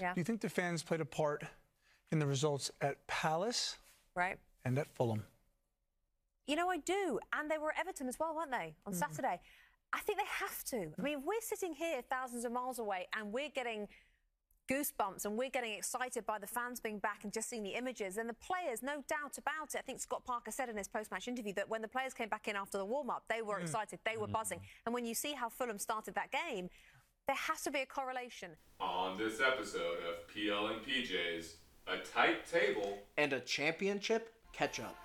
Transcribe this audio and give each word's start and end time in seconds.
Yeah. 0.00 0.14
Do 0.14 0.20
you 0.20 0.24
think 0.24 0.40
the 0.40 0.48
fans 0.48 0.82
played 0.82 1.00
a 1.00 1.04
part 1.04 1.44
in 2.12 2.18
the 2.18 2.26
results 2.26 2.70
at 2.80 3.06
Palace 3.06 3.78
Right. 4.14 4.38
and 4.64 4.78
at 4.78 4.88
Fulham? 4.94 5.24
You 6.46 6.56
know, 6.56 6.70
I 6.70 6.78
do. 6.78 7.18
And 7.32 7.50
they 7.50 7.58
were 7.58 7.72
at 7.72 7.78
Everton 7.80 8.08
as 8.08 8.18
well, 8.18 8.34
weren't 8.34 8.50
they, 8.50 8.74
on 8.86 8.92
Mm-hmm. 8.92 8.98
Saturday? 8.98 9.40
I 9.92 10.00
think 10.00 10.18
they 10.18 10.24
have 10.26 10.64
to. 10.64 10.92
I 10.98 11.02
mean, 11.02 11.22
we're 11.24 11.40
sitting 11.40 11.72
here 11.74 12.02
thousands 12.10 12.44
of 12.44 12.52
miles 12.52 12.78
away 12.78 13.06
and 13.16 13.32
we're 13.32 13.48
getting 13.48 13.88
goosebumps 14.70 15.24
and 15.24 15.38
we're 15.38 15.48
getting 15.48 15.72
excited 15.72 16.26
by 16.26 16.38
the 16.38 16.46
fans 16.46 16.78
being 16.78 16.98
back 16.98 17.24
and 17.24 17.32
just 17.32 17.48
seeing 17.48 17.62
the 17.62 17.70
images, 17.70 18.18
and 18.18 18.28
the 18.28 18.34
players, 18.34 18.82
no 18.82 19.02
doubt 19.08 19.38
about 19.38 19.74
it. 19.74 19.78
I 19.78 19.80
think 19.80 19.98
Scott 19.98 20.26
Parker 20.26 20.50
said 20.50 20.68
in 20.68 20.76
his 20.76 20.88
post 20.88 21.10
match 21.10 21.26
interview 21.26 21.54
that 21.54 21.70
when 21.70 21.80
the 21.80 21.88
players 21.88 22.12
came 22.12 22.28
back 22.28 22.48
in 22.48 22.54
after 22.56 22.76
the 22.76 22.84
warm 22.84 23.08
up, 23.08 23.24
they 23.30 23.40
Mm. 23.40 23.46
were 23.46 23.60
excited, 23.60 23.98
they 24.04 24.18
were 24.18 24.26
buzzing. 24.26 24.60
And 24.84 24.92
when 24.94 25.06
you 25.06 25.14
see 25.14 25.32
how 25.32 25.48
Fulham 25.48 25.78
started 25.78 26.14
that 26.16 26.30
game, 26.30 26.68
there 27.28 27.36
has 27.36 27.62
to 27.62 27.70
be 27.70 27.80
a 27.80 27.86
correlation. 27.86 28.50
On 28.80 29.16
this 29.18 29.40
episode 29.40 29.98
of 30.08 30.26
PL 30.34 30.68
and 30.68 30.80
PJs, 30.82 31.56
a 31.86 31.98
tight 31.98 32.50
table 32.50 32.98
And 33.16 33.32
a 33.34 33.40
championship 33.40 34.32
catch 34.52 34.80
up. 34.80 34.96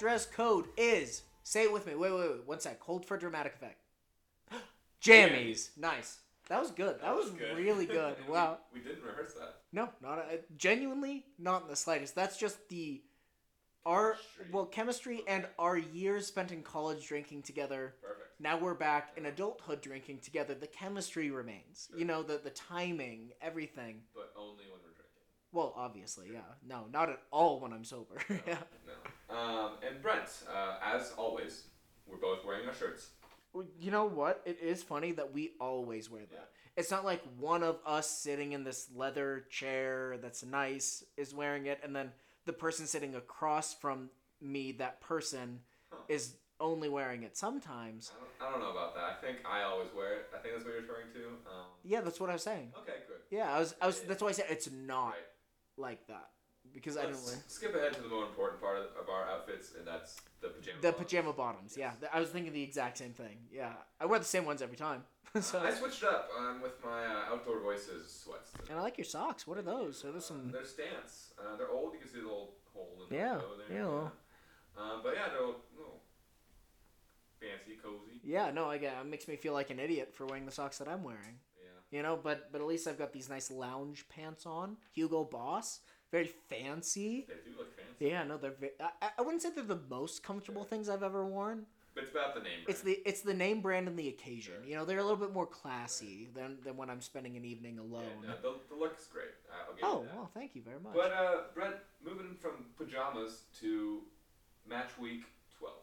Dress 0.00 0.24
code 0.26 0.66
is. 0.76 1.22
Say 1.42 1.64
it 1.64 1.72
with 1.72 1.86
me. 1.86 1.94
Wait, 1.94 2.10
wait, 2.10 2.20
wait. 2.30 2.46
One 2.46 2.58
sec. 2.58 2.80
Hold 2.82 3.04
for 3.06 3.16
dramatic 3.18 3.54
effect. 3.54 3.76
Jammies. 5.02 5.70
Nice. 5.76 6.18
That 6.48 6.60
was 6.60 6.70
good. 6.72 7.00
That, 7.00 7.14
was, 7.14 7.30
good. 7.30 7.56
really 7.56 7.86
good. 7.98 8.16
And 8.18 8.26
we- 8.26 8.32
Wow. 8.32 8.58
We, 8.74 8.80
didn't 8.80 9.04
rehearse 9.04 9.34
that. 9.34 9.56
No, 9.72 9.90
not 10.02 10.18
a, 10.18 10.40
genuinely 10.56 11.24
not 11.38 11.62
in 11.62 11.68
the 11.68 11.76
slightest. 11.76 12.14
That's 12.14 12.36
just 12.36 12.68
the 12.68 13.02
our 13.86 14.12
Chemistry. 14.12 14.46
well 14.52 14.66
chemistry 14.66 15.22
and 15.26 15.46
our 15.58 15.78
years 15.78 16.26
spent 16.26 16.52
in 16.52 16.62
college 16.62 17.06
drinking 17.06 17.42
together. 17.42 17.94
Perfect. 18.02 18.28
Now 18.38 18.58
we're 18.58 18.74
back 18.74 19.12
in 19.16 19.26
adulthood 19.26 19.80
drinking 19.80 20.18
together. 20.18 20.54
The 20.54 20.66
chemistry 20.66 21.30
remains. 21.30 21.88
You 21.96 22.04
know 22.04 22.22
the 22.22 22.38
the 22.42 22.50
timing, 22.50 23.30
everything. 23.40 24.02
But 24.14 24.32
only 24.36 24.64
when 24.64 24.64
we're 24.64 24.66
drinking. 24.66 24.69
Well, 25.52 25.72
obviously, 25.76 26.28
yeah. 26.32 26.40
No, 26.66 26.84
not 26.92 27.08
at 27.10 27.20
all 27.32 27.60
when 27.60 27.72
I'm 27.72 27.84
sober. 27.84 28.14
yeah. 28.46 28.58
No. 28.86 29.36
Um, 29.36 29.72
and 29.86 30.00
Brent, 30.02 30.28
uh, 30.52 30.76
as 30.82 31.12
always, 31.16 31.64
we're 32.06 32.18
both 32.18 32.44
wearing 32.44 32.66
our 32.68 32.74
shirts. 32.74 33.10
Well, 33.52 33.66
You 33.80 33.90
know 33.90 34.04
what? 34.04 34.42
It 34.44 34.58
is 34.62 34.82
funny 34.82 35.12
that 35.12 35.32
we 35.32 35.52
always 35.60 36.08
wear 36.10 36.22
that. 36.22 36.32
Yeah. 36.32 36.40
It's 36.76 36.90
not 36.90 37.04
like 37.04 37.22
one 37.38 37.62
of 37.64 37.78
us 37.84 38.08
sitting 38.08 38.52
in 38.52 38.62
this 38.62 38.88
leather 38.94 39.44
chair 39.50 40.16
that's 40.22 40.44
nice 40.44 41.04
is 41.16 41.34
wearing 41.34 41.66
it, 41.66 41.80
and 41.82 41.94
then 41.94 42.12
the 42.46 42.52
person 42.52 42.86
sitting 42.86 43.16
across 43.16 43.74
from 43.74 44.08
me, 44.40 44.72
that 44.72 45.00
person, 45.00 45.60
is 46.08 46.36
only 46.60 46.88
wearing 46.88 47.24
it 47.24 47.36
sometimes. 47.36 48.12
I 48.14 48.44
don't, 48.44 48.48
I 48.48 48.52
don't 48.52 48.60
know 48.60 48.70
about 48.70 48.94
that. 48.94 49.04
I 49.04 49.14
think 49.26 49.38
I 49.44 49.62
always 49.62 49.88
wear 49.96 50.14
it. 50.14 50.26
I 50.34 50.38
think 50.38 50.54
that's 50.54 50.64
what 50.64 50.72
you're 50.74 50.82
referring 50.82 51.08
to. 51.14 51.26
Um, 51.50 51.66
Yeah, 51.84 52.02
that's 52.02 52.20
what 52.20 52.30
I 52.30 52.34
was 52.34 52.42
saying. 52.42 52.72
okay, 52.82 52.98
good. 53.08 53.16
Yeah, 53.36 53.52
I 53.52 53.58
was. 53.58 53.74
I 53.82 53.86
was. 53.86 54.00
That's 54.00 54.22
why 54.22 54.28
I 54.28 54.32
said 54.32 54.46
it's 54.48 54.70
not 54.70 55.08
Right. 55.08 55.14
Like 55.80 56.06
that 56.08 56.28
because 56.72 56.96
I 56.96 57.04
Let's 57.06 57.22
didn't 57.24 57.26
wear 57.36 57.44
skip 57.48 57.74
ahead 57.74 57.94
to 57.94 58.02
the 58.02 58.08
more 58.08 58.24
important 58.24 58.60
part 58.60 58.78
of, 58.78 59.08
our 59.08 59.28
outfits, 59.28 59.72
and 59.76 59.86
that's 59.86 60.16
the 60.40 60.48
pajama. 60.48 60.78
the 60.80 60.88
bottoms. 60.92 61.04
pajama 61.10 61.32
bottoms. 61.32 61.76
Yeah, 61.76 61.92
I 62.12 62.20
was 62.20 62.28
thinking 62.28 62.52
the 62.52 62.62
exact 62.62 62.98
same 62.98 63.12
thing. 63.12 63.38
Yeah, 63.52 63.72
I 64.00 64.06
wear 64.06 64.18
the 64.18 64.24
same 64.24 64.44
ones 64.44 64.62
every 64.62 64.76
time. 64.76 65.02
so, 65.40 65.60
I 65.60 65.70
switched 65.72 66.02
up 66.04 66.28
um, 66.38 66.60
with 66.60 66.72
my 66.84 67.06
uh, 67.06 67.32
outdoor 67.34 67.60
voices 67.60 68.12
sweats. 68.24 68.50
today. 68.52 68.64
and 68.70 68.78
I 68.78 68.82
like 68.82 68.98
your 68.98 69.04
socks. 69.04 69.46
What 69.46 69.58
are 69.58 69.62
those? 69.62 70.04
Are 70.04 70.12
those 70.12 70.26
some? 70.26 70.50
They're 70.52 70.64
stance. 70.64 71.32
Uh, 71.38 71.56
they're 71.56 71.70
old. 71.70 71.92
You 71.94 72.00
can 72.00 72.08
see 72.08 72.18
the 72.18 72.24
little 72.24 72.54
hole 72.74 72.96
in 73.08 73.16
Yeah, 73.16 73.34
the 73.34 73.40
toe 73.40 73.46
there. 73.68 73.76
yeah, 73.78 73.86
well. 73.86 74.12
Um, 74.78 75.00
but 75.02 75.14
yeah, 75.14 75.28
they're 75.28 75.40
little 75.76 76.00
fancy, 77.40 77.78
cozy. 77.82 78.20
Yeah, 78.24 78.50
no, 78.50 78.68
I 78.70 78.78
get. 78.78 78.94
It 79.00 79.06
makes 79.06 79.28
me 79.28 79.36
feel 79.36 79.52
like 79.52 79.70
an 79.70 79.78
idiot 79.80 80.12
for 80.14 80.26
wearing 80.26 80.46
the 80.46 80.52
socks 80.52 80.78
that 80.78 80.88
I'm 80.88 81.02
wearing. 81.02 81.38
Yeah. 81.90 81.96
You 81.96 82.02
know, 82.02 82.18
but 82.22 82.50
but 82.52 82.60
at 82.60 82.66
least 82.66 82.86
I've 82.86 82.98
got 82.98 83.12
these 83.12 83.28
nice 83.28 83.50
lounge 83.50 84.06
pants 84.08 84.46
on. 84.46 84.76
Hugo 84.92 85.24
Boss, 85.24 85.80
very 86.12 86.30
fancy. 86.48 87.26
They 87.28 87.34
do 87.50 87.56
look 87.58 87.74
fancy. 87.76 88.06
Yeah, 88.10 88.24
no, 88.24 88.36
they're. 88.36 88.52
Ve- 88.60 88.70
I, 88.80 89.10
I- 89.18 89.22
wouldn't 89.22 89.42
say 89.42 89.50
they're 89.54 89.64
the 89.64 89.80
most 89.88 90.22
comfortable 90.22 90.64
things 90.64 90.88
I've 90.88 91.02
ever 91.02 91.24
worn. 91.26 91.66
But 91.92 92.04
it's 92.04 92.12
about 92.12 92.34
the 92.34 92.40
name. 92.40 92.52
Brand. 92.64 92.68
It's 92.68 92.80
the 92.82 92.92
it's 93.04 93.20
the 93.22 93.34
name 93.34 93.60
brand 93.60 93.88
and 93.88 93.98
the 93.98 94.08
occasion. 94.08 94.54
Sure. 94.60 94.64
You 94.64 94.76
know, 94.76 94.84
they're 94.84 94.98
a 94.98 95.02
little 95.02 95.16
bit 95.16 95.32
more 95.32 95.46
classy 95.46 96.28
than 96.34 96.58
than 96.62 96.76
when 96.76 96.88
I'm 96.88 97.00
spending 97.00 97.36
an 97.36 97.44
evening 97.44 97.78
alone. 97.80 98.04
Yeah, 98.22 98.34
no, 98.42 98.52
the, 98.52 98.58
the 98.74 98.80
look's 98.80 99.06
great. 99.08 99.24
I- 99.52 99.68
I'll 99.68 99.74
give 99.74 99.84
oh 99.84 100.06
well, 100.14 100.30
thank 100.32 100.54
you 100.54 100.62
very 100.62 100.78
much. 100.78 100.94
But 100.94 101.10
uh, 101.12 101.36
Brett, 101.54 101.82
moving 102.04 102.36
from 102.40 102.66
pajamas 102.78 103.42
to 103.60 104.02
match 104.68 104.90
week 105.00 105.22
twelve. 105.58 105.74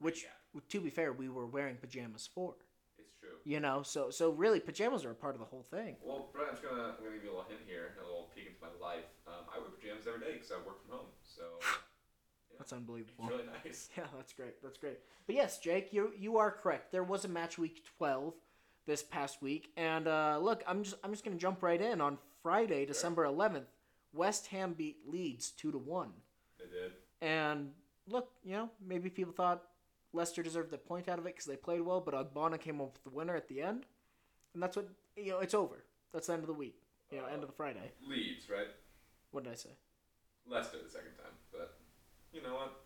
Which, 0.00 0.24
recap. 0.56 0.68
to 0.70 0.80
be 0.80 0.88
fair, 0.90 1.12
we 1.12 1.28
were 1.28 1.46
wearing 1.46 1.76
pajamas 1.76 2.26
for. 2.34 2.54
You 3.46 3.60
know, 3.60 3.82
so 3.82 4.08
so 4.10 4.30
really, 4.30 4.58
pajamas 4.58 5.04
are 5.04 5.10
a 5.10 5.14
part 5.14 5.34
of 5.34 5.38
the 5.40 5.46
whole 5.46 5.62
thing. 5.70 5.96
Well, 6.02 6.30
Brent, 6.32 6.48
I'm 6.48 6.54
just 6.56 6.66
gonna 6.66 6.82
I'm 6.96 7.04
gonna 7.04 7.14
give 7.16 7.24
you 7.24 7.30
a 7.30 7.36
little 7.36 7.46
hint 7.48 7.60
here, 7.66 7.92
a 8.00 8.04
little 8.04 8.30
peek 8.34 8.46
into 8.46 8.58
my 8.60 8.68
life. 8.84 9.04
Um, 9.26 9.44
I 9.54 9.58
wear 9.58 9.68
pajamas 9.68 10.06
every 10.06 10.20
day 10.20 10.32
because 10.34 10.50
I 10.50 10.56
work 10.66 10.80
from 10.86 10.96
home, 10.98 11.06
so 11.22 11.42
That's 12.58 12.72
unbelievable. 12.72 13.24
it's 13.24 13.30
really 13.30 13.44
nice. 13.64 13.88
Yeah, 13.98 14.04
that's 14.16 14.32
great. 14.32 14.62
That's 14.62 14.78
great. 14.78 14.98
But 15.26 15.34
yes, 15.36 15.58
Jake, 15.58 15.92
you 15.92 16.12
you 16.16 16.38
are 16.38 16.50
correct. 16.50 16.90
There 16.92 17.04
was 17.04 17.24
a 17.24 17.28
match 17.28 17.58
week 17.58 17.82
twelve 17.98 18.32
this 18.86 19.02
past 19.02 19.42
week, 19.42 19.70
and 19.76 20.06
uh, 20.08 20.38
look, 20.40 20.62
I'm 20.66 20.82
just 20.82 20.96
I'm 21.04 21.10
just 21.10 21.24
gonna 21.24 21.36
jump 21.36 21.62
right 21.62 21.80
in 21.80 22.00
on 22.00 22.16
Friday, 22.42 22.86
December 22.86 23.24
eleventh. 23.24 23.68
West 24.14 24.46
Ham 24.48 24.72
beat 24.72 24.98
Leeds 25.06 25.50
two 25.50 25.72
to 25.72 25.78
one, 25.78 26.12
They 26.58 26.66
did. 26.66 26.92
and 27.20 27.72
look, 28.08 28.30
you 28.44 28.52
know, 28.52 28.70
maybe 28.86 29.10
people 29.10 29.32
thought 29.34 29.64
Leicester 30.14 30.42
deserved 30.42 30.70
the 30.70 30.78
point 30.78 31.08
out 31.08 31.18
of 31.18 31.26
it 31.26 31.34
because 31.34 31.46
they 31.46 31.56
played 31.56 31.80
well, 31.80 32.00
but 32.00 32.14
Ogbonna 32.14 32.60
came 32.60 32.80
up 32.80 32.94
with 32.94 33.04
the 33.04 33.10
winner 33.10 33.34
at 33.36 33.48
the 33.48 33.60
end, 33.60 33.86
and 34.54 34.62
that's 34.62 34.76
what 34.76 34.88
you 35.16 35.30
know. 35.32 35.40
It's 35.40 35.54
over. 35.54 35.84
That's 36.12 36.28
the 36.28 36.34
end 36.34 36.42
of 36.42 36.46
the 36.48 36.54
week. 36.54 36.76
You 37.10 37.18
know, 37.18 37.26
end 37.26 37.42
of 37.42 37.48
the 37.48 37.54
Friday. 37.54 37.92
Leeds, 38.06 38.48
right? 38.48 38.68
What 39.32 39.44
did 39.44 39.52
I 39.52 39.56
say? 39.56 39.70
Leicester 40.48 40.78
the 40.82 40.90
second 40.90 41.14
time, 41.16 41.32
but 41.52 41.78
you 42.32 42.42
know 42.42 42.54
what? 42.54 42.80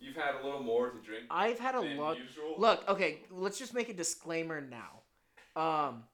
You've 0.00 0.16
had 0.16 0.34
a 0.40 0.44
little 0.44 0.62
more 0.62 0.90
to 0.90 0.98
drink. 1.00 1.24
I've 1.30 1.58
had 1.58 1.74
a 1.74 1.80
lot. 1.80 2.16
usual. 2.18 2.54
Look, 2.58 2.88
okay, 2.88 3.20
let's 3.30 3.58
just 3.58 3.74
make 3.74 3.88
a 3.88 3.94
disclaimer 3.94 4.60
now. 4.60 5.02
Um, 5.60 6.04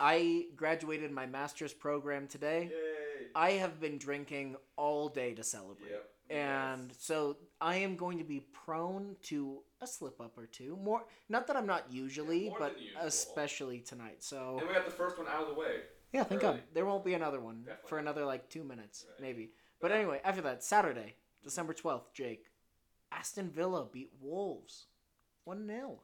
I 0.00 0.46
graduated 0.56 1.10
my 1.12 1.26
master's 1.26 1.74
program 1.74 2.26
today. 2.26 2.70
Yay! 2.70 3.26
I 3.34 3.50
have 3.52 3.80
been 3.80 3.98
drinking 3.98 4.56
all 4.76 5.08
day 5.08 5.34
to 5.34 5.44
celebrate. 5.44 5.90
Yep. 5.90 6.10
And 6.30 6.88
Yes. 6.88 6.96
so 7.00 7.36
I 7.60 7.76
am 7.76 7.96
going 7.96 8.18
to 8.18 8.24
be 8.24 8.40
prone 8.40 9.16
to 9.24 9.62
a 9.80 9.86
slip 9.86 10.20
up 10.20 10.36
or 10.36 10.46
two. 10.46 10.76
More, 10.76 11.04
not 11.28 11.46
that 11.46 11.56
I'm 11.56 11.66
not 11.66 11.92
usually, 11.92 12.46
Yeah, 12.46 12.54
but 12.58 12.76
especially 13.00 13.80
tonight. 13.80 14.22
So 14.22 14.58
and 14.58 14.68
we 14.68 14.74
got 14.74 14.84
the 14.86 14.90
first 14.90 15.18
one 15.18 15.28
out 15.28 15.42
of 15.42 15.48
the 15.48 15.54
way. 15.54 15.82
yeah, 16.12 16.24
thank 16.24 16.40
God 16.40 16.62
there 16.74 16.86
won't 16.86 17.04
be 17.04 17.14
another 17.14 17.40
one 17.40 17.60
Definitely. 17.62 17.88
for 17.88 17.98
another 17.98 18.24
like 18.24 18.48
two 18.48 18.64
minutes, 18.64 19.04
Right. 19.08 19.20
maybe. 19.20 19.50
But 19.80 19.92
anyway, 19.92 20.20
after 20.24 20.42
that, 20.42 20.64
Saturday, 20.64 21.14
December 21.44 21.74
twelfth, 21.74 22.12
Jake, 22.12 22.50
Aston 23.12 23.50
Villa 23.50 23.86
beat 23.92 24.12
Wolves, 24.20 24.86
one 25.44 25.66
0 25.66 26.00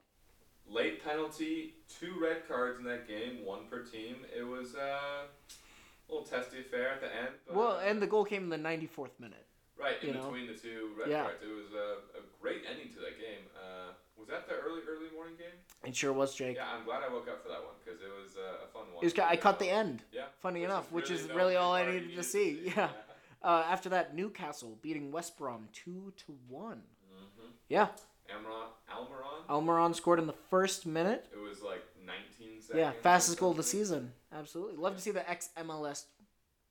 Late 0.64 1.02
penalty, 1.04 1.74
two 1.88 2.14
red 2.22 2.46
cards 2.46 2.78
in 2.78 2.84
that 2.84 3.08
game, 3.08 3.44
one 3.44 3.66
per 3.68 3.82
team. 3.82 4.24
It 4.36 4.44
was 4.44 4.76
uh, 4.76 5.24
a 5.28 6.12
little 6.12 6.24
testy 6.24 6.60
affair 6.60 6.90
at 6.90 7.00
the 7.00 7.08
end. 7.08 7.30
But, 7.46 7.56
Well, 7.56 7.78
and 7.78 8.00
the 8.00 8.06
goal 8.06 8.24
came 8.24 8.44
in 8.44 8.48
the 8.48 8.56
ninety 8.58 8.86
fourth 8.86 9.18
minute. 9.18 9.44
Right 9.78 10.02
in 10.02 10.14
know. 10.14 10.24
between 10.24 10.46
the 10.46 10.54
two 10.54 10.90
red 10.98 11.08
Yeah. 11.08 11.22
cards, 11.24 11.42
it 11.42 11.52
was 11.52 11.72
a, 11.72 12.18
a 12.18 12.22
great 12.40 12.62
ending 12.70 12.88
to 12.94 13.00
that 13.00 13.18
game. 13.18 13.44
Uh, 13.56 13.92
was 14.16 14.28
that 14.28 14.46
the 14.48 14.54
early 14.54 14.82
early 14.88 15.10
morning 15.14 15.34
game? 15.36 15.56
It 15.84 15.96
sure 15.96 16.12
was, 16.12 16.34
Jake. 16.34 16.56
Yeah, 16.56 16.66
I'm 16.72 16.84
glad 16.84 17.02
I 17.02 17.12
woke 17.12 17.28
up 17.28 17.42
for 17.42 17.48
that 17.48 17.62
one 17.62 17.74
because 17.84 18.00
it 18.00 18.10
was 18.10 18.36
uh, 18.36 18.64
a 18.64 18.68
fun 18.72 18.92
one. 18.94 19.02
It 19.02 19.06
was, 19.06 19.18
I 19.18 19.36
caught 19.36 19.58
the 19.58 19.68
end. 19.70 20.02
Yeah. 20.12 20.24
Funny 20.40 20.60
which 20.60 20.68
enough, 20.70 20.86
is 20.86 20.92
which 20.92 21.10
is 21.10 21.28
really 21.30 21.56
all 21.56 21.72
I 21.72 21.84
needed 21.86 22.10
to 22.10 22.16
to 22.16 22.22
see. 22.22 22.72
Yeah. 22.76 22.88
Uh, 23.44 23.64
after 23.68 23.88
that, 23.88 24.14
Newcastle 24.14 24.78
beating 24.82 25.10
West 25.10 25.36
Brom 25.36 25.66
two 25.72 26.12
to 26.16 26.36
one. 26.48 26.80
hmm 27.10 27.46
Yeah, 27.68 27.88
Almiron, 28.30 28.68
Almiron. 28.88 29.46
Almiron 29.50 29.94
scored 29.96 30.20
in 30.20 30.28
the 30.28 30.32
first 30.48 30.86
minute. 30.86 31.26
It 31.32 31.38
was 31.40 31.60
like 31.60 31.82
19 32.06 32.60
seconds. 32.60 32.70
Yeah, 32.72 32.92
fastest 33.02 33.40
goal 33.40 33.50
of 33.50 33.56
the 33.56 33.64
season. 33.64 34.12
Absolutely, 34.32 34.76
love 34.76 34.94
to 34.94 35.02
see 35.02 35.10
the 35.10 35.28
ex 35.28 35.48
MLS 35.58 36.04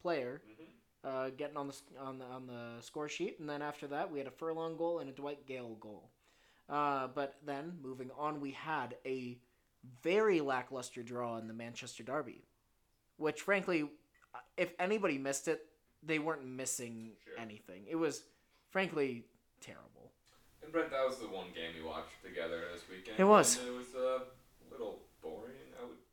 player. 0.01 0.42
Uh, 1.03 1.30
getting 1.36 1.57
on 1.57 1.68
the 1.68 1.75
on 2.00 2.19
the 2.19 2.25
on 2.25 2.45
the 2.45 2.80
score 2.81 3.09
sheet, 3.09 3.39
and 3.39 3.50
then 3.50 3.62
after 3.62 3.88
that 3.88 4.12
we 4.12 4.19
had 4.19 4.27
a 4.27 4.31
Furlong 4.31 4.77
goal 4.77 5.00
and 5.00 5.09
a 5.09 5.13
Dwight 5.13 5.48
Gayle 5.48 5.75
goal. 5.80 6.12
Uh, 6.69 7.07
but 7.07 7.38
then 7.44 7.74
moving 7.81 8.12
on, 8.18 8.39
we 8.39 8.51
had 8.51 8.95
a 9.03 9.38
very 10.03 10.42
lackluster 10.42 11.01
draw 11.01 11.38
in 11.38 11.48
the 11.48 11.56
Manchester 11.56 12.03
Derby, 12.03 12.44
which 13.18 13.42
frankly, 13.42 13.81
uh, 13.81 14.38
if 14.57 14.74
anybody 14.77 15.18
missed 15.18 15.48
it, 15.48 15.65
they 16.03 16.19
weren't 16.19 16.45
missing 16.45 17.13
Sure. 17.25 17.33
anything. 17.39 17.86
It 17.89 17.95
was 17.95 18.24
frankly 18.69 19.25
terrible. 19.59 20.12
And 20.62 20.71
Brent, 20.71 20.92
that 20.92 21.03
was 21.03 21.18
the 21.18 21.27
one 21.27 21.48
game 21.56 21.71
we 21.75 21.83
watched 21.83 22.21
together 22.24 22.62
this 22.71 22.83
weekend. 22.88 23.19
It 23.19 23.24
was. 23.24 23.57
It 23.57 23.74
was 23.74 23.88
boring. 23.88 24.21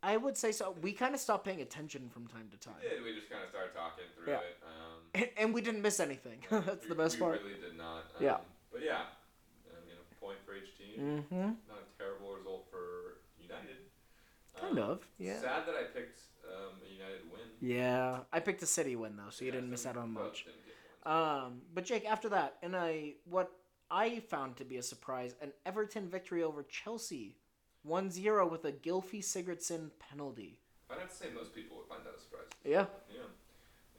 I 0.01 0.17
would. 0.17 0.37
Say 0.37 0.51
so. 0.51 0.75
We 0.81 0.91
kind 0.93 1.13
of 1.13 1.19
stopped 1.21 1.45
paying 1.45 1.61
attention 1.61 2.09
from 2.09 2.27
time 2.27 2.47
to 2.51 2.57
time, 2.57 2.75
Yeah, 2.83 3.03
we 3.03 3.13
just 3.13 3.29
kind 3.29 3.43
of 3.43 3.49
started 3.49 3.73
talking 3.75 4.05
through 4.15 4.33
Yeah. 4.33 4.39
it. 4.39 4.57
Um, 4.63 4.99
and, 5.15 5.29
and 5.37 5.53
we 5.53 5.61
didn't 5.61 5.81
miss 5.81 5.99
anything. 5.99 6.39
That's 6.49 6.83
we, 6.83 6.89
the 6.89 6.95
best 6.95 7.15
we 7.15 7.21
part. 7.21 7.41
We 7.43 7.49
really 7.49 7.61
did 7.61 7.77
not. 7.77 8.05
Um, 8.17 8.23
Yeah. 8.23 8.37
But 8.71 8.83
yeah, 8.83 9.01
I 9.67 9.85
mean, 9.85 9.95
a 9.99 10.15
point 10.23 10.37
for 10.45 10.55
each 10.55 10.77
team. 10.77 11.25
Mm-hmm. 11.29 11.41
Not 11.67 11.79
a 11.83 11.97
terrible 11.97 12.33
result 12.35 12.67
for 12.71 13.17
United. 13.41 13.77
Kind 14.59 14.77
Um, 14.79 14.83
of, 14.91 14.99
yeah. 15.17 15.39
Sad 15.41 15.65
that 15.65 15.75
I 15.75 15.83
picked 15.93 16.19
um, 16.47 16.75
a 16.87 16.93
United 16.93 17.21
win. 17.31 17.41
Yeah, 17.61 18.19
I 18.31 18.39
picked 18.39 18.61
a 18.63 18.65
city 18.67 18.95
win 18.95 19.17
though, 19.17 19.29
so 19.31 19.43
you 19.45 19.51
didn't 19.51 19.69
miss 19.69 19.85
out 19.85 19.97
on 19.97 20.13
much. 20.13 20.45
didn't 20.45 20.65
get 20.65 20.75
wins. 21.05 21.45
Um, 21.45 21.61
but 21.73 21.83
Jake, 21.85 22.05
after 22.05 22.29
that, 22.29 22.57
and 22.61 22.75
I 22.75 23.13
what 23.25 23.51
I 23.91 24.19
found 24.19 24.55
to 24.57 24.63
be 24.65 24.77
a 24.77 24.83
surprise, 24.83 25.35
an 25.41 25.51
Everton 25.65 26.07
victory 26.07 26.43
over 26.43 26.63
Chelsea, 26.63 27.35
1-0 27.87 28.51
with 28.51 28.65
a 28.65 28.71
Gylfi 28.71 29.23
Sigurdsson 29.23 29.91
penalty. 29.99 30.59
I'd 30.89 30.99
have 30.99 31.09
to 31.09 31.15
say 31.15 31.27
most 31.33 31.53
people 31.53 31.77
would 31.77 31.87
find 31.87 32.01
that 32.05 32.17
a 32.17 32.19
surprise. 32.19 32.49
Yeah. 32.65 32.85
Yeah. 33.13 33.29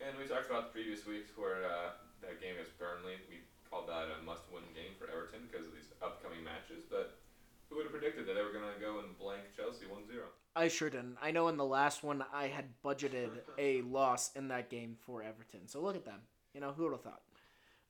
And 0.02 0.18
we 0.18 0.26
talked 0.26 0.50
about 0.50 0.72
the 0.72 0.74
previous 0.74 1.06
weeks 1.06 1.30
where 1.36 1.64
uh, 1.64 1.96
that 2.22 2.40
game 2.40 2.54
against 2.56 2.78
Burnley, 2.78 3.20
we 3.28 3.44
called 3.68 3.88
that 3.88 4.08
a 4.10 4.24
must-win 4.24 4.64
game 4.74 4.98
for 4.98 5.06
Everton 5.08 5.46
because 5.50 5.66
of 5.66 5.72
these 5.72 5.92
upcoming 6.02 6.42
matches. 6.42 6.84
But 6.88 7.20
who 7.68 7.76
would 7.76 7.86
have 7.86 7.92
predicted 7.92 8.26
that 8.26 8.34
they 8.34 8.42
were 8.42 8.52
going 8.52 8.66
to 8.66 8.80
go 8.80 8.98
and 9.00 9.16
blank 9.18 9.54
Chelsea 9.56 9.86
1-0? 9.86 10.18
I 10.56 10.68
sure 10.68 10.90
didn't. 10.90 11.16
I 11.22 11.30
know 11.30 11.48
in 11.48 11.56
the 11.56 11.64
last 11.64 12.02
one 12.02 12.24
I 12.34 12.48
had 12.48 12.66
budgeted 12.84 13.30
a 13.58 13.82
loss 13.82 14.34
in 14.34 14.48
that 14.48 14.68
game 14.68 14.96
for 15.06 15.22
Everton. 15.22 15.68
So 15.68 15.80
look 15.80 15.94
at 15.94 16.04
them. 16.04 16.20
You 16.54 16.60
know, 16.60 16.72
who 16.72 16.84
would 16.84 16.98
have 16.98 17.02
thought? 17.02 17.22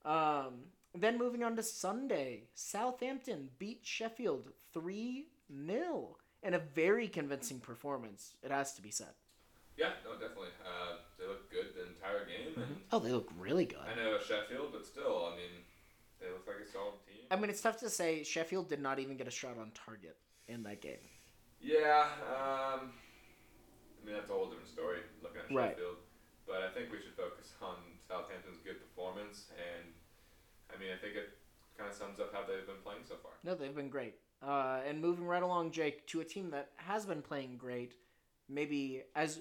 Um, 0.05 0.55
then 0.95 1.19
moving 1.19 1.43
on 1.43 1.57
to 1.57 1.63
Sunday, 1.63 2.45
Southampton 2.55 3.49
beat 3.59 3.81
Sheffield 3.83 4.51
3 4.75 5.29
0 5.67 6.17
and 6.43 6.55
a 6.55 6.59
very 6.59 7.09
convincing 7.09 7.61
performance, 7.61 8.35
it 8.43 8.51
has 8.51 8.73
to 8.75 8.83
be 8.83 8.91
said. 8.91 9.15
Yeah, 9.77 9.91
no, 10.05 10.13
definitely. 10.13 10.49
Uh, 10.65 10.97
they 11.19 11.27
looked 11.27 11.51
good 11.51 11.75
the 11.75 11.87
entire 11.89 12.27
game, 12.27 12.53
and 12.57 12.77
Oh, 12.93 12.99
they 12.99 13.13
look 13.13 13.31
really 13.39 13.65
good. 13.65 13.79
I 13.81 13.95
know 13.95 14.19
Sheffield, 14.19 14.73
but 14.73 14.85
still, 14.85 15.31
I 15.33 15.37
mean, 15.37 15.65
they 16.21 16.27
look 16.29 16.47
like 16.47 16.57
a 16.67 16.71
solid 16.71 17.01
team. 17.07 17.25
I 17.31 17.37
mean, 17.37 17.49
it's 17.51 17.61
tough 17.63 17.79
to 17.81 17.89
say 17.89 18.23
Sheffield 18.23 18.69
did 18.69 18.81
not 18.81 18.99
even 18.99 19.17
get 19.17 19.27
a 19.29 19.31
shot 19.31 19.57
on 19.59 19.71
target 19.73 20.17
in 20.49 20.63
that 20.65 20.81
game. 20.83 21.01
Yeah, 21.61 22.09
um, 22.29 22.93
I 24.01 24.07
mean 24.07 24.15
that's 24.17 24.31
a 24.31 24.33
whole 24.33 24.49
different 24.49 24.69
story 24.69 25.01
looking 25.23 25.41
at 25.45 25.55
Right. 25.55 25.77
Sheffield, 25.77 25.97
but 26.47 26.63
I 26.63 26.73
think 26.73 26.91
we 26.91 26.99
should 26.99 27.15
focus 27.17 27.53
on 27.61 27.77
Southampton's 28.09 28.59
good 28.65 28.81
performance, 28.81 29.53
and 29.57 29.93
I 30.73 30.81
mean 30.81 30.89
I 30.93 30.97
think 30.97 31.17
it 31.17 31.37
kind 31.77 31.89
of 31.89 31.95
sums 31.97 32.19
up 32.19 32.33
how 32.33 32.49
they've 32.49 32.67
been 32.67 32.81
playing 32.83 33.05
so 33.05 33.17
far. 33.23 33.33
No, 33.45 33.55
they've 33.55 33.75
been 33.77 33.91
great. 33.93 34.17
Uh, 34.43 34.81
and 34.87 35.01
moving 35.01 35.27
right 35.27 35.43
along, 35.43 35.71
Jake, 35.71 36.07
to 36.07 36.21
a 36.21 36.25
team 36.25 36.51
that 36.51 36.71
has 36.77 37.05
been 37.05 37.21
playing 37.21 37.57
great, 37.59 37.95
maybe 38.49 39.03
as 39.15 39.41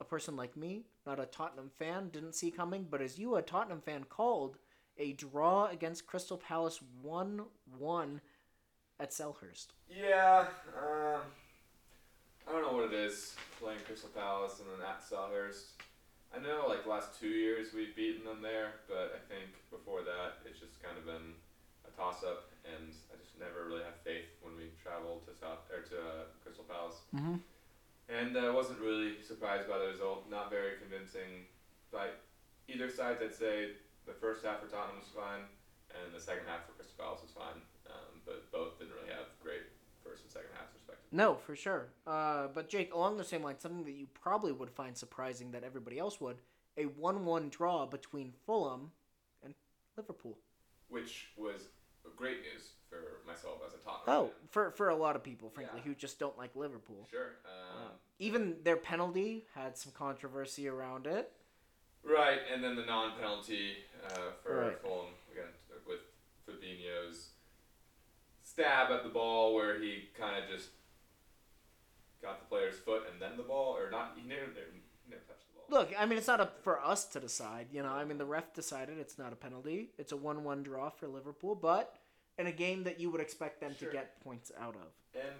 a 0.00 0.04
person 0.04 0.36
like 0.36 0.56
me, 0.56 0.86
not 1.06 1.20
a 1.20 1.26
Tottenham 1.26 1.70
fan, 1.78 2.08
didn't 2.08 2.34
see 2.34 2.50
coming, 2.50 2.86
but 2.90 3.00
as 3.00 3.18
you, 3.18 3.36
a 3.36 3.42
Tottenham 3.42 3.80
fan, 3.80 4.04
called 4.04 4.58
a 4.98 5.12
draw 5.12 5.68
against 5.68 6.06
Crystal 6.06 6.36
Palace 6.36 6.80
1 7.02 7.42
1 7.78 8.20
at 8.98 9.10
Selhurst. 9.10 9.68
Yeah, 9.88 10.46
um, 10.76 11.20
I 12.48 12.52
don't 12.52 12.62
know 12.62 12.72
what 12.72 12.92
it 12.92 12.94
is 12.94 13.36
playing 13.60 13.80
Crystal 13.86 14.10
Palace 14.10 14.60
and 14.60 14.68
then 14.68 14.86
at 14.86 15.02
Selhurst. 15.02 15.76
I 16.34 16.40
know 16.40 16.66
like 16.68 16.84
the 16.84 16.90
last 16.90 17.18
two 17.18 17.28
years 17.28 17.68
we've 17.74 17.94
beaten 17.94 18.24
them 18.24 18.42
there, 18.42 18.80
but 18.88 19.14
I 19.14 19.32
think 19.32 19.50
before 19.70 20.02
that 20.02 20.42
it's 20.44 20.58
just 20.58 20.82
kind 20.82 20.98
of 20.98 21.06
been 21.06 21.34
a 21.86 21.90
toss 21.96 22.24
up, 22.24 22.50
and 22.64 22.92
never 23.38 23.68
really 23.68 23.84
have 23.84 23.96
faith 24.04 24.28
when 24.42 24.56
we 24.56 24.72
travel 24.82 25.22
to 25.26 25.32
South 25.36 25.68
or 25.72 25.82
to 25.92 25.96
uh, 25.96 26.24
Crystal 26.42 26.64
Palace. 26.64 27.00
Mhm. 27.14 27.40
And 28.08 28.36
I 28.38 28.48
uh, 28.48 28.52
wasn't 28.52 28.78
really 28.78 29.20
surprised 29.22 29.68
by 29.68 29.78
the 29.78 29.86
result. 29.86 30.30
Not 30.30 30.50
very 30.50 30.78
convincing 30.78 31.46
by 31.90 32.10
either 32.68 32.88
side. 32.88 33.18
I'd 33.20 33.34
say 33.34 33.74
the 34.06 34.14
first 34.14 34.44
half 34.44 34.60
for 34.60 34.68
Tottenham 34.68 35.00
was 35.00 35.08
fine, 35.10 35.42
and 35.90 36.14
the 36.14 36.20
second 36.20 36.46
half 36.46 36.66
for 36.66 36.72
Crystal 36.72 36.94
Palace 36.98 37.22
was 37.22 37.32
fine. 37.32 37.60
Um, 37.90 38.22
but 38.24 38.50
both 38.52 38.78
didn't 38.78 38.94
really 38.94 39.10
have 39.10 39.26
great 39.42 39.66
first 40.04 40.22
and 40.22 40.30
second 40.30 40.50
halves, 40.54 40.70
respectively. 40.74 41.10
No, 41.10 41.34
for 41.34 41.56
sure. 41.56 41.88
Uh, 42.06 42.46
but 42.54 42.68
Jake, 42.68 42.94
along 42.94 43.16
the 43.16 43.24
same 43.24 43.42
line, 43.42 43.58
something 43.58 43.84
that 43.84 43.94
you 43.94 44.06
probably 44.14 44.52
would 44.52 44.70
find 44.70 44.96
surprising 44.96 45.50
that 45.50 45.64
everybody 45.64 45.98
else 45.98 46.20
would 46.20 46.38
a 46.78 46.84
1 46.84 47.24
1 47.24 47.48
draw 47.48 47.86
between 47.86 48.32
Fulham 48.44 48.92
and 49.42 49.54
Liverpool. 49.96 50.38
Which 50.88 51.30
was 51.36 51.68
great 52.16 52.40
news 52.42 52.70
for 52.88 52.98
myself 53.26 53.58
as 53.66 53.74
a 53.74 53.78
Tottenham 53.78 54.04
Oh, 54.08 54.24
fan. 54.26 54.34
for, 54.50 54.70
for 54.72 54.88
a 54.88 54.94
lot 54.96 55.16
of 55.16 55.22
people, 55.22 55.50
frankly, 55.50 55.80
Yeah. 55.84 55.90
who 55.90 55.94
just 55.94 56.18
don't 56.18 56.36
like 56.38 56.54
Liverpool. 56.56 57.06
Sure. 57.10 57.32
Um, 57.44 57.90
Even 58.18 58.56
their 58.62 58.76
penalty 58.76 59.46
had 59.54 59.76
some 59.76 59.92
controversy 59.92 60.68
around 60.68 61.06
it. 61.06 61.32
Right, 62.02 62.38
and 62.52 62.62
then 62.62 62.76
the 62.76 62.84
non-penalty 62.84 63.72
uh, 64.06 64.18
for 64.42 64.60
Right. 64.68 64.78
Fulham 64.80 65.12
again 65.32 65.50
with 65.86 66.00
Fabinho's 66.46 67.30
stab 68.42 68.90
at 68.92 69.02
the 69.02 69.08
ball, 69.10 69.54
where 69.54 69.80
he 69.80 70.08
kind 70.18 70.42
of 70.42 70.48
just 70.48 70.68
got 72.22 72.38
the 72.40 72.46
player's 72.46 72.76
foot 72.78 73.02
and 73.12 73.20
then 73.20 73.36
the 73.36 73.42
ball, 73.42 73.76
or 73.76 73.90
not. 73.90 74.12
He 74.16 74.26
never, 74.26 74.42
never, 74.46 74.66
never 75.10 75.22
touched 75.22 75.46
the 75.48 75.54
ball. 75.68 75.80
Look, 75.80 75.92
I 75.98 76.06
mean, 76.06 76.16
it's 76.18 76.26
not 76.28 76.40
up 76.40 76.62
for 76.62 76.80
us 76.80 77.04
to 77.06 77.20
decide. 77.20 77.66
You 77.72 77.82
know, 77.82 77.90
I 77.90 78.04
mean, 78.04 78.18
the 78.18 78.24
ref 78.24 78.54
decided 78.54 78.98
it's 78.98 79.18
not 79.18 79.32
a 79.32 79.36
penalty. 79.36 79.90
It's 79.98 80.12
a 80.12 80.16
1 80.16 80.44
1 80.44 80.62
draw 80.62 80.90
for 80.90 81.08
Liverpool, 81.08 81.54
but 81.54 81.96
in 82.38 82.46
a 82.46 82.52
game 82.52 82.84
that 82.84 83.00
you 83.00 83.10
would 83.10 83.20
expect 83.20 83.60
them 83.60 83.74
Sure. 83.78 83.88
to 83.88 83.94
get 83.94 84.20
points 84.22 84.52
out 84.60 84.74
of. 84.76 84.88
And 85.14 85.34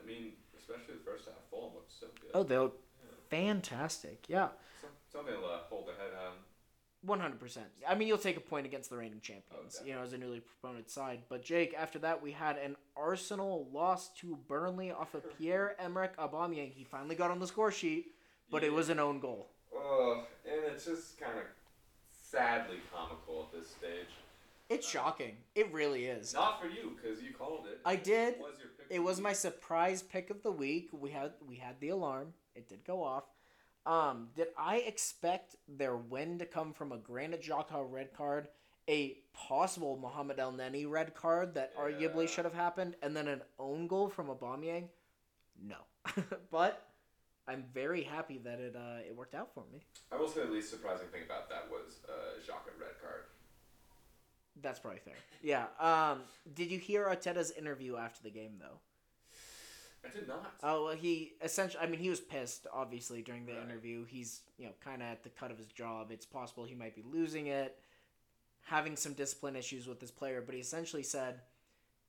I 0.00 0.06
mean, 0.06 0.32
especially 0.56 0.94
the 0.94 1.04
first 1.04 1.26
half, 1.26 1.34
Fulham 1.50 1.74
looked 1.74 1.92
so 1.92 2.06
good. 2.20 2.30
Oh, 2.34 2.42
they 2.42 2.58
look 2.58 2.78
fantastic. 3.30 4.24
Yeah. 4.28 4.48
Some, 4.80 4.90
something 5.12 5.34
to 5.34 5.40
uh, 5.40 5.58
hold 5.68 5.86
their 5.88 5.94
head 5.96 6.14
on. 6.26 6.32
One 7.02 7.20
hundred 7.20 7.38
percent. 7.38 7.66
I 7.88 7.94
mean, 7.94 8.08
you'll 8.08 8.18
take 8.18 8.36
a 8.36 8.40
point 8.40 8.66
against 8.66 8.90
the 8.90 8.96
reigning 8.96 9.20
champions, 9.20 9.78
Oh, 9.80 9.86
you 9.86 9.94
know, 9.94 10.02
as 10.02 10.12
a 10.14 10.18
newly 10.18 10.40
promoted 10.60 10.90
side. 10.90 11.20
But 11.28 11.44
Jake, 11.44 11.72
after 11.78 12.00
that, 12.00 12.20
we 12.20 12.32
had 12.32 12.56
an 12.58 12.74
Arsenal 12.96 13.68
loss 13.72 14.08
to 14.14 14.36
Burnley 14.48 14.90
off 14.90 15.14
of 15.14 15.22
Pierre 15.38 15.76
Emerick 15.78 16.16
Aubameyang. 16.16 16.72
He 16.72 16.82
finally 16.82 17.14
got 17.14 17.30
on 17.30 17.38
the 17.38 17.46
score 17.46 17.70
sheet, 17.70 18.14
but 18.50 18.64
it 18.64 18.72
was 18.72 18.88
an 18.88 18.98
own 18.98 19.20
goal. 19.20 19.48
Oh, 19.72 20.24
and 20.44 20.60
it's 20.72 20.86
just 20.86 21.20
kind 21.20 21.38
of 21.38 21.44
sadly 22.10 22.78
comical 22.92 23.48
at 23.52 23.60
this 23.60 23.70
stage. 23.70 24.10
It's 24.68 24.86
shocking. 24.88 25.36
It 25.54 25.72
really 25.72 26.04
is. 26.06 26.34
Not 26.34 26.60
for 26.60 26.68
you, 26.68 26.96
because 26.96 27.22
you 27.22 27.32
called 27.32 27.66
it. 27.66 27.80
I 27.84 27.96
did. 27.96 28.34
It 28.34 28.40
was 28.40 28.58
your 28.58 28.68
pick. 28.68 28.86
It 28.90 28.98
was 28.98 29.20
my 29.20 29.32
surprise 29.32 30.02
pick 30.02 30.28
of 30.30 30.42
the 30.42 30.52
week. 30.52 30.90
We 30.92 31.10
had 31.10 31.32
we 31.46 31.56
had 31.56 31.80
the 31.80 31.88
alarm. 31.88 32.34
It 32.54 32.68
did 32.68 32.84
go 32.84 33.02
off. 33.02 33.24
Um, 33.86 34.28
did 34.36 34.48
I 34.58 34.78
expect 34.78 35.56
their 35.66 35.96
win 35.96 36.38
to 36.40 36.44
come 36.44 36.74
from 36.74 36.92
a 36.92 36.98
Granit 36.98 37.42
Xhaka 37.42 37.90
red 37.90 38.12
card, 38.12 38.48
a 38.90 39.16
possible 39.32 39.96
Mohamed 39.96 40.38
El 40.38 40.52
Neni 40.52 40.88
red 40.88 41.14
card 41.14 41.54
that 41.54 41.72
Yeah. 41.74 41.82
arguably 41.84 42.28
should 42.28 42.44
have 42.44 42.52
happened, 42.54 42.96
and 43.02 43.16
then 43.16 43.26
an 43.28 43.40
own 43.58 43.86
goal 43.86 44.10
from 44.10 44.26
Aubameyang? 44.28 44.88
No, 45.62 45.76
but 46.50 46.86
I'm 47.46 47.64
very 47.72 48.02
happy 48.02 48.36
that 48.44 48.60
it 48.60 48.76
uh, 48.76 48.98
it 49.08 49.16
worked 49.16 49.34
out 49.34 49.54
for 49.54 49.64
me. 49.72 49.80
I 50.12 50.16
will 50.16 50.28
say 50.28 50.44
the 50.44 50.52
least 50.52 50.68
surprising 50.68 51.08
thing 51.08 51.22
about 51.24 51.48
that 51.48 51.70
was 51.70 52.00
uh, 52.06 52.38
Xhaka 52.38 52.78
red 52.78 53.00
card. 53.00 53.24
That's 54.62 54.78
probably 54.80 55.00
fair. 55.00 55.14
Yeah. 55.42 55.66
Um, 55.78 56.20
did 56.54 56.70
you 56.70 56.78
hear 56.78 57.06
Arteta's 57.06 57.50
interview 57.52 57.96
after 57.96 58.22
the 58.22 58.30
game 58.30 58.52
though? 58.58 58.78
I 60.04 60.10
did 60.12 60.28
not. 60.28 60.54
Oh 60.62 60.84
well, 60.86 60.94
he 60.96 61.32
essentially. 61.42 61.82
I 61.82 61.86
mean, 61.88 62.00
he 62.00 62.08
was 62.10 62.20
pissed. 62.20 62.66
Obviously, 62.72 63.22
during 63.22 63.46
the 63.46 63.54
Right. 63.54 63.62
interview, 63.64 64.04
he's 64.04 64.42
you 64.58 64.66
know 64.66 64.72
kind 64.80 65.02
of 65.02 65.08
at 65.08 65.22
the 65.22 65.28
cut 65.30 65.50
of 65.50 65.58
his 65.58 65.68
job. 65.68 66.10
It's 66.10 66.26
possible 66.26 66.64
he 66.64 66.74
might 66.74 66.94
be 66.94 67.02
losing 67.02 67.48
it, 67.48 67.78
having 68.62 68.96
some 68.96 69.12
discipline 69.12 69.56
issues 69.56 69.86
with 69.86 70.00
his 70.00 70.10
player. 70.10 70.40
But 70.44 70.54
he 70.54 70.60
essentially 70.60 71.02
said 71.02 71.40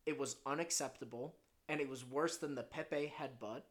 it 0.06 0.18
was 0.18 0.38
unacceptable 0.46 1.36
and 1.68 1.82
it 1.82 1.90
was 1.90 2.06
worse 2.06 2.38
than 2.38 2.56
the 2.56 2.64
Pepe 2.64 3.14
headbutt. 3.20 3.62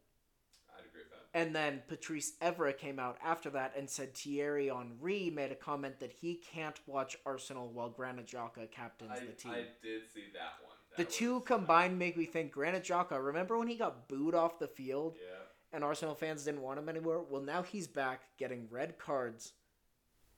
I'd 0.76 0.85
agree 0.87 1.02
with 1.02 1.11
that. 1.11 1.27
And 1.38 1.54
then 1.54 1.83
Patrice 1.87 2.33
Evra 2.42 2.76
came 2.76 2.99
out 2.99 3.16
after 3.25 3.49
that 3.50 3.73
and 3.76 3.88
said 3.88 4.12
Thierry 4.12 4.73
Henry 4.75 5.30
made 5.30 5.52
a 5.52 5.54
comment 5.54 6.00
that 6.00 6.11
he 6.11 6.35
can't 6.35 6.80
watch 6.88 7.16
Arsenal 7.25 7.71
while 7.73 7.90
Granit 7.90 8.26
Xhaka 8.26 8.68
captains 8.73 9.12
I, 9.14 9.21
the 9.21 9.33
team. 9.33 9.52
I 9.52 9.64
did 9.80 10.02
see 10.12 10.25
that 10.33 10.54
one. 10.66 10.75
the 10.97 11.04
two 11.04 11.38
combined 11.42 11.97
make 11.97 12.16
me 12.16 12.25
think 12.25 12.50
Granit 12.50 12.83
Xhaka. 12.83 13.25
Remember 13.25 13.57
when 13.57 13.68
he 13.68 13.76
got 13.76 14.09
booed 14.09 14.35
off 14.35 14.59
the 14.59 14.66
field? 14.66 15.14
Yeah. 15.21 15.45
and 15.73 15.85
Arsenal 15.85 16.16
fans 16.16 16.42
didn't 16.45 16.61
want 16.62 16.80
him 16.80 16.88
anymore. 16.88 17.25
Well, 17.30 17.42
now 17.42 17.62
he's 17.62 17.87
back 17.87 18.23
getting 18.37 18.66
red 18.68 18.99
cards. 18.99 19.52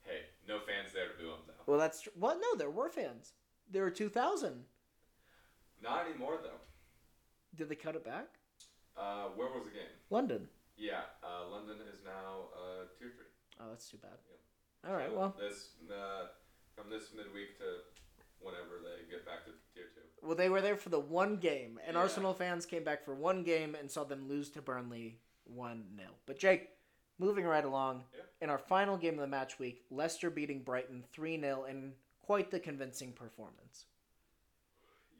Hey, 0.02 0.24
no 0.46 0.58
fans 0.58 0.92
there 0.92 1.08
to 1.08 1.14
boo 1.18 1.30
him 1.30 1.40
though. 1.46 1.62
Well, 1.66 1.78
that's 1.80 2.02
tr- 2.02 2.10
well, 2.14 2.38
no, 2.38 2.58
there 2.58 2.68
were 2.68 2.90
fans. 2.90 3.32
There 3.70 3.84
were 3.84 3.90
two 3.90 4.10
thousand. 4.10 4.64
Not 5.82 6.06
anymore 6.10 6.40
though. 6.42 6.60
Did 7.54 7.70
they 7.70 7.74
cut 7.74 7.96
it 7.96 8.04
back? 8.04 8.26
Uh, 8.98 9.28
where 9.34 9.48
was 9.48 9.64
the 9.64 9.70
game? 9.70 9.88
London. 10.10 10.48
Yeah, 10.80 11.02
uh, 11.22 11.48
London 11.50 11.76
is 11.92 12.00
now 12.04 12.48
uh, 12.56 12.84
tier 12.98 13.12
three. 13.14 13.28
Oh, 13.60 13.68
that's 13.68 13.88
too 13.90 13.98
bad. 13.98 14.16
Yeah. 14.30 14.90
All 14.90 14.96
right, 14.96 15.10
So 15.10 15.18
well, 15.18 15.36
this 15.38 15.68
uh, 15.92 16.28
from 16.74 16.88
this 16.90 17.12
midweek 17.14 17.58
to 17.58 17.84
whenever 18.40 18.80
they 18.82 19.04
get 19.10 19.26
back 19.26 19.44
to 19.44 19.50
tier 19.74 19.84
two. 19.94 20.00
well, 20.26 20.34
they 20.34 20.48
were 20.48 20.62
there 20.62 20.76
for 20.76 20.88
the 20.88 20.98
one 20.98 21.36
game, 21.36 21.78
and 21.86 21.94
Yeah. 21.94 22.00
Arsenal 22.00 22.32
fans 22.32 22.64
came 22.64 22.82
back 22.82 23.04
for 23.04 23.14
one 23.14 23.42
game 23.42 23.74
and 23.78 23.90
saw 23.90 24.04
them 24.04 24.26
lose 24.26 24.48
to 24.50 24.62
Burnley 24.62 25.18
one 25.44 25.84
0 25.96 26.08
But 26.24 26.38
Jake, 26.38 26.70
moving 27.18 27.44
right 27.44 27.64
along, 27.64 28.04
Yeah. 28.14 28.22
in 28.40 28.48
our 28.48 28.58
final 28.58 28.96
game 28.96 29.14
of 29.14 29.20
the 29.20 29.26
match 29.26 29.58
week, 29.58 29.84
Leicester 29.90 30.30
beating 30.30 30.62
Brighton 30.62 31.04
three 31.12 31.38
0 31.38 31.64
in 31.64 31.92
quite 32.22 32.50
the 32.50 32.58
convincing 32.60 33.12
performance. 33.12 33.84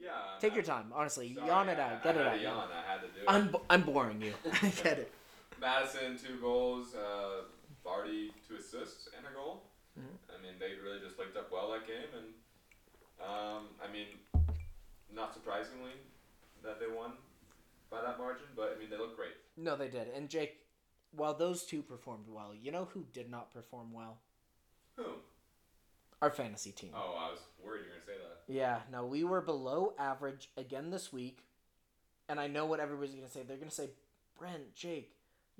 Yeah. 0.00 0.12
Take 0.40 0.52
I- 0.52 0.55
your 0.55 0.64
time, 0.64 0.93
honestly. 0.95 1.35
sorry, 1.35 1.47
yawn 1.47 1.69
it 1.69 1.79
I- 1.79 1.83
out. 1.97 2.02
Get 2.02 2.17
I 2.17 2.21
it 2.21 2.26
out. 2.26 2.40
yawn. 2.40 2.69
I 2.73 2.90
had 2.93 3.00
to 3.02 3.09
do 3.09 3.21
it. 3.21 3.25
I'm 3.29 3.55
I'm 3.69 3.83
boring 3.83 4.23
you. 4.23 4.33
I 4.62 4.69
get 4.69 4.99
it. 5.00 5.12
Maddison 5.61 6.19
two 6.19 6.40
goals, 6.40 6.95
uh, 6.95 7.43
Vardy 7.85 8.31
two 8.47 8.57
assists 8.57 9.09
and 9.17 9.26
a 9.26 9.35
goal. 9.35 9.64
Mm-hmm. 9.99 10.17
I 10.33 10.43
mean, 10.43 10.55
they 10.59 10.81
really 10.83 11.00
just 11.05 11.19
linked 11.19 11.37
up 11.37 11.52
well 11.52 11.71
that 11.73 11.87
game, 11.87 12.09
and 12.17 12.26
um, 13.21 13.64
I 13.83 13.93
mean, 13.93 14.07
not 15.14 15.35
surprisingly 15.35 15.93
that 16.62 16.81
they 16.81 16.87
won 16.87 17.12
by 17.90 18.00
that 18.02 18.19
margin, 18.19 18.47
but 18.57 18.75
I 18.75 18.79
mean 18.81 18.90
they 18.90 18.99
look 18.99 19.17
great. 19.17 19.35
No, 19.57 19.76
they 19.76 19.88
did. 19.88 20.09
And 20.14 20.29
Jake, 20.29 20.59
while 21.14 21.35
those 21.35 21.64
two 21.64 21.83
performed 21.83 22.26
well, 22.29 22.52
you 22.55 22.73
know 22.73 22.88
who 22.93 23.05
did 23.12 23.31
not 23.31 23.52
perform 23.52 23.93
well? 23.93 24.19
Who? 24.97 25.05
Our 26.23 26.31
fantasy 26.31 26.73
team. 26.73 26.90
Oh, 26.95 27.17
I 27.19 27.31
was 27.31 27.40
worried 27.64 27.81
you 27.81 27.87
were 27.87 27.95
gonna 27.95 28.07
say 28.07 28.23
that. 28.23 28.52
Yeah, 28.52 28.79
no, 28.93 29.07
we 29.07 29.25
were 29.25 29.40
below 29.40 29.95
average 29.99 30.50
again 30.57 30.90
this 30.90 31.12
week. 31.12 31.45
And 32.31 32.38
I 32.38 32.47
know 32.47 32.64
what 32.64 32.79
everybody's 32.79 33.17
going 33.17 33.26
to 33.26 33.33
say. 33.33 33.43
They're 33.43 33.57
going 33.57 33.71
to 33.71 33.75
say, 33.75 33.90
Brent, 34.38 34.73
Jake, 34.76 35.11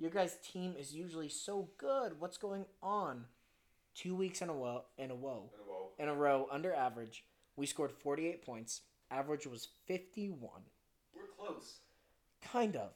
your 0.01 0.09
guys' 0.09 0.35
team 0.43 0.73
is 0.79 0.95
usually 0.95 1.29
so 1.29 1.69
good. 1.77 2.19
What's 2.19 2.37
going 2.37 2.65
on? 2.81 3.25
Two 3.93 4.15
weeks 4.15 4.41
in 4.41 4.49
a 4.49 4.53
row, 4.53 4.81
in 4.97 5.11
a 5.11 5.15
row, 5.15 5.51
in 5.99 6.07
a 6.07 6.15
row 6.15 6.47
under 6.51 6.73
average. 6.73 7.23
We 7.55 7.67
scored 7.67 7.91
48 7.91 8.43
points. 8.43 8.81
Average 9.11 9.45
was 9.45 9.67
51. 9.85 10.39
We're 11.13 11.21
close. 11.37 11.81
Kind 12.41 12.77
of. 12.77 12.93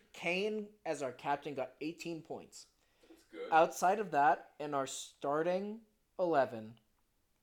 Kane, 0.14 0.68
as 0.86 1.02
our 1.02 1.12
captain, 1.12 1.54
got 1.54 1.72
18 1.82 2.22
points. 2.22 2.66
That's 3.06 3.20
good. 3.30 3.52
Outside 3.54 3.98
of 3.98 4.12
that, 4.12 4.46
in 4.58 4.72
our 4.72 4.86
starting 4.86 5.80
11, 6.18 6.72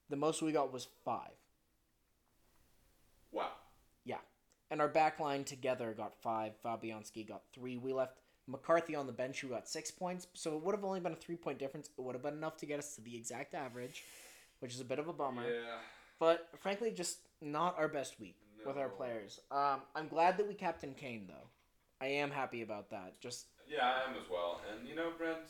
the 0.10 0.16
most 0.16 0.42
we 0.42 0.52
got 0.52 0.74
was 0.74 0.88
five. 1.06 1.38
wow. 3.32 3.52
Yeah. 4.06 4.18
And 4.72 4.82
our 4.82 4.88
back 4.88 5.20
line 5.20 5.44
together 5.44 5.94
got 5.96 6.14
five. 6.24 6.54
Fabianski 6.66 7.28
got 7.28 7.44
three. 7.54 7.78
We 7.78 7.94
left 7.94 8.18
McCarthy 8.48 8.96
on 8.96 9.08
the 9.08 9.14
bench 9.14 9.42
who 9.42 9.50
got 9.50 9.68
six 9.68 9.92
points. 9.92 10.28
So 10.34 10.56
it 10.56 10.64
would 10.64 10.76
have 10.76 10.84
only 10.84 11.00
been 11.00 11.14
a 11.14 11.18
three 11.18 11.36
point 11.36 11.60
difference. 11.60 11.90
It 11.98 12.02
would 12.02 12.16
have 12.16 12.24
been 12.24 12.36
enough 12.36 12.58
to 12.58 12.66
get 12.66 12.80
us 12.80 12.96
to 12.96 13.02
the 13.02 13.16
exact 13.16 13.54
average, 13.54 14.04
which 14.60 14.74
is 14.74 14.80
a 14.80 14.86
bit 14.86 15.00
of 15.00 15.08
a 15.08 15.14
bummer. 15.14 15.44
Yeah. 15.44 15.78
But 16.20 16.50
frankly, 16.60 16.92
just 16.92 17.20
not 17.42 17.78
our 17.78 17.88
best 17.88 18.20
week 18.20 18.38
with 18.66 18.78
our 18.78 18.90
players. 18.90 19.40
Um, 19.52 19.82
I'm 19.96 20.08
glad 20.08 20.38
that 20.38 20.48
we 20.48 20.54
captain 20.54 20.94
Kane, 20.94 21.26
though. 21.28 21.48
I 22.02 22.08
am 22.08 22.30
happy 22.32 22.62
about 22.62 22.90
that. 22.92 23.20
Just 23.20 23.48
Yeah, 23.68 23.86
I 23.86 24.10
am 24.10 24.16
as 24.16 24.30
well. 24.30 24.62
And 24.70 24.88
you 24.88 24.96
know, 24.96 25.12
Brent, 25.18 25.50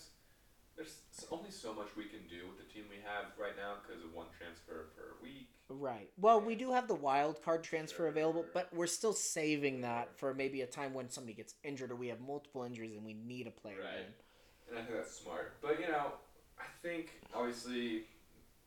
there's 0.75 1.01
only 1.32 1.51
so 1.51 1.74
much 1.74 1.88
we 1.98 2.06
can 2.06 2.24
do 2.30 2.48
with 2.48 2.58
the 2.58 2.72
team 2.72 2.86
we 2.89 3.01
have 3.04 3.34
right 3.38 3.58
now 3.58 3.82
because 3.82 4.04
of 4.04 4.13
one 4.13 4.27
transfer 4.38 4.94
per 4.96 5.18
week. 5.22 5.50
Right. 5.70 6.10
Well, 6.18 6.40
we 6.40 6.56
do 6.56 6.72
have 6.72 6.88
the 6.88 6.96
wild 6.96 7.44
card 7.44 7.64
transfer 7.64 8.08
available, 8.08 8.46
but 8.54 8.74
we're 8.74 8.88
still 8.88 9.12
saving 9.14 9.82
that 9.82 10.18
for 10.18 10.34
maybe 10.34 10.62
a 10.62 10.66
time 10.68 10.94
when 10.94 11.10
somebody 11.10 11.34
gets 11.34 11.56
injured 11.64 11.92
or 11.92 11.96
we 11.96 12.08
have 12.08 12.22
multiple 12.22 12.64
injuries 12.64 12.96
and 12.96 13.04
we 13.06 13.14
need 13.14 13.48
a 13.48 13.52
player 13.52 13.80
Right. 13.84 14.00
in. 14.00 14.14
And 14.70 14.80
I 14.80 14.82
think 14.84 14.96
that's 14.96 15.12
smart. 15.20 15.60
But 15.62 15.80
you 15.82 15.88
know, 15.88 16.14
I 16.60 16.66
think 16.82 17.20
obviously 17.34 18.08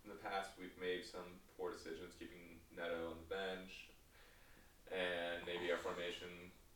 in 0.04 0.09
the 0.11 0.21
past 0.23 0.50
we've 0.61 0.76
made 0.80 1.04
some 1.04 1.25
poor 1.57 1.73
decisions 1.73 2.12
keeping 2.19 2.61
Neto 2.76 3.11
on 3.11 3.16
the 3.28 3.35
bench 3.35 3.88
and 4.92 5.40
maybe 5.47 5.71
our 5.73 5.78
formation. 5.78 6.28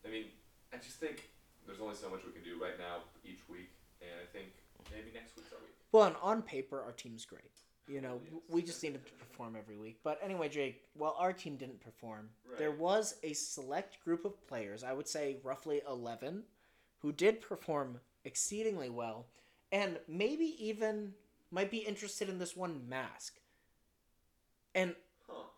I 0.07 0.09
mean, 0.09 0.27
I 0.73 0.77
just 0.79 0.97
think 0.97 1.29
there's 1.67 1.81
only 1.81 1.97
so 1.97 2.09
much 2.09 2.21
we 2.25 2.33
can 2.33 2.43
do 2.43 2.61
right 2.63 2.79
now 2.79 3.05
each 3.25 3.41
week, 3.49 3.71
and 4.01 4.11
I 4.23 4.27
think 4.33 4.53
maybe 4.93 5.11
next 5.13 5.37
week's 5.37 5.53
our 5.53 5.59
week. 5.61 5.75
Well, 5.93 6.05
and 6.05 6.17
on 6.23 6.43
paper, 6.43 6.81
our 6.81 6.93
team's 6.93 7.25
great. 7.25 7.64
You 7.87 8.01
know, 8.01 8.21
we 8.49 8.63
just 8.63 8.83
need 8.83 8.95
to 8.95 9.01
perform 9.19 9.57
every 9.57 9.77
week. 9.77 9.99
But 10.03 10.19
anyway, 10.23 10.49
Jake, 10.49 10.85
while 10.95 11.17
our 11.19 11.33
team 11.33 11.57
didn't 11.57 11.81
perform, 11.81 12.31
there 12.59 12.71
was 12.71 13.17
a 13.23 13.35
select 13.35 14.03
group 14.03 14.25
of 14.25 14.47
players, 14.49 14.83
I 14.83 14.93
would 14.93 15.09
say 15.09 15.37
roughly 15.43 15.83
11, 15.89 16.43
who 17.01 17.13
did 17.13 17.43
perform 17.43 18.01
exceedingly 18.25 18.89
well 18.89 19.27
and 19.71 19.99
maybe 20.09 20.57
even 20.59 21.13
might 21.51 21.71
be 21.71 21.79
interested 21.79 22.29
in 22.29 22.39
this 22.39 22.57
one 22.57 22.89
mask. 22.89 23.35
And. 24.75 24.95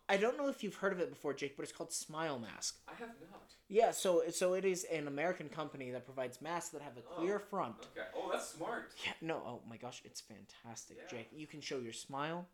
I 0.09 0.17
don't 0.17 0.37
know 0.37 0.47
if 0.47 0.63
you've 0.63 0.75
heard 0.75 0.93
of 0.93 0.99
it 0.99 1.09
before, 1.09 1.33
Jake, 1.33 1.57
but 1.57 1.63
it's 1.63 1.71
called 1.71 1.91
Smile 1.91 2.39
Mask. 2.39 2.77
I 2.87 2.93
have 2.99 3.09
not. 3.31 3.41
Yeah, 3.67 3.91
so 3.91 4.23
so 4.31 4.53
it 4.53 4.63
is 4.63 4.85
an 4.85 5.07
American 5.07 5.49
company 5.49 5.91
that 5.91 6.05
provides 6.05 6.41
masks 6.41 6.69
that 6.69 6.81
have 6.81 6.97
a 6.97 7.01
clear 7.01 7.35
Oh. 7.43 7.49
front. 7.49 7.75
Okay. 7.97 8.07
Oh, 8.15 8.29
that's 8.31 8.47
smart. 8.49 8.93
Yeah, 9.05 9.11
no, 9.21 9.35
oh 9.45 9.61
my 9.69 9.75
gosh, 9.75 10.01
it's 10.05 10.21
fantastic, 10.21 10.97
Yeah. 10.97 11.07
Jake. 11.09 11.29
You 11.35 11.47
can 11.47 11.59
show 11.59 11.79
your 11.79 11.91
smile. 11.93 12.47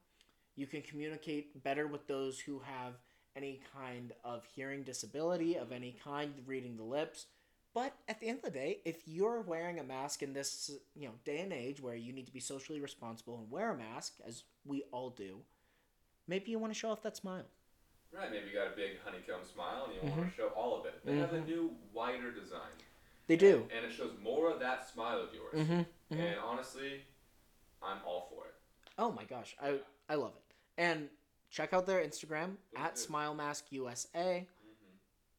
You 0.55 0.65
can 0.65 0.81
communicate 0.81 1.63
better 1.63 1.85
with 1.87 2.07
those 2.07 2.39
who 2.39 2.59
have 2.59 2.93
any 3.35 3.61
kind 3.75 4.13
of 4.23 4.45
hearing 4.55 4.83
disability 4.83 5.55
of 5.55 5.71
any 5.71 5.91
kind, 6.03 6.33
reading 6.47 6.77
the 6.77 6.83
lips. 6.83 7.27
But 7.75 7.93
at 8.07 8.19
the 8.19 8.27
end 8.29 8.37
of 8.39 8.43
the 8.45 8.51
day, 8.51 8.79
if 8.85 9.07
you're 9.07 9.41
wearing 9.41 9.79
a 9.79 9.83
mask 9.83 10.21
in 10.21 10.33
this, 10.33 10.69
you 10.95 11.07
know, 11.07 11.15
day 11.25 11.39
and 11.41 11.51
age 11.51 11.81
where 11.81 11.95
you 11.95 12.13
need 12.13 12.27
to 12.27 12.31
be 12.33 12.39
socially 12.39 12.79
responsible 12.79 13.37
and 13.39 13.49
wear 13.49 13.71
a 13.71 13.77
mask, 13.77 14.13
as 14.27 14.43
we 14.63 14.83
all 14.91 15.09
do, 15.09 15.39
maybe 16.27 16.51
you 16.51 16.59
want 16.59 16.73
to 16.73 16.79
show 16.79 16.89
off 16.89 17.01
that 17.03 17.15
smile. 17.17 17.43
Right. 18.11 18.29
Maybe 18.31 18.47
you 18.47 18.53
got 18.53 18.67
a 18.71 18.75
big 18.75 18.91
honeycomb 19.03 19.43
smile 19.51 19.85
and 19.85 19.95
you 19.95 20.01
Mm-hmm. 20.01 20.19
want 20.19 20.31
to 20.31 20.35
show 20.37 20.47
all 20.49 20.79
of 20.79 20.85
it. 20.85 20.93
They 21.05 21.17
have 21.17 21.33
a 21.33 21.41
new 21.41 21.71
wider 21.93 22.31
design. 22.31 22.71
They 23.27 23.35
do. 23.37 23.67
and 23.75 23.85
it 23.85 23.91
shows 23.93 24.11
more 24.21 24.51
of 24.51 24.59
that 24.59 24.87
smile 24.87 25.19
of 25.19 25.29
yours. 25.33 25.55
Mm-hmm. 25.67 26.19
And 26.19 26.35
honestly, 26.45 27.01
I'm 27.81 27.97
all 28.05 28.29
for 28.29 28.45
it. 28.45 28.53
Oh 28.97 29.11
my 29.11 29.23
gosh, 29.23 29.55
I 29.61 29.79
I 30.09 30.15
love 30.15 30.33
it. 30.35 30.53
And 30.77 31.07
check 31.49 31.73
out 31.73 31.85
their 31.87 32.03
Instagram 32.05 32.55
at 32.75 32.95
do. 32.95 33.01
Smile 33.01 33.33
Mask 33.33 33.65
USA. 33.71 34.45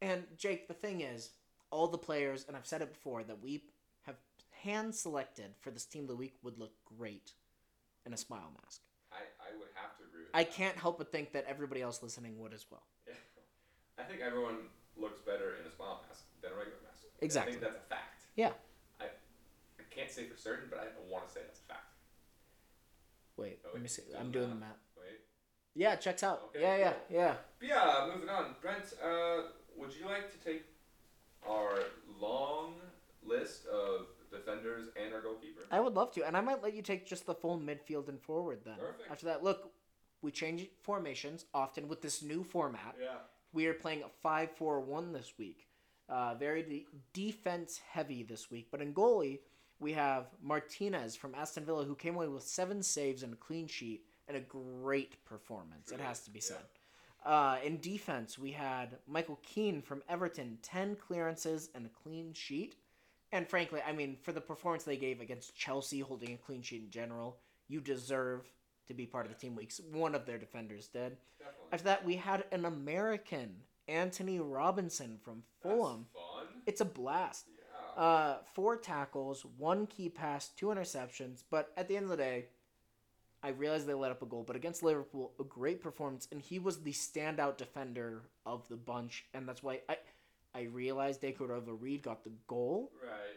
And 0.02 0.24
Jake, 0.36 0.66
the 0.68 0.74
thing 0.74 1.00
is, 1.02 1.30
all 1.70 1.86
the 1.88 1.98
players, 1.98 2.44
and 2.48 2.56
I've 2.56 2.66
said 2.66 2.82
it 2.82 2.92
before, 2.92 3.22
that 3.24 3.40
we 3.42 3.62
have 4.02 4.16
hand 4.62 4.94
selected 4.94 5.54
for 5.60 5.70
this 5.70 5.84
team 5.84 6.02
of 6.04 6.08
the 6.08 6.16
week 6.16 6.34
would 6.42 6.58
look 6.58 6.72
great 6.98 7.32
in 8.06 8.12
a 8.12 8.16
smile 8.16 8.50
mask. 8.62 8.80
I, 9.12 9.16
I 9.40 9.56
would 9.58 9.68
have 9.74 9.96
to 9.98 10.03
I 10.34 10.44
can't 10.44 10.76
help 10.76 10.98
but 10.98 11.12
think 11.12 11.32
that 11.32 11.44
everybody 11.48 11.80
else 11.80 12.02
listening 12.02 12.38
would 12.40 12.52
as 12.52 12.66
well. 12.70 12.82
Yeah. 13.06 13.14
I 13.98 14.02
think 14.02 14.20
everyone 14.20 14.56
looks 14.96 15.20
better 15.20 15.54
in 15.60 15.66
a 15.66 15.70
smile 15.70 16.02
mask 16.08 16.24
than 16.42 16.50
a 16.52 16.56
regular 16.56 16.78
mask. 16.84 17.04
Exactly. 17.20 17.52
I 17.52 17.54
think 17.54 17.62
that's 17.64 17.76
a 17.84 17.88
fact. 17.88 18.22
Yeah. 18.34 18.50
I, 19.00 19.04
I 19.04 19.82
can't 19.90 20.10
say 20.10 20.24
for 20.26 20.36
certain, 20.36 20.66
but 20.68 20.80
I 20.80 20.86
want 21.10 21.26
to 21.28 21.32
say 21.32 21.40
that's 21.46 21.60
a 21.60 21.72
fact. 21.72 21.80
Wait, 23.36 23.60
Oh, 23.64 23.70
let 23.72 23.82
me 23.82 23.88
see. 23.88 24.02
I'm 24.18 24.30
doing 24.32 24.48
the 24.48 24.54
math? 24.56 24.76
Wait. 24.96 25.20
Yeah, 25.74 25.96
checks 25.96 26.22
out. 26.22 26.42
Okay, 26.50 26.62
yeah, 26.62 26.76
yeah, 26.76 26.92
cool. 26.92 27.16
yeah. 27.16 27.34
But 27.60 27.68
yeah, 27.68 28.10
moving 28.12 28.28
on. 28.28 28.54
Brent, 28.60 28.92
uh, 29.02 29.42
would 29.76 29.94
you 29.94 30.06
like 30.06 30.30
to 30.32 30.38
take 30.44 30.64
our 31.48 31.78
long 32.20 32.74
list 33.24 33.66
of 33.66 34.06
defenders 34.30 34.88
and 35.00 35.12
our 35.14 35.20
goalkeeper? 35.20 35.62
I 35.70 35.80
would 35.80 35.94
love 35.94 36.12
to, 36.12 36.24
and 36.26 36.36
I 36.36 36.40
might 36.40 36.62
let 36.62 36.74
you 36.74 36.82
take 36.82 37.06
just 37.06 37.26
the 37.26 37.34
full 37.34 37.58
midfield 37.58 38.08
and 38.08 38.20
forward 38.20 38.60
then. 38.64 38.76
Perfect. 38.78 39.10
After 39.10 39.26
that, 39.26 39.42
look, 39.42 39.72
we 40.24 40.30
change 40.30 40.66
formations 40.80 41.44
often 41.52 41.86
with 41.86 42.00
this 42.00 42.22
new 42.22 42.42
format. 42.42 42.96
Yeah. 43.00 43.18
We 43.52 43.66
are 43.66 43.74
playing 43.74 44.02
a 44.02 44.08
5 44.08 44.50
4 44.52 44.80
1 44.80 45.12
this 45.12 45.34
week. 45.38 45.68
Uh, 46.08 46.34
very 46.34 46.62
de- 46.62 46.86
defense 47.12 47.80
heavy 47.90 48.22
this 48.22 48.50
week. 48.50 48.68
But 48.70 48.80
in 48.80 48.94
goalie, 48.94 49.40
we 49.78 49.92
have 49.92 50.26
Martinez 50.42 51.14
from 51.14 51.34
Aston 51.34 51.64
Villa, 51.64 51.84
who 51.84 51.94
came 51.94 52.16
away 52.16 52.28
with 52.28 52.42
seven 52.42 52.82
saves 52.82 53.22
and 53.22 53.34
a 53.34 53.36
clean 53.36 53.66
sheet 53.66 54.06
and 54.26 54.36
a 54.36 54.40
great 54.40 55.22
performance, 55.26 55.90
it 55.92 56.00
has 56.00 56.20
to 56.20 56.30
be 56.30 56.40
said. 56.40 56.64
Uh, 57.24 57.58
in 57.62 57.78
defense, 57.80 58.38
we 58.38 58.52
had 58.52 58.96
Michael 59.06 59.38
Keane 59.42 59.82
from 59.82 60.02
Everton, 60.08 60.58
10 60.62 60.96
clearances 60.96 61.68
and 61.74 61.84
a 61.84 61.90
clean 61.90 62.32
sheet. 62.32 62.76
And 63.32 63.48
frankly, 63.48 63.80
I 63.86 63.92
mean, 63.92 64.16
for 64.22 64.32
the 64.32 64.40
performance 64.40 64.84
they 64.84 64.96
gave 64.96 65.20
against 65.20 65.56
Chelsea, 65.56 66.00
holding 66.00 66.32
a 66.32 66.38
clean 66.38 66.62
sheet 66.62 66.82
in 66.82 66.90
general, 66.90 67.38
you 67.68 67.80
deserve 67.80 68.50
to 68.86 68.94
be 68.94 69.06
part 69.06 69.26
of 69.26 69.32
the 69.32 69.38
team 69.38 69.54
weeks. 69.54 69.80
One 69.92 70.14
of 70.14 70.26
their 70.26 70.38
defenders 70.38 70.88
did. 70.88 71.16
Definitely. 71.38 71.68
After 71.72 71.84
that, 71.84 72.04
we 72.04 72.16
had 72.16 72.44
an 72.52 72.64
American, 72.64 73.56
Antonee 73.88 74.38
Robinson 74.40 75.18
from 75.22 75.42
Fulham. 75.62 76.06
It's 76.66 76.80
a 76.80 76.84
blast. 76.84 77.46
Yeah. 77.96 78.02
Uh, 78.02 78.36
four 78.54 78.76
tackles, 78.76 79.44
one 79.58 79.86
key 79.86 80.08
pass, 80.08 80.48
two 80.48 80.66
interceptions. 80.66 81.42
But 81.50 81.72
at 81.76 81.88
the 81.88 81.96
end 81.96 82.04
of 82.04 82.10
the 82.10 82.16
day, 82.16 82.46
I 83.42 83.48
realized 83.50 83.86
they 83.86 83.92
let 83.94 84.10
up 84.10 84.22
a 84.22 84.26
goal, 84.26 84.42
but 84.46 84.56
against 84.56 84.82
Liverpool, 84.82 85.32
a 85.38 85.44
great 85.44 85.82
performance, 85.82 86.26
and 86.32 86.40
he 86.40 86.58
was 86.58 86.82
the 86.82 86.92
standout 86.92 87.58
defender 87.58 88.22
of 88.46 88.66
the 88.68 88.76
bunch, 88.76 89.26
and 89.34 89.46
that's 89.46 89.62
why 89.62 89.80
I, 89.86 89.98
I 90.54 90.62
realized 90.62 91.20
De 91.20 91.34
Reed 91.38 92.02
got 92.02 92.24
the 92.24 92.32
goal, 92.46 92.90
Right. 93.02 93.36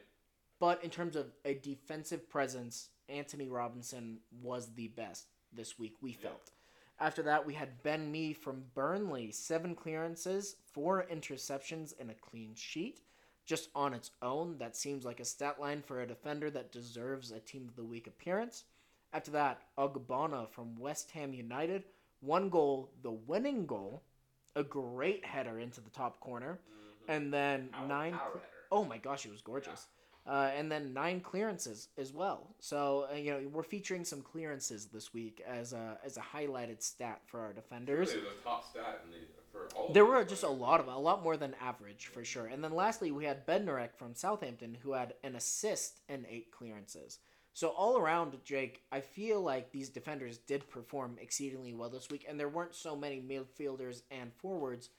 but 0.61 0.81
in 0.81 0.89
terms 0.91 1.17
of 1.17 1.33
a 1.43 1.55
defensive 1.55 2.29
presence, 2.29 2.87
Antonee 3.09 3.49
Robinson 3.49 4.19
was 4.41 4.73
the 4.75 4.87
best 4.87 5.27
this 5.53 5.77
week. 5.79 5.95
We 6.01 6.13
felt. 6.13 6.51
After 6.99 7.21
that, 7.23 7.45
we 7.45 7.53
had 7.53 7.83
Ben 7.83 8.11
Mee 8.11 8.33
from 8.33 8.63
Burnley, 8.73 9.31
seven 9.31 9.75
clearances, 9.75 10.55
four 10.71 11.05
interceptions, 11.11 11.93
and 11.99 12.09
a 12.09 12.15
clean 12.15 12.55
sheet. 12.55 13.01
Just 13.45 13.69
on 13.75 13.93
its 13.93 14.11
own, 14.21 14.57
that 14.57 14.75
seems 14.75 15.05
like 15.05 15.19
a 15.19 15.25
stat 15.25 15.59
line 15.59 15.81
for 15.81 16.01
a 16.01 16.07
defender 16.07 16.49
that 16.51 16.71
deserves 16.71 17.31
a 17.31 17.39
Team 17.39 17.67
of 17.69 17.75
the 17.75 17.83
Week 17.83 18.07
appearance. 18.07 18.65
After 19.13 19.31
that, 19.31 19.61
Ogbonna 19.77 20.49
from 20.49 20.75
West 20.77 21.11
Ham 21.11 21.33
United, 21.33 21.83
one 22.19 22.49
goal, 22.49 22.89
the 23.03 23.11
winning 23.11 23.65
goal, 23.65 24.03
a 24.55 24.63
great 24.63 25.23
header 25.23 25.59
into 25.59 25.79
the 25.79 25.89
top 25.91 26.19
corner, 26.19 26.59
mm-hmm. 26.59 27.11
and 27.11 27.33
then 27.33 27.69
Power- 27.69 27.87
nine. 27.87 28.13
cl-. 28.13 28.41
Oh 28.71 28.83
my 28.83 28.97
gosh, 28.97 29.25
it 29.25 29.31
was 29.31 29.41
gorgeous. 29.41 29.87
Uh, 30.27 30.51
and 30.57 30.69
then 30.69 30.93
nine 30.93 31.21
clearances 31.21 31.87
as 31.97 32.11
well. 32.11 32.53
So 32.59 33.07
uh, 33.11 33.15
you 33.15 33.31
know 33.31 33.41
we're 33.51 33.63
featuring 33.63 34.03
some 34.03 34.21
clearances 34.21 34.87
this 34.87 35.13
week 35.13 35.41
as 35.47 35.71
a 35.71 35.97
as 36.05 36.17
a 36.17 36.21
highlighted 36.21 36.83
stat 36.83 37.21
for 37.25 37.39
our 37.39 37.53
defenders. 37.53 38.09
Really 38.09 38.21
the 38.21 38.43
top 38.43 38.69
stat 38.69 39.01
in 39.05 39.11
the, 39.11 39.17
for 39.51 39.69
all. 39.73 39.93
There 39.93 40.03
the 40.03 40.09
were 40.09 40.23
just 40.25 40.43
a 40.43 40.49
lot 40.49 40.81
of 40.81 40.87
a 40.87 40.97
lot 40.97 41.23
more 41.23 41.37
than 41.37 41.55
average 41.61 42.07
for 42.07 42.25
sure. 42.25 42.47
And 42.47 42.61
then 42.61 42.73
lastly, 42.73 43.11
we 43.11 43.23
had 43.23 43.47
Bednarek 43.47 43.95
from 43.95 44.15
Southampton 44.15 44.77
who 44.81 44.91
had 44.91 45.13
an 45.23 45.35
assist 45.35 46.01
and 46.09 46.25
eight 46.29 46.51
clearances. 46.51 47.19
So 47.53 47.69
all 47.69 47.97
around, 47.97 48.37
Jake, 48.43 48.83
I 48.91 48.99
feel 48.99 49.41
like 49.41 49.71
these 49.71 49.89
defenders 49.89 50.37
did 50.37 50.69
perform 50.69 51.17
exceedingly 51.19 51.73
well 51.73 51.89
this 51.89 52.07
week, 52.11 52.23
and 52.29 52.39
there 52.39 52.49
weren't 52.49 52.75
so 52.75 52.95
many 52.95 53.19
midfielders 53.19 54.03
and 54.11 54.31
forwards 54.33 54.89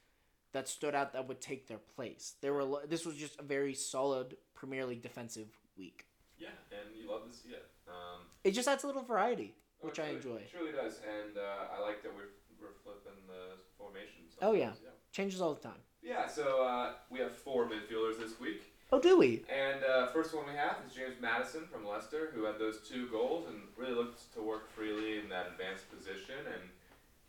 that 0.59 0.69
stood 0.69 0.93
out 0.93 1.13
that 1.13 1.29
would 1.29 1.41
take 1.41 1.69
their 1.69 1.79
place. 1.95 2.35
There 2.41 2.53
were 2.53 2.81
this 2.89 3.07
was 3.07 3.15
just 3.15 3.39
a 3.39 3.45
very 3.45 3.75
solid 3.75 4.37
Premier 4.57 4.85
League 4.85 5.03
defensive 5.03 5.47
week. 5.79 6.07
Yeah, 6.37 6.49
and 6.73 6.87
you 7.01 7.09
love 7.09 7.31
to 7.31 7.37
see 7.37 7.51
it. 7.51 7.67
Um, 7.87 8.23
It 8.43 8.51
just 8.51 8.67
adds 8.67 8.83
a 8.83 8.89
little 8.89 9.03
variety, 9.03 9.55
oh, 9.55 9.87
which 9.87 10.01
I 10.01 10.09
enjoy. 10.09 10.39
It 10.39 10.51
truly 10.51 10.73
does, 10.73 10.99
and 11.07 11.39
uh, 11.39 11.77
I 11.77 11.81
like 11.81 12.03
that 12.03 12.13
we're 12.13 12.35
we're 12.61 12.75
flipping 12.83 13.23
the 13.29 13.55
formations. 13.79 14.35
Oh, 14.43 14.53
yeah. 14.53 14.73
sometimes, 14.75 14.99
Changes 15.13 15.41
all 15.41 15.55
the 15.55 15.61
time. 15.61 15.81
Yeah. 16.03 16.27
So 16.27 16.65
uh, 16.65 16.95
we 17.09 17.21
have 17.21 17.33
four 17.33 17.69
midfielders 17.69 18.19
this 18.19 18.41
week. 18.41 18.63
Oh, 18.91 19.01
do 19.01 19.17
we? 19.17 19.45
And 19.49 19.85
uh, 19.85 20.09
first 20.09 20.35
one 20.35 20.45
we 20.47 20.57
have 20.57 20.79
is 20.85 20.93
James 20.93 21.21
Maddison 21.21 21.67
from 21.71 21.87
Leicester, 21.87 22.31
who 22.35 22.45
had 22.45 22.59
those 22.59 22.81
two 22.81 23.07
goals 23.09 23.47
and 23.47 23.59
really 23.77 23.95
looked 23.95 24.33
to 24.35 24.41
work 24.43 24.69
freely 24.75 25.19
in 25.21 25.29
that 25.29 25.47
advanced 25.53 25.87
position. 25.95 26.41
And 26.53 26.63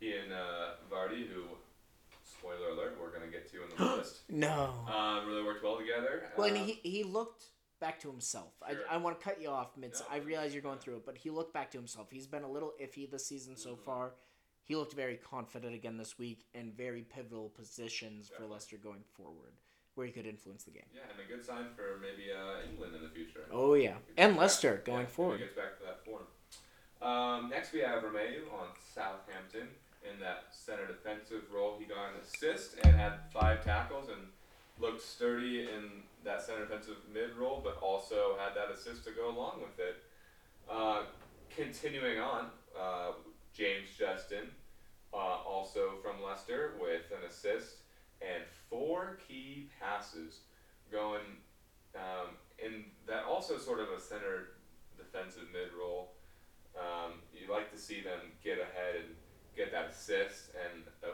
he 0.00 0.14
and 0.14 0.32
uh, 0.32 0.80
Vardy, 0.90 1.28
who, 1.28 1.44
spoiler 2.40 2.70
alert, 2.70 2.96
we're 3.00 3.10
going 3.10 3.22
to 3.22 3.28
get 3.30 3.50
to 3.52 3.62
in 3.62 3.68
the 3.76 3.96
list, 3.98 4.20
No. 4.30 4.72
uh, 4.88 5.20
really 5.26 5.42
worked 5.44 5.62
well 5.62 5.76
together. 5.78 6.24
Well, 6.36 6.48
and 6.48 6.56
Uh, 6.56 6.64
he, 6.64 6.80
he 6.82 7.04
looked 7.04 7.44
back 7.80 8.00
to 8.00 8.10
himself. 8.10 8.52
Sure. 8.68 8.78
I, 8.90 8.94
I 8.94 8.96
want 8.98 9.18
to 9.20 9.24
cut 9.24 9.40
you 9.40 9.48
off, 9.48 9.76
mid. 9.76 9.92
No, 9.92 10.00
I 10.10 10.18
realize 10.18 10.52
you're 10.52 10.62
going 10.62 10.76
yeah. 10.78 10.82
through 10.82 10.96
it, 10.96 11.06
but 11.06 11.18
he 11.18 11.30
looked 11.30 11.52
back 11.52 11.70
to 11.72 11.78
himself. 11.78 12.08
He's 12.10 12.26
been 12.26 12.42
a 12.42 12.50
little 12.50 12.72
iffy 12.82 13.10
this 13.10 13.26
season 13.26 13.56
so 13.56 13.70
Mhm. 13.74 13.84
far. 13.84 14.12
He 14.62 14.76
looked 14.76 14.92
very 14.94 15.16
confident 15.16 15.74
again 15.74 15.96
this 15.96 16.18
week 16.18 16.44
in 16.54 16.72
very 16.72 17.02
pivotal 17.02 17.48
positions 17.50 18.30
for 18.36 18.46
Leicester 18.46 18.76
going 18.76 19.02
forward, 19.16 19.52
where 19.94 20.06
he 20.06 20.12
could 20.12 20.26
influence 20.26 20.64
the 20.64 20.70
game. 20.70 20.84
yeah, 20.94 21.00
and 21.10 21.18
a 21.20 21.24
good 21.24 21.44
sign 21.44 21.66
for 21.74 21.98
maybe 22.00 22.30
uh, 22.32 22.68
England 22.70 22.94
in 22.94 23.02
the 23.02 23.08
future. 23.08 23.46
Oh 23.50 23.74
yeah, 23.74 23.96
and 24.16 24.36
Leicester 24.36 24.74
yeah, 24.76 24.86
going 24.86 24.98
maybe 25.00 25.12
forward. 25.12 25.38
Gets 25.40 25.56
back 25.56 25.78
to 25.78 25.84
that 25.84 26.04
form. 26.04 26.26
Um, 27.02 27.48
next, 27.50 27.72
we 27.72 27.80
have 27.80 28.02
Romeu 28.02 28.42
on 28.52 28.68
Southampton 28.94 29.68
in 30.02 30.20
that 30.20 30.44
center 30.50 30.86
defensive 30.86 31.42
role. 31.54 31.76
He 31.78 31.84
got 31.84 32.14
an 32.14 32.20
assist 32.22 32.76
and 32.82 32.94
had 32.94 33.14
five 33.32 33.64
tackles 33.64 34.08
and 34.08 34.28
looked 34.80 35.02
sturdy 35.02 35.60
in 35.62 36.02
that 36.24 36.42
center 36.42 36.60
defensive 36.60 36.96
mid 37.12 37.36
role, 37.36 37.60
but 37.62 37.78
also 37.82 38.36
had 38.38 38.54
that 38.54 38.74
assist 38.74 39.04
to 39.04 39.10
go 39.10 39.30
along 39.30 39.60
with 39.60 39.78
it. 39.78 39.96
Uh, 40.70 41.02
continuing 41.54 42.18
on, 42.18 42.46
uh, 42.78 43.12
James 43.52 43.88
Justin, 43.98 44.48
uh, 45.12 45.16
also 45.16 45.94
from 46.02 46.22
Leicester, 46.22 46.74
with 46.80 47.02
an 47.10 47.28
assist 47.28 47.76
and 48.22 48.44
four 48.68 49.18
key 49.26 49.68
passes 49.80 50.40
going 50.92 51.24
um, 51.94 52.36
in 52.62 52.84
that 53.06 53.24
also 53.24 53.58
sort 53.58 53.80
of 53.80 53.88
a 53.90 54.00
center 54.00 54.50
defensive 54.96 55.48
mid 55.52 55.72
role. 55.78 56.12
Um, 56.78 57.14
you 57.34 57.50
like 57.52 57.72
to 57.72 57.78
see 57.78 58.00
them 58.00 58.20
get 58.44 58.58
ahead 58.58 58.96
and 58.96 59.14
get 59.60 59.72
that 59.72 59.92
assist, 59.92 60.56
and 60.56 60.84
uh, 61.04 61.12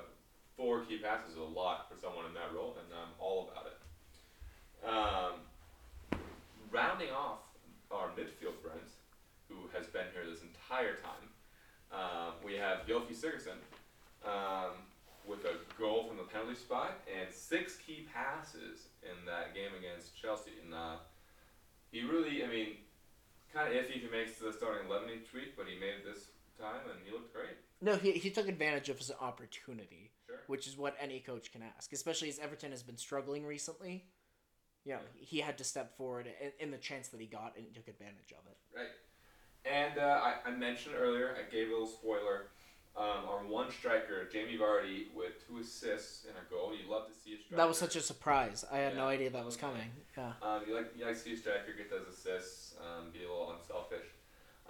four 0.57 0.87
key 0.87 0.99
passes 1.03 1.33
is 1.33 1.39
a 1.39 1.43
lot 1.43 1.91
for 1.91 1.99
someone 1.99 2.27
in 2.27 2.35
that 2.35 2.55
role, 2.55 2.79
and 2.79 2.87
I'm 2.95 3.11
all 3.19 3.51
about 3.51 3.67
it. 3.67 3.79
Um, 4.87 5.35
rounding 6.71 7.11
off 7.11 7.43
our 7.91 8.15
midfield 8.15 8.63
Brent, 8.63 8.95
who 9.49 9.67
has 9.75 9.87
been 9.91 10.07
here 10.15 10.23
this 10.31 10.47
entire 10.47 10.95
time, 11.03 11.27
um, 11.91 12.39
we 12.45 12.55
have 12.55 12.87
Yofi 12.87 13.19
Sigurdsson 13.19 13.59
um, 14.23 14.79
with 15.27 15.43
a 15.45 15.59
goal 15.79 16.07
from 16.07 16.17
the 16.17 16.29
penalty 16.31 16.55
spot 16.55 17.03
and 17.11 17.33
six 17.35 17.77
key 17.77 18.07
passes 18.15 18.87
in 19.03 19.19
that 19.27 19.55
game 19.55 19.75
against 19.79 20.15
Chelsea. 20.15 20.55
And 20.63 20.75
uh, 20.75 21.03
he 21.91 22.03
really, 22.03 22.45
I 22.45 22.49
mean, 22.49 22.79
kind 23.55 23.67
of 23.67 23.75
iffy 23.75 23.99
if 23.99 24.03
he 24.03 24.11
makes 24.11 24.39
the 24.39 24.53
starting 24.53 24.87
11 24.87 25.11
each 25.11 25.33
week, 25.35 25.55
but 25.57 25.67
he 25.67 25.79
made 25.79 26.03
it 26.03 26.05
this 26.07 26.31
time 26.59 26.87
and 26.91 26.99
he 27.07 27.11
looked 27.11 27.35
great. 27.35 27.55
No, 27.81 27.97
he, 27.97 28.13
he 28.13 28.31
took 28.31 28.49
advantage 28.49 28.89
of 28.89 28.99
his 28.99 29.13
opportunity, 29.21 30.13
Sure. 30.27 30.37
which 30.47 30.67
is 30.67 30.77
what 30.77 30.97
any 31.01 31.21
coach 31.21 31.53
can 31.53 31.63
ask, 31.63 31.93
especially 31.93 32.29
as 32.29 32.39
Everton 32.39 32.71
has 32.71 32.83
been 32.83 32.97
struggling 32.97 33.45
recently. 33.45 34.07
You 34.85 34.95
know, 34.95 35.01
he 35.17 35.41
had 35.41 35.59
to 35.59 35.65
step 35.65 35.97
forward 35.97 36.29
in, 36.41 36.53
in 36.59 36.71
the 36.71 36.79
chance 36.79 37.09
that 37.09 37.21
he 37.21 37.27
got 37.27 37.55
and 37.57 37.67
took 37.75 37.89
advantage 37.89 38.33
of 38.33 38.47
it. 38.47 38.57
Right. 38.75 38.87
And 39.65 39.99
uh, 39.99 40.21
I, 40.23 40.49
I 40.49 40.51
mentioned 40.53 40.95
earlier, 40.97 41.37
I 41.37 41.51
gave 41.51 41.69
a 41.69 41.73
little 41.73 41.87
spoiler. 41.89 42.47
Um, 42.97 43.29
our 43.29 43.45
one 43.45 43.71
striker, 43.71 44.27
Jamie 44.33 44.57
Vardy, 44.57 45.13
with 45.15 45.47
two 45.47 45.59
assists 45.59 46.25
and 46.25 46.35
a 46.35 46.51
goal. 46.51 46.73
You 46.73 46.91
love 46.91 47.07
to 47.09 47.13
see 47.13 47.35
a 47.35 47.37
striker. 47.37 47.57
That 47.57 47.69
was 47.69 47.77
such 47.77 47.95
a 47.95 48.01
surprise. 48.01 48.65
I 48.73 48.79
had 48.79 48.97
no 48.97 49.05
idea 49.07 49.29
that 49.29 49.45
was 49.45 49.57
coming. 49.57 49.91
Yeah. 50.17 50.33
Um, 50.41 50.63
you 50.67 50.75
like 50.75 50.93
you 50.97 51.05
like 51.05 51.15
to 51.17 51.21
see 51.21 51.35
a 51.35 51.37
striker 51.37 51.77
get 51.77 51.91
those 51.91 52.09
assists, 52.09 52.75
um, 52.81 53.11
be 53.13 53.19
a 53.25 53.29
little 53.29 53.53
unselfish. 53.53 54.07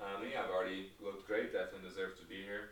Um, 0.02 0.26
yeah, 0.26 0.42
Vardy 0.50 0.86
looked 1.00 1.24
great. 1.28 1.52
Definitely 1.52 1.88
deserves 1.88 2.18
to 2.18 2.26
be 2.26 2.42
here. 2.42 2.70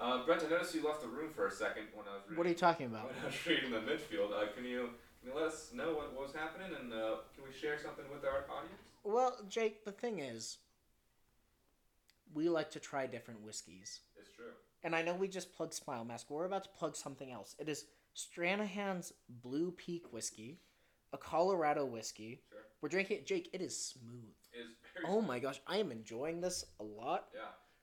Uh, 0.00 0.24
Brent, 0.24 0.42
I 0.42 0.48
noticed 0.48 0.74
you 0.74 0.84
left 0.86 1.02
the 1.02 1.08
room 1.08 1.30
for 1.34 1.46
a 1.46 1.50
second 1.50 1.84
when 1.94 2.06
I 2.08 2.14
was 2.14 2.22
reading. 2.24 2.38
What 2.38 2.46
are 2.46 2.50
you 2.50 2.56
talking 2.56 2.86
about? 2.86 3.06
When 3.06 3.14
I 3.22 3.26
was 3.26 3.46
reading 3.46 3.70
the 3.70 3.78
midfield, 3.78 4.32
uh, 4.32 4.46
can 4.54 4.64
you 4.64 4.90
can 5.20 5.30
you 5.30 5.36
let 5.36 5.44
us 5.48 5.70
know 5.74 5.88
what, 5.94 6.14
what 6.14 6.22
was 6.26 6.34
happening 6.34 6.68
and 6.80 6.92
uh, 6.92 7.16
can 7.34 7.44
we 7.44 7.52
share 7.52 7.78
something 7.78 8.06
with 8.10 8.24
our 8.24 8.44
audience? 8.50 8.80
Well, 9.04 9.36
Jake, 9.48 9.84
the 9.84 9.92
thing 9.92 10.20
is, 10.20 10.56
we 12.32 12.48
like 12.48 12.70
to 12.70 12.80
try 12.80 13.06
different 13.06 13.42
whiskeys. 13.42 14.00
It's 14.18 14.30
true. 14.34 14.52
And 14.82 14.96
I 14.96 15.02
know 15.02 15.14
we 15.14 15.28
just 15.28 15.54
plugged 15.54 15.74
Smile 15.74 16.04
Mask, 16.04 16.26
but 16.28 16.36
we're 16.36 16.46
about 16.46 16.64
to 16.64 16.70
plug 16.70 16.96
something 16.96 17.30
else. 17.30 17.54
It 17.58 17.68
is 17.68 17.84
Stranahan's 18.16 19.12
Blue 19.42 19.72
Peak 19.72 20.12
Whiskey, 20.12 20.58
a 21.12 21.18
Colorado 21.18 21.84
whiskey. 21.84 22.40
Sure. 22.50 22.60
We're 22.80 22.88
drinking 22.88 23.18
it. 23.18 23.26
Jake, 23.26 23.50
it 23.52 23.60
is 23.60 23.76
smooth. 23.76 24.34
It's 24.54 24.70
very. 24.94 25.06
Oh 25.06 25.20
my 25.20 25.38
gosh, 25.38 25.60
I 25.66 25.76
am 25.76 25.92
enjoying 25.92 26.40
this 26.40 26.64
a 26.80 26.84
lot. 26.84 27.26
Yeah. 27.34 27.40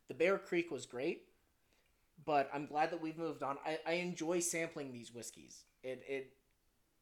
The 0.08 0.16
Bear 0.16 0.40
Creek 0.40 0.72
was 0.72 0.88
great, 0.88 1.26
but 2.28 2.52
I'm 2.54 2.68
glad 2.68 2.92
that 2.92 3.02
we've 3.02 3.18
moved 3.18 3.42
on. 3.42 3.58
I, 3.66 3.80
I 3.88 3.94
enjoy 3.94 4.42
sampling 4.42 4.92
these 4.92 5.12
whiskeys. 5.16 5.64
It 5.82 6.04
it 6.08 6.34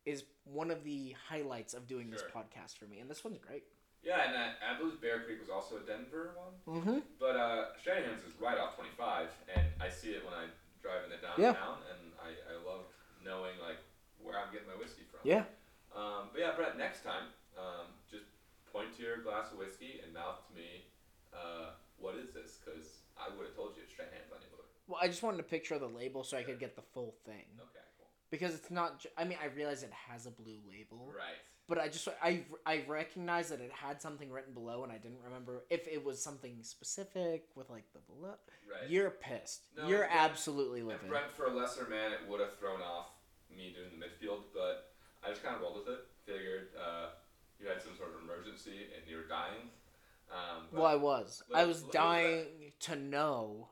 is 0.06 0.24
one 0.46 0.70
of 0.70 0.86
the 0.86 1.16
highlights 1.28 1.74
of 1.74 1.88
doing 1.88 2.12
this 2.12 2.22
podcast 2.34 2.78
for 2.78 2.86
me, 2.86 3.00
and 3.00 3.10
this 3.10 3.26
one's 3.26 3.40
great. 3.40 3.64
Yeah, 4.06 4.22
and 4.22 4.38
I, 4.38 4.54
I 4.62 4.78
believe 4.78 5.02
Bear 5.02 5.26
Creek 5.26 5.42
was 5.42 5.50
also 5.50 5.82
a 5.82 5.84
Denver 5.84 6.38
one. 6.38 6.54
Mm-hmm. 6.70 7.00
But 7.18 7.36
uh, 7.42 7.74
Shanahan's 7.82 8.22
is 8.22 8.38
right 8.38 8.54
off 8.62 8.78
25, 8.78 9.34
and 9.50 9.66
I 9.82 9.90
see 9.90 10.14
it 10.14 10.22
when 10.22 10.38
I 10.38 10.46
drive 10.78 11.10
in 11.10 11.10
the 11.10 11.18
Yeah. 11.42 11.58
downtown, 11.58 11.82
and 11.90 12.14
I, 12.22 12.38
I 12.54 12.62
love 12.62 12.86
knowing 13.26 13.58
like 13.58 13.82
where 14.22 14.38
I'm 14.38 14.54
getting 14.54 14.70
my 14.70 14.78
whiskey 14.78 15.10
from. 15.10 15.26
Yeah. 15.26 15.50
Um, 15.98 16.30
but 16.30 16.38
yeah, 16.38 16.54
Brett, 16.54 16.78
next 16.78 17.02
time, 17.02 17.34
um, 17.58 17.98
just 18.06 18.30
point 18.70 18.94
to 18.94 19.02
your 19.02 19.26
glass 19.26 19.50
of 19.50 19.58
whiskey 19.58 19.98
and 20.06 20.14
mouth 20.14 20.46
to 20.46 20.52
me, 20.54 20.86
uh, 21.34 21.74
what 21.98 22.14
is 22.14 22.30
this? 22.30 22.62
Because 22.62 23.02
I 23.18 23.34
would 23.34 23.50
have 23.50 23.58
told 23.58 23.74
you 23.74 23.82
it's 23.90 23.96
Shanahan's 23.98 24.25
on 24.25 24.25
your 24.25 24.25
book. 24.25 24.25
Well, 24.88 25.00
I 25.02 25.08
just 25.08 25.24
wanted 25.24 25.40
a 25.40 25.44
picture 25.44 25.76
of 25.76 25.82
the 25.82 25.88
label 25.88 26.24
so 26.24 26.38
I 26.38 26.44
could 26.44 26.60
get 26.60 26.76
the 26.76 26.82
full 26.94 27.16
thing 27.26 27.46
Okay, 27.60 27.80
cool. 27.98 28.08
because 28.30 28.54
it's 28.56 28.70
not. 28.72 29.00
Ju- 29.00 29.10
I 29.18 29.24
mean, 29.24 29.38
I 29.42 29.48
realize 29.48 29.84
it 29.84 29.92
has 30.10 30.26
a 30.28 30.32
blue 30.32 30.60
label, 30.70 31.12
Right. 31.16 31.38
but 31.68 31.78
I 31.80 31.88
just 31.88 32.08
I 32.24 32.44
I 32.66 32.84
recognize 32.88 33.50
that 33.50 33.62
it 33.62 33.72
had 33.72 34.02
something 34.02 34.30
written 34.32 34.54
below, 34.54 34.84
and 34.84 34.92
I 34.92 34.98
didn't 34.98 35.22
remember 35.24 35.64
if 35.70 35.88
it 35.88 36.04
was 36.04 36.22
something 36.22 36.62
specific 36.64 37.48
with 37.56 37.70
like 37.70 37.92
the 37.94 38.00
below. 38.00 38.36
Right. 38.72 38.90
You're 38.90 39.10
pissed. 39.10 39.64
No, 39.76 39.88
You're 39.88 40.06
absolutely 40.06 40.84
livid. 40.84 41.10
Brent, 41.10 41.32
for 41.32 41.46
a 41.46 41.54
lesser 41.54 41.88
man, 41.88 42.12
it 42.14 42.28
would 42.30 42.40
have 42.40 42.58
thrown 42.60 42.82
off 42.82 43.08
me 43.50 43.74
doing 43.76 43.90
the 44.00 44.06
midfield, 44.06 44.42
but 44.54 44.94
I 45.24 45.30
just 45.30 45.42
kind 45.44 45.56
of 45.56 45.62
rolled 45.62 45.78
with 45.78 45.88
it. 45.88 46.06
Figured 46.26 46.70
uh, 46.80 47.10
you 47.60 47.68
had 47.68 47.82
some 47.82 47.96
sort 47.98 48.10
of 48.16 48.22
emergency 48.22 48.88
and 48.96 49.10
you 49.10 49.18
were 49.18 49.24
dying. 49.28 49.70
Um, 50.32 50.66
Well, 50.72 50.86
I 50.86 50.96
was. 50.96 51.42
I 51.54 51.66
was 51.66 51.84
look 51.84 51.96
at 51.96 52.00
that. 52.00 52.00
dying 52.00 52.72
to 52.82 52.96
know 52.96 53.70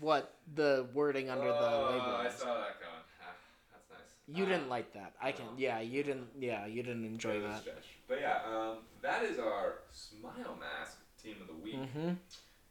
what 0.00 0.34
the 0.54 0.86
wording 0.94 1.30
under 1.30 1.46
the 1.48 1.54
Oh, 1.54 1.90
label 1.92 2.00
I 2.16 2.24
was. 2.24 2.34
saw 2.34 2.46
that 2.54 2.80
going. 2.80 3.04
Ah, 3.22 3.32
that's 3.72 3.88
nice. 3.90 4.36
You 4.38 4.46
didn't 4.46 4.68
like 4.68 4.92
that. 4.94 5.14
I 5.20 5.32
can. 5.32 5.44
Yeah, 5.56 5.80
you 5.80 6.02
didn't. 6.02 6.28
Yeah, 6.38 6.66
you 6.66 6.82
didn't 6.82 7.04
enjoy 7.04 7.40
that. 7.40 7.62
But 8.08 8.20
yeah, 8.20 8.38
um, 8.50 8.78
that 9.02 9.22
is 9.24 9.38
our 9.38 9.80
Smile 9.90 10.56
Mask 10.58 10.98
team 11.22 11.36
of 11.40 11.46
the 11.48 11.54
week, 11.62 11.76
Mm-hmm. 11.76 12.08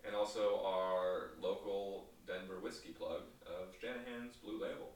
and 0.05 0.15
also 0.15 0.61
our 0.65 1.31
local 1.41 2.09
Denver 2.27 2.59
whiskey 2.61 2.89
plug 2.89 3.21
of 3.45 3.73
Shanahan's 3.79 4.35
Blue 4.43 4.61
Label. 4.61 4.91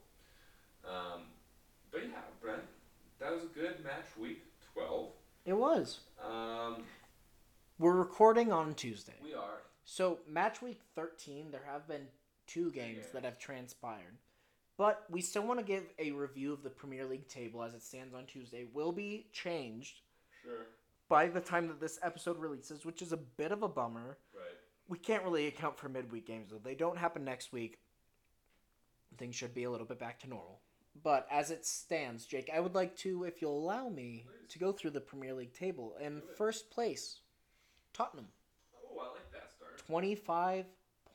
Um, 0.85 1.21
but 1.91 2.01
yeah, 2.03 2.19
Brent, 2.41 2.63
that 3.19 3.31
was 3.31 3.43
a 3.43 3.47
good 3.47 3.83
match 3.83 4.05
week 4.19 4.43
twelve. 4.73 5.09
It 5.45 5.53
was. 5.53 5.99
Um, 6.23 6.83
We're 7.79 7.95
recording 7.95 8.51
on 8.51 8.73
Tuesday. 8.75 9.13
we 9.23 9.33
are. 9.33 9.61
So 9.85 10.19
match 10.29 10.61
week 10.61 10.79
thirteen, 10.95 11.51
there 11.51 11.63
have 11.71 11.87
been 11.87 12.07
two 12.47 12.71
games 12.71 13.05
that 13.13 13.23
have 13.25 13.39
transpired, 13.39 14.17
but 14.77 15.03
we 15.09 15.21
still 15.21 15.45
want 15.45 15.59
to 15.59 15.65
give 15.65 15.83
a 15.99 16.11
review 16.11 16.53
of 16.53 16.63
the 16.63 16.69
Premier 16.69 17.05
League 17.05 17.27
table 17.27 17.63
as 17.63 17.73
it 17.73 17.83
stands 17.83 18.13
on 18.13 18.25
Tuesday. 18.25 18.65
Will 18.73 18.91
be 18.91 19.27
changed 19.31 20.01
Sure. 20.43 20.67
by 21.09 21.27
the 21.27 21.41
time 21.41 21.67
that 21.67 21.79
this 21.79 21.99
episode 22.03 22.37
releases, 22.39 22.85
which 22.85 23.01
is 23.01 23.11
a 23.13 23.17
bit 23.17 23.51
of 23.51 23.63
a 23.63 23.67
bummer. 23.67 24.17
Right. 24.33 24.57
We 24.87 24.97
can't 24.97 25.23
really 25.23 25.47
account 25.47 25.77
for 25.77 25.89
midweek 25.89 26.25
games 26.27 26.49
though. 26.51 26.57
They 26.63 26.75
don't 26.75 26.97
happen 26.97 27.23
next 27.23 27.53
week. 27.53 27.79
Things 29.17 29.35
should 29.35 29.53
be 29.53 29.63
a 29.63 29.71
little 29.71 29.87
bit 29.87 29.99
back 29.99 30.19
to 30.21 30.29
normal. 30.29 30.59
But 31.03 31.27
as 31.31 31.49
it 31.49 31.65
stands, 31.65 32.25
Jake, 32.25 32.49
I 32.53 32.59
would 32.59 32.75
like 32.75 32.95
to, 32.97 33.23
if 33.23 33.41
you'll 33.41 33.57
allow 33.57 33.89
me, 33.89 34.25
to 34.49 34.59
go 34.59 34.71
through 34.71 34.91
the 34.91 35.01
Premier 35.01 35.33
League 35.33 35.53
table. 35.53 35.95
In 35.99 36.21
first 36.37 36.69
place, 36.69 37.19
Tottenham, 37.93 38.27
Oh, 38.91 38.99
I 38.99 39.07
like 39.13 39.31
that 39.31 39.51
start. 39.51 39.77
25 39.87 40.65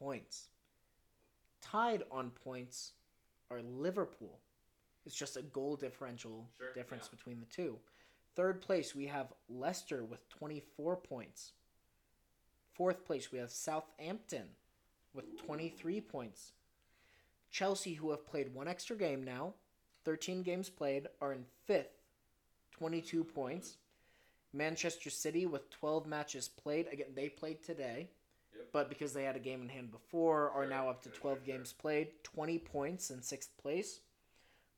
points. 0.00 0.48
Tied 1.70 2.02
on 2.10 2.30
points 2.30 2.92
are 3.50 3.60
Liverpool. 3.60 4.38
It's 5.04 5.14
just 5.14 5.36
a 5.36 5.42
goal 5.42 5.76
differential 5.76 6.48
Sure, 6.58 6.72
difference 6.74 7.08
yeah. 7.10 7.16
between 7.16 7.40
the 7.40 7.46
two. 7.46 7.78
Third 8.36 8.60
place, 8.62 8.94
we 8.94 9.06
have 9.06 9.32
Leicester 9.48 10.04
with 10.04 10.28
24 10.28 10.96
points. 10.96 11.52
Fourth 12.74 13.04
place, 13.04 13.32
we 13.32 13.38
have 13.38 13.50
Southampton 13.50 14.46
with 15.12 15.36
23 15.44 16.00
points. 16.00 16.52
Chelsea, 17.50 17.94
who 17.94 18.10
have 18.10 18.26
played 18.26 18.54
one 18.54 18.68
extra 18.68 18.96
game 18.96 19.24
now, 19.24 19.54
13 20.04 20.42
games 20.42 20.70
played, 20.70 21.08
are 21.20 21.32
in 21.32 21.44
fifth, 21.66 21.98
22 22.72 23.24
points. 23.24 23.70
Mm-hmm. 23.70 24.58
Manchester 24.58 25.10
City 25.10 25.44
with 25.46 25.68
12 25.70 26.06
matches 26.06 26.48
played. 26.48 26.86
Again, 26.92 27.08
they 27.14 27.28
played 27.28 27.62
today, 27.62 28.08
Yep. 28.58 28.68
but 28.72 28.88
because 28.88 29.12
they 29.12 29.24
had 29.24 29.36
a 29.36 29.40
game 29.40 29.62
in 29.62 29.68
hand 29.68 29.90
before, 29.90 30.50
are 30.50 30.62
Sure, 30.62 30.70
now 30.70 30.88
up 30.88 31.02
to 31.02 31.10
sure, 31.10 31.18
12 31.18 31.38
sure, 31.38 31.46
games 31.46 31.72
played, 31.72 32.08
20 32.24 32.58
points 32.58 33.10
in 33.10 33.22
sixth 33.22 33.56
place. 33.60 34.00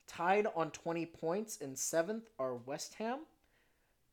Tied 0.06 0.46
on 0.56 0.70
20 0.70 1.06
points 1.06 1.56
in 1.58 1.76
seventh 1.76 2.28
are 2.38 2.54
West 2.54 2.94
Ham. 2.94 3.20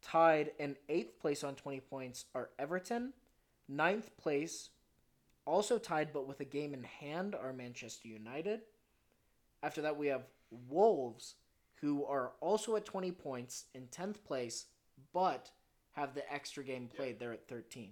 Tied 0.02 0.52
in 0.60 0.76
eighth 0.90 1.20
place 1.20 1.44
on 1.44 1.56
20 1.56 1.80
points 1.82 2.26
are 2.36 2.50
Everton. 2.60 3.14
Ninth 3.68 4.16
place, 4.18 4.70
also 5.46 5.78
tied 5.78 6.14
but 6.14 6.28
with 6.28 6.40
a 6.40 6.46
game 6.46 6.74
in 6.74 6.84
hand, 6.84 7.36
are 7.36 7.52
Manchester 7.52 8.08
United. 8.08 8.62
After 9.64 9.82
that, 9.82 9.98
we 9.98 10.08
have 10.08 10.28
Wolves, 10.70 11.36
who 11.82 12.06
are 12.06 12.32
also 12.42 12.76
at 12.76 12.86
20 12.86 13.12
points 13.12 13.66
in 13.74 13.88
10th 13.88 14.24
place, 14.24 14.66
but 15.14 15.50
have 15.94 16.14
the 16.14 16.32
extra 16.32 16.64
game 16.64 16.88
played. 16.96 17.20
They're 17.20 17.34
at 17.34 17.48
13. 17.48 17.90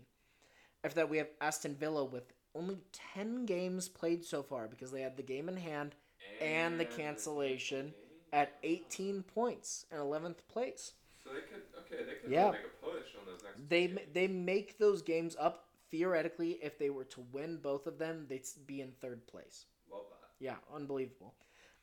After 0.85 0.97
that, 0.97 1.09
we 1.09 1.17
have 1.17 1.29
Aston 1.41 1.73
Villa 1.73 2.05
with 2.05 2.31
only 2.53 2.77
10 3.15 3.47
games 3.47 3.89
played 3.89 4.23
so 4.23 4.43
far 4.43 4.67
because 4.67 4.91
they 4.91 5.01
had 5.01 5.17
the 5.17 5.23
game 5.23 5.49
in 5.49 5.57
hand 5.57 5.95
and 6.39 6.79
the 6.79 6.85
cancellation 6.85 7.91
at 8.31 8.53
18 8.61 9.23
points 9.23 9.87
in 9.91 9.97
11th 9.97 10.47
place. 10.47 10.93
So 11.23 11.31
they 11.33 11.39
could 11.41 11.63
okay, 11.79 12.03
they 12.03 12.15
could 12.21 12.29
Yeah. 12.31 12.51
make 12.51 12.61
a 12.65 12.85
push 12.85 13.15
on 13.19 13.25
those 13.25 13.41
next. 13.41 13.67
They 13.67 13.87
games. 13.87 13.99
they 14.13 14.27
make 14.27 14.77
those 14.77 15.01
games 15.01 15.35
up 15.39 15.69
theoretically 15.89 16.59
if 16.61 16.77
they 16.77 16.91
were 16.91 17.05
to 17.05 17.21
win 17.31 17.57
both 17.57 17.87
of 17.87 17.97
them, 17.97 18.27
they'd 18.29 18.45
be 18.67 18.81
in 18.81 18.91
third 18.91 19.25
place. 19.25 19.65
love 19.91 20.05
that. 20.11 20.29
Yeah, 20.39 20.57
unbelievable. 20.71 21.33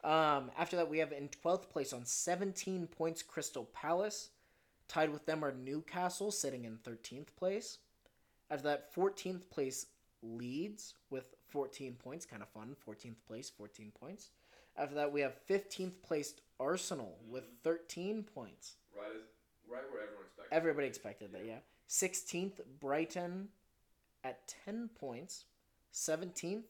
Um, 0.05 0.53
after 0.57 0.77
that, 0.77 0.89
we 0.89 0.99
have 0.99 1.11
in 1.11 1.29
12th 1.29 1.69
place 1.71 1.93
on 1.93 2.05
17 2.05 2.87
points 2.87 3.21
Crystal 3.21 3.65
Palace. 3.65 4.31
Tied 4.87 5.11
with 5.13 5.27
them 5.27 5.45
are 5.45 5.53
Newcastle, 5.53 6.31
sitting 6.31 6.65
in 6.65 6.79
13th 6.79 7.35
place. 7.35 7.79
After 8.53 8.69
that, 8.69 8.95
14th 8.95 9.49
place 9.49 9.87
Leeds 10.23 10.95
with 11.11 11.35
14 11.49 11.95
points. 11.95 12.27
Kind 12.27 12.43
of 12.43 12.49
fun. 12.51 12.77
14th 12.87 13.17
place, 13.27 13.51
14 13.51 13.91
points. 13.99 14.29
After 14.77 14.95
that, 14.95 15.11
we 15.11 15.23
have 15.23 15.35
15th 15.49 16.03
placed 16.03 16.43
Arsenal 16.61 17.19
mm-hmm. 17.23 17.33
with 17.33 17.45
13 17.65 18.25
points. 18.35 18.77
Right 18.95 19.07
right 19.73 19.83
where 19.91 20.03
everyone 20.03 20.25
expected. 20.27 20.55
Everybody 20.55 20.87
expected 20.87 21.33
that, 21.33 21.47
yeah. 21.47 21.59
16th, 21.89 22.61
Brighton 22.79 23.49
at 24.23 24.55
10 24.67 24.91
points. 25.01 25.47
17th, 25.95 26.65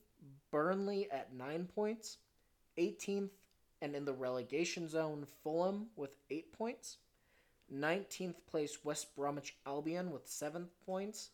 Burnley 0.53 1.09
at 1.11 1.35
9 1.35 1.69
points. 1.75 2.19
18th, 2.79 3.31
and 3.83 3.97
in 3.97 4.05
the 4.05 4.13
relegation 4.13 4.89
zone, 4.89 5.27
Fulham 5.43 5.87
with 5.97 6.17
8 6.31 6.53
points. 6.53 6.99
19th 7.75 8.37
place, 8.49 8.79
West 8.85 9.17
Bromwich 9.17 9.57
Albion 9.67 10.13
with 10.13 10.29
7 10.29 10.69
points. 10.87 11.31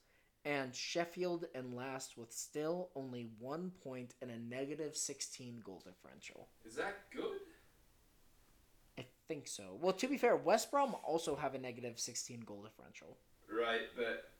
And 0.49 0.75
Sheffield 0.75 1.45
in 1.55 1.77
last 1.77 2.17
with 2.17 2.33
still 2.33 2.89
only 2.97 3.29
1 3.39 3.71
point 3.85 4.15
and 4.23 4.31
a 4.31 4.39
negative 4.39 4.97
16 4.97 5.61
goal 5.63 5.83
differential. 5.85 6.49
Is 6.65 6.75
that 6.77 7.11
good? 7.15 7.41
I 8.99 9.05
think 9.29 9.47
so. 9.47 9.77
Well, 9.79 9.93
to 9.93 10.09
be 10.09 10.17
fair, 10.17 10.37
West 10.37 10.71
Brom 10.71 10.97
also 11.05 11.37
have 11.37 11.55
a 11.55 11.59
negative 11.59 12.01
16 12.01 12.41
goal 12.47 12.63
differential. 12.63 13.19
Right, 13.47 13.91
but 13.95 14.31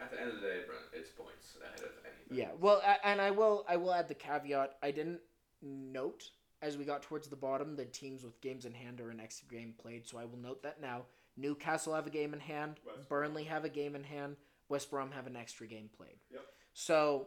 at 0.00 0.10
the 0.10 0.18
end 0.18 0.30
of 0.30 0.36
the 0.36 0.40
day, 0.40 0.60
Brent, 0.66 0.80
it's 0.94 1.10
points 1.10 1.58
ahead 1.62 1.80
of 1.80 1.92
anything. 2.06 2.38
Yeah, 2.38 2.52
well, 2.58 2.82
and 3.04 3.20
I 3.20 3.30
will 3.30 3.66
I 3.68 3.76
will 3.76 3.92
add 3.92 4.08
the 4.08 4.14
caveat. 4.14 4.76
I 4.82 4.90
didn't 4.90 5.20
note 5.60 6.30
as 6.62 6.78
we 6.78 6.86
got 6.86 7.02
towards 7.02 7.28
the 7.28 7.36
bottom 7.36 7.76
the 7.76 7.84
teams 7.84 8.24
with 8.24 8.40
games 8.40 8.64
in 8.64 8.72
hand 8.72 8.98
or 8.98 9.10
an 9.10 9.20
extra 9.20 9.46
game 9.46 9.74
played, 9.76 10.08
so 10.08 10.16
I 10.16 10.24
will 10.24 10.38
note 10.38 10.62
that 10.62 10.80
now. 10.80 11.02
Newcastle 11.36 11.94
have 11.94 12.06
a 12.06 12.10
game 12.10 12.32
in 12.32 12.40
hand. 12.40 12.80
West 12.86 13.08
Burnley 13.10 13.44
have 13.44 13.66
a 13.66 13.68
game 13.68 13.94
in 13.94 14.04
hand. 14.04 14.36
West 14.70 14.90
Brom 14.90 15.10
have 15.10 15.26
an 15.26 15.36
extra 15.36 15.66
game 15.66 15.90
played. 15.94 16.16
Yep. 16.32 16.40
So 16.72 17.26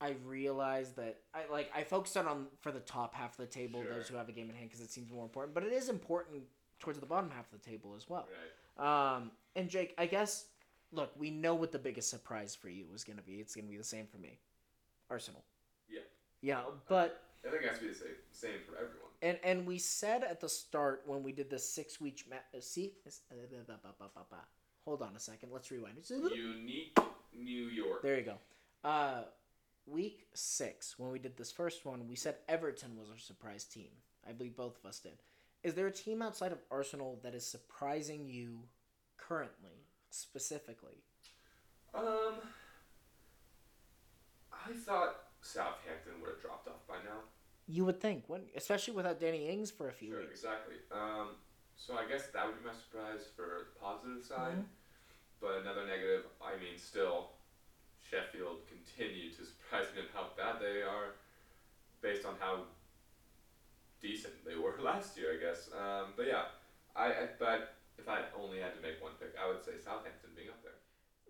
I 0.00 0.14
realized 0.24 0.94
that 0.96 1.18
I 1.34 1.50
like 1.50 1.70
I 1.74 1.82
focused 1.82 2.16
on 2.16 2.46
for 2.60 2.70
the 2.70 2.78
top 2.80 3.14
half 3.14 3.32
of 3.32 3.38
the 3.38 3.46
table 3.52 3.82
Sure. 3.82 3.94
those 3.94 4.06
who 4.08 4.16
have 4.16 4.28
a 4.28 4.32
game 4.32 4.48
in 4.48 4.54
hand 4.54 4.68
because 4.70 4.84
it 4.84 4.90
seems 4.92 5.10
more 5.10 5.24
important, 5.24 5.54
but 5.54 5.64
it 5.64 5.72
is 5.72 5.88
important 5.88 6.42
towards 6.78 7.00
the 7.00 7.06
bottom 7.06 7.30
half 7.30 7.52
of 7.52 7.60
the 7.60 7.68
table 7.68 7.94
as 7.96 8.08
well. 8.08 8.28
Right. 8.78 9.16
Um, 9.16 9.32
and 9.56 9.68
Jake, 9.68 9.94
I 9.98 10.06
guess, 10.06 10.44
look, 10.92 11.10
we 11.18 11.30
know 11.30 11.56
what 11.56 11.72
the 11.72 11.80
biggest 11.80 12.10
surprise 12.10 12.54
for 12.54 12.68
you 12.68 12.86
was 12.92 13.02
going 13.02 13.16
to 13.16 13.24
be. 13.24 13.40
It's 13.40 13.56
going 13.56 13.64
to 13.64 13.70
be 13.70 13.76
the 13.76 13.82
same 13.82 14.06
for 14.06 14.18
me, 14.18 14.38
Arsenal. 15.10 15.42
Yeah. 15.88 16.02
Yeah, 16.42 16.62
but 16.88 17.24
I 17.44 17.50
think 17.50 17.64
it 17.64 17.68
has 17.70 17.78
to 17.78 17.84
be 17.86 17.90
the 17.90 17.96
same, 17.96 18.08
same 18.30 18.60
for 18.64 18.74
everyone. 18.76 19.10
and 19.22 19.38
and 19.42 19.66
we 19.66 19.78
said 19.78 20.22
at 20.22 20.38
the 20.40 20.48
start 20.48 21.02
when 21.06 21.24
we 21.24 21.32
did 21.32 21.50
the 21.50 21.58
six 21.58 22.00
week 22.00 22.24
ma- 22.30 22.36
uh, 22.56 22.60
see, 22.60 22.92
hold 24.88 25.02
on 25.02 25.14
a 25.14 25.20
second, 25.20 25.50
let's 25.52 25.70
rewind. 25.70 25.96
Unique 26.08 26.98
New 27.38 27.68
York. 27.68 28.02
There 28.02 28.16
you 28.18 28.24
go. 28.24 28.38
Uh, 28.82 29.24
week 29.86 30.26
six, 30.32 30.98
when 30.98 31.10
we 31.10 31.18
did 31.18 31.36
this 31.36 31.52
first 31.52 31.84
one, 31.84 32.08
we 32.08 32.16
said 32.16 32.36
Everton 32.48 32.96
was 32.98 33.10
our 33.10 33.18
surprise 33.18 33.64
team. 33.64 33.90
I 34.26 34.32
believe 34.32 34.56
both 34.56 34.78
of 34.82 34.88
us 34.88 34.98
did. 34.98 35.18
Is 35.62 35.74
there 35.74 35.86
a 35.86 35.92
team 35.92 36.22
outside 36.22 36.52
of 36.52 36.58
Arsenal 36.70 37.18
that 37.22 37.34
is 37.34 37.44
surprising 37.46 38.28
you 38.28 38.60
currently, 39.18 39.84
specifically? 40.08 41.02
Um, 41.94 42.34
I 44.52 44.72
thought 44.86 45.16
Southampton 45.42 46.14
would 46.22 46.30
have 46.30 46.40
dropped 46.40 46.68
off 46.68 46.86
by 46.88 46.94
now. 47.04 47.18
You 47.66 47.84
would 47.84 48.00
think, 48.00 48.26
wouldn't, 48.28 48.48
especially 48.56 48.94
without 48.94 49.20
Danny 49.20 49.48
Ings 49.48 49.70
for 49.70 49.88
a 49.88 49.92
few 49.92 50.12
Sure, 50.12 50.20
weeks. 50.20 50.30
exactly. 50.40 50.76
Um, 50.90 51.30
so 51.78 51.94
I 51.94 52.04
guess 52.10 52.28
that 52.34 52.44
would 52.44 52.58
be 52.58 52.66
my 52.66 52.74
surprise 52.74 53.30
for 53.38 53.70
the 53.70 53.80
positive 53.80 54.26
side. 54.26 54.58
Mm-hmm. 54.58 55.40
But 55.40 55.62
another 55.62 55.86
negative, 55.86 56.26
I 56.42 56.58
mean, 56.58 56.74
still, 56.74 57.38
Sheffield 58.02 58.66
continued 58.66 59.38
to 59.38 59.46
surprise 59.50 59.86
me 59.94 60.02
in 60.02 60.10
how 60.12 60.34
bad 60.36 60.58
they 60.58 60.82
are, 60.82 61.14
based 62.02 62.26
on 62.26 62.34
how 62.42 62.66
decent 64.02 64.34
they 64.44 64.58
were 64.58 64.74
last 64.82 65.16
year, 65.16 65.38
I 65.38 65.38
guess. 65.38 65.70
Um, 65.70 66.18
but 66.18 66.26
yeah, 66.26 66.50
I, 66.96 67.06
I 67.06 67.24
but 67.38 67.78
if 67.96 68.08
I 68.08 68.26
only 68.34 68.58
had 68.58 68.74
to 68.74 68.82
make 68.82 69.02
one 69.02 69.12
pick, 69.20 69.34
I 69.38 69.46
would 69.46 69.62
say 69.64 69.78
Southampton 69.78 70.34
being 70.34 70.50
up 70.50 70.62
there. 70.62 70.78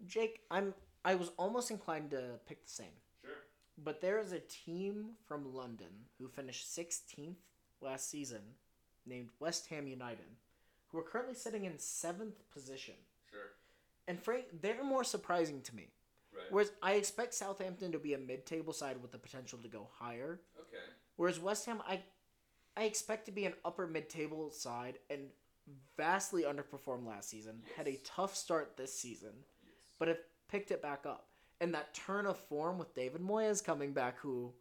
Jake, 0.06 0.40
I'm 0.50 0.74
I 1.04 1.14
was 1.14 1.30
almost 1.36 1.70
inclined 1.70 2.10
to 2.10 2.40
pick 2.46 2.64
the 2.64 2.72
same, 2.72 2.96
Sure. 3.22 3.44
but 3.76 4.00
there 4.00 4.18
is 4.18 4.32
a 4.32 4.40
team 4.40 5.16
from 5.26 5.54
London 5.54 6.08
who 6.18 6.28
finished 6.28 6.74
16th 6.74 7.36
last 7.80 8.10
season, 8.10 8.42
named 9.08 9.28
West 9.40 9.66
Ham 9.68 9.86
United, 9.86 10.26
who 10.88 10.98
are 10.98 11.02
currently 11.02 11.34
sitting 11.34 11.64
in 11.64 11.78
seventh 11.78 12.48
position. 12.52 12.94
Sure. 13.30 13.50
and 14.06 14.18
Frank, 14.22 14.44
they're 14.62 14.82
more 14.84 15.04
surprising 15.04 15.60
to 15.62 15.74
me. 15.76 15.88
Right. 16.34 16.46
Whereas 16.50 16.72
I 16.82 16.92
expect 16.94 17.34
Southampton 17.34 17.92
to 17.92 17.98
be 17.98 18.14
a 18.14 18.18
mid-table 18.18 18.72
side 18.72 19.00
with 19.02 19.12
the 19.12 19.18
potential 19.18 19.58
to 19.60 19.68
go 19.68 19.88
higher. 19.98 20.40
okay. 20.58 20.82
Whereas 21.16 21.40
West 21.40 21.66
Ham, 21.66 21.82
I, 21.88 22.00
I 22.76 22.84
expect 22.84 23.26
to 23.26 23.32
be 23.32 23.44
an 23.44 23.54
upper 23.64 23.86
mid-table 23.86 24.50
side 24.50 24.98
and 25.10 25.22
vastly 25.96 26.44
underperformed 26.44 27.06
last 27.06 27.28
season. 27.28 27.62
Had 27.76 27.88
a 27.88 27.98
tough 28.04 28.34
start 28.36 28.76
this 28.76 28.94
season, 28.94 29.32
Yes. 29.64 29.72
but 29.98 30.08
have 30.08 30.18
picked 30.48 30.70
it 30.70 30.80
back 30.80 31.04
up. 31.06 31.26
And 31.60 31.74
that 31.74 31.92
turn 31.92 32.24
of 32.26 32.38
form 32.38 32.78
with 32.78 32.94
David 32.94 33.20
Moyes 33.20 33.62
coming 33.64 33.92
back, 33.92 34.18
who 34.20 34.52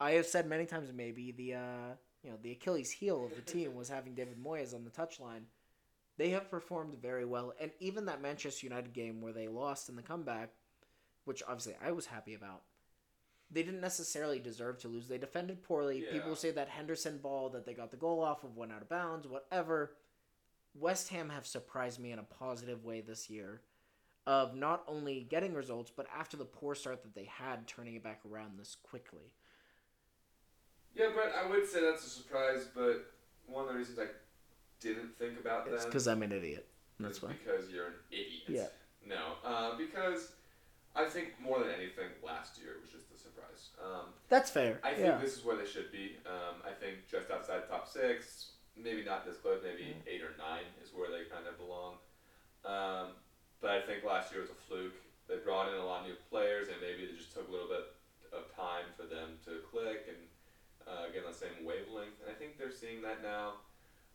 I 0.00 0.12
have 0.12 0.26
said 0.26 0.46
many 0.46 0.66
times, 0.66 0.90
maybe 0.94 1.32
the 1.32 1.54
uh, 1.54 1.94
you 2.24 2.30
know 2.30 2.38
the 2.42 2.52
Achilles 2.52 2.90
heel 2.90 3.26
of 3.26 3.36
the 3.36 3.42
team 3.52 3.74
was 3.74 3.88
having 3.88 4.14
David 4.14 4.42
Moyes 4.42 4.74
on 4.74 4.84
the 4.84 4.90
touchline. 4.90 5.42
They 6.16 6.30
have 6.30 6.50
performed 6.50 6.94
very 7.00 7.24
well, 7.24 7.52
and 7.60 7.70
even 7.80 8.06
that 8.06 8.22
Manchester 8.22 8.66
United 8.66 8.92
game 8.92 9.20
where 9.20 9.32
they 9.32 9.48
lost 9.48 9.88
in 9.88 9.96
the 9.96 10.02
comeback, 10.02 10.50
which 11.24 11.42
obviously 11.46 11.74
I 11.84 11.90
was 11.92 12.06
happy 12.06 12.34
about. 12.34 12.62
They 13.50 13.62
didn't 13.62 13.80
necessarily 13.80 14.38
deserve 14.38 14.78
to 14.78 14.88
lose. 14.88 15.06
They 15.06 15.18
defended 15.18 15.62
poorly. 15.62 16.02
Yeah. 16.04 16.12
People 16.12 16.34
say 16.34 16.50
that 16.52 16.68
Henderson 16.68 17.18
ball 17.18 17.50
that 17.50 17.66
they 17.66 17.74
got 17.74 17.90
the 17.90 17.96
goal 17.96 18.20
off 18.20 18.42
of 18.42 18.56
went 18.56 18.72
out 18.72 18.82
of 18.82 18.88
bounds, 18.88 19.28
whatever. 19.28 19.92
West 20.74 21.08
Ham 21.10 21.28
have 21.28 21.46
surprised 21.46 22.00
me 22.00 22.10
in 22.10 22.18
a 22.18 22.24
positive 22.24 22.84
way 22.84 23.00
this 23.00 23.28
year 23.28 23.60
of 24.26 24.54
not 24.56 24.82
only 24.88 25.26
getting 25.28 25.54
results, 25.54 25.92
but 25.94 26.06
after 26.16 26.36
the 26.36 26.44
poor 26.44 26.74
start 26.74 27.02
that 27.02 27.14
they 27.14 27.26
had, 27.26 27.66
turning 27.66 27.94
it 27.94 28.02
back 28.02 28.20
around 28.28 28.58
this 28.58 28.76
quickly. 28.82 29.32
Yeah, 30.94 31.08
but 31.14 31.32
I 31.34 31.48
would 31.48 31.66
say 31.68 31.80
that's 31.82 32.06
a 32.06 32.10
surprise. 32.10 32.66
But 32.74 33.06
one 33.46 33.66
of 33.66 33.72
the 33.72 33.78
reasons 33.78 33.98
I 33.98 34.06
didn't 34.80 35.18
think 35.18 35.38
about 35.40 35.66
It's 35.68 35.84
because 35.84 36.06
I'm 36.06 36.22
an 36.22 36.32
idiot. 36.32 36.66
That's 37.00 37.20
why. 37.22 37.32
because 37.32 37.70
you're 37.70 37.86
an 37.86 38.00
idiot. 38.10 38.46
Yeah. 38.48 38.66
No, 39.06 39.34
uh, 39.44 39.76
because 39.76 40.32
I 40.94 41.04
think 41.06 41.34
more 41.42 41.58
than 41.58 41.70
anything, 41.70 42.08
last 42.24 42.58
year 42.58 42.76
was 42.80 42.90
just 42.90 43.10
a 43.12 43.18
surprise. 43.18 43.74
Um, 43.82 44.14
That's 44.28 44.50
fair. 44.50 44.78
I 44.82 44.94
think 44.94 45.06
yeah. 45.06 45.18
this 45.18 45.36
is 45.36 45.44
where 45.44 45.56
they 45.56 45.66
should 45.66 45.90
be. 45.90 46.16
Um, 46.24 46.62
I 46.64 46.70
think 46.72 47.08
just 47.10 47.30
outside 47.30 47.68
top 47.68 47.88
six, 47.88 48.52
maybe 48.78 49.02
not 49.04 49.26
this 49.26 49.36
close, 49.36 49.60
maybe 49.62 49.90
Mm. 49.92 50.06
eight 50.08 50.22
or 50.22 50.32
nine 50.38 50.64
is 50.82 50.94
where 50.94 51.10
they 51.10 51.24
kind 51.28 51.46
of 51.46 51.58
belong. 51.58 51.98
Um, 52.64 53.12
but 53.60 53.70
I 53.70 53.80
think 53.82 54.04
last 54.04 54.32
year 54.32 54.40
was 54.40 54.50
a 54.50 54.60
fluke. 54.68 54.94
They 55.28 55.36
brought 55.36 55.68
in 55.68 55.74
a 55.76 55.84
lot 55.84 56.02
of 56.02 56.06
new 56.06 56.16
players, 56.30 56.68
and 56.68 56.76
maybe 56.80 57.04
they 57.06 57.16
just 57.16 57.32
took 57.34 57.48
a 57.48 57.52
little 57.52 57.68
bit 57.68 57.84
of 58.32 58.54
time 58.54 58.86
for 58.96 59.04
them 59.04 59.36
to 59.44 59.60
click 59.70 60.06
and 60.08 60.16
uh, 60.86 61.08
get 61.12 61.24
on 61.24 61.32
the 61.32 61.36
same 61.36 61.64
wavelength. 61.64 62.20
And 62.22 62.30
I 62.30 62.34
think 62.34 62.58
they're 62.58 62.72
seeing 62.72 63.02
that 63.02 63.22
now. 63.22 63.64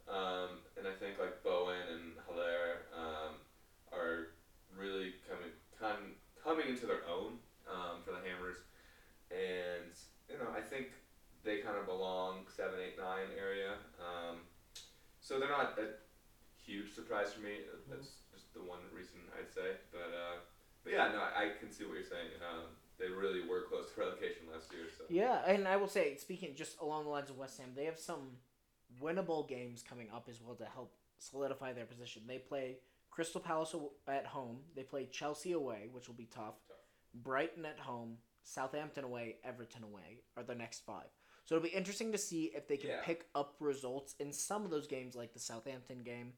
Um, 0.10 0.66
and 0.78 0.88
I 0.88 0.94
think 0.98 1.20
like 1.20 1.44
Bowen 1.44 1.86
and 1.94 2.18
Hilaire 2.26 2.90
um, 2.98 3.38
are 3.94 4.34
really 4.74 5.14
coming 5.30 5.54
com- 5.78 6.18
coming 6.42 6.68
into 6.70 6.86
their 6.86 7.06
own 7.06 7.38
um, 7.70 8.02
for 8.02 8.12
the 8.12 8.22
Hammers, 8.26 8.58
and 9.30 9.94
you 10.26 10.38
know 10.42 10.50
I 10.50 10.62
think 10.62 10.90
they 11.44 11.58
kind 11.62 11.78
of 11.78 11.86
belong 11.86 12.50
seven, 12.50 12.82
eight, 12.82 12.98
nine 12.98 13.30
area. 13.38 13.78
Um, 14.02 14.50
so 15.22 15.38
they're 15.40 15.50
not 15.50 15.78
a 15.78 15.94
huge 16.58 16.90
surprise 16.96 17.32
for 17.34 17.42
me. 17.42 17.62
That's 17.90 18.26
just 18.34 18.54
the 18.54 18.66
one 18.66 18.82
reason 18.90 19.22
I'd 19.38 19.54
say. 19.54 19.78
But 19.92 20.10
uh, 20.10 20.42
but 20.84 20.94
yeah, 20.94 21.14
no, 21.14 21.22
I, 21.22 21.46
I 21.46 21.46
can 21.60 21.70
see 21.70 21.86
what 21.86 22.02
you're 22.02 22.10
saying. 22.10 22.34
Um, 22.42 22.74
they 23.00 23.10
really 23.10 23.48
were 23.48 23.64
close 23.70 23.92
to 23.94 24.00
relegation 24.06 24.44
last 24.54 24.72
year. 24.74 24.84
So 24.98 25.06
Yeah, 25.10 25.42
and 25.48 25.68
I 25.68 25.78
will 25.78 25.88
say, 25.88 26.16
speaking 26.18 26.56
just 26.56 26.80
along 26.80 27.06
the 27.06 27.10
lines 27.10 27.30
of 27.30 27.38
West 27.38 27.58
Ham, 27.60 27.72
they 27.76 27.86
have 27.86 28.00
some 28.00 28.38
winnable 29.02 29.48
games 29.48 29.84
coming 29.84 30.10
up 30.14 30.28
as 30.30 30.42
well 30.42 30.56
to 30.56 30.66
help 30.66 30.94
solidify 31.20 31.74
their 31.74 31.86
position. 31.86 32.24
They 32.28 32.38
play 32.38 32.78
Crystal 33.12 33.42
Palace 33.42 33.76
at 34.08 34.26
home. 34.26 34.60
They 34.76 34.84
play 34.84 35.06
Chelsea 35.12 35.52
away, 35.54 35.90
which 35.92 36.08
will 36.08 36.16
be 36.16 36.26
tough. 36.26 36.56
Tough. 36.68 36.78
Brighton 37.14 37.66
at 37.66 37.80
home, 37.80 38.18
Southampton 38.44 39.04
away, 39.04 39.38
Everton 39.44 39.84
away 39.84 40.22
are 40.38 40.44
the 40.44 40.56
next 40.56 40.86
five. 40.86 41.08
So 41.46 41.56
it'll 41.56 41.64
be 41.68 41.76
interesting 41.76 42.12
to 42.12 42.18
see 42.18 42.52
if 42.56 42.68
they 42.68 42.78
can 42.78 42.92
Yeah. 42.92 43.02
pick 43.04 43.26
up 43.34 43.56
results 43.60 44.14
in 44.20 44.32
some 44.32 44.64
of 44.64 44.70
those 44.72 44.86
games, 44.88 45.16
like 45.16 45.34
the 45.34 45.40
Southampton 45.40 46.04
game, 46.04 46.34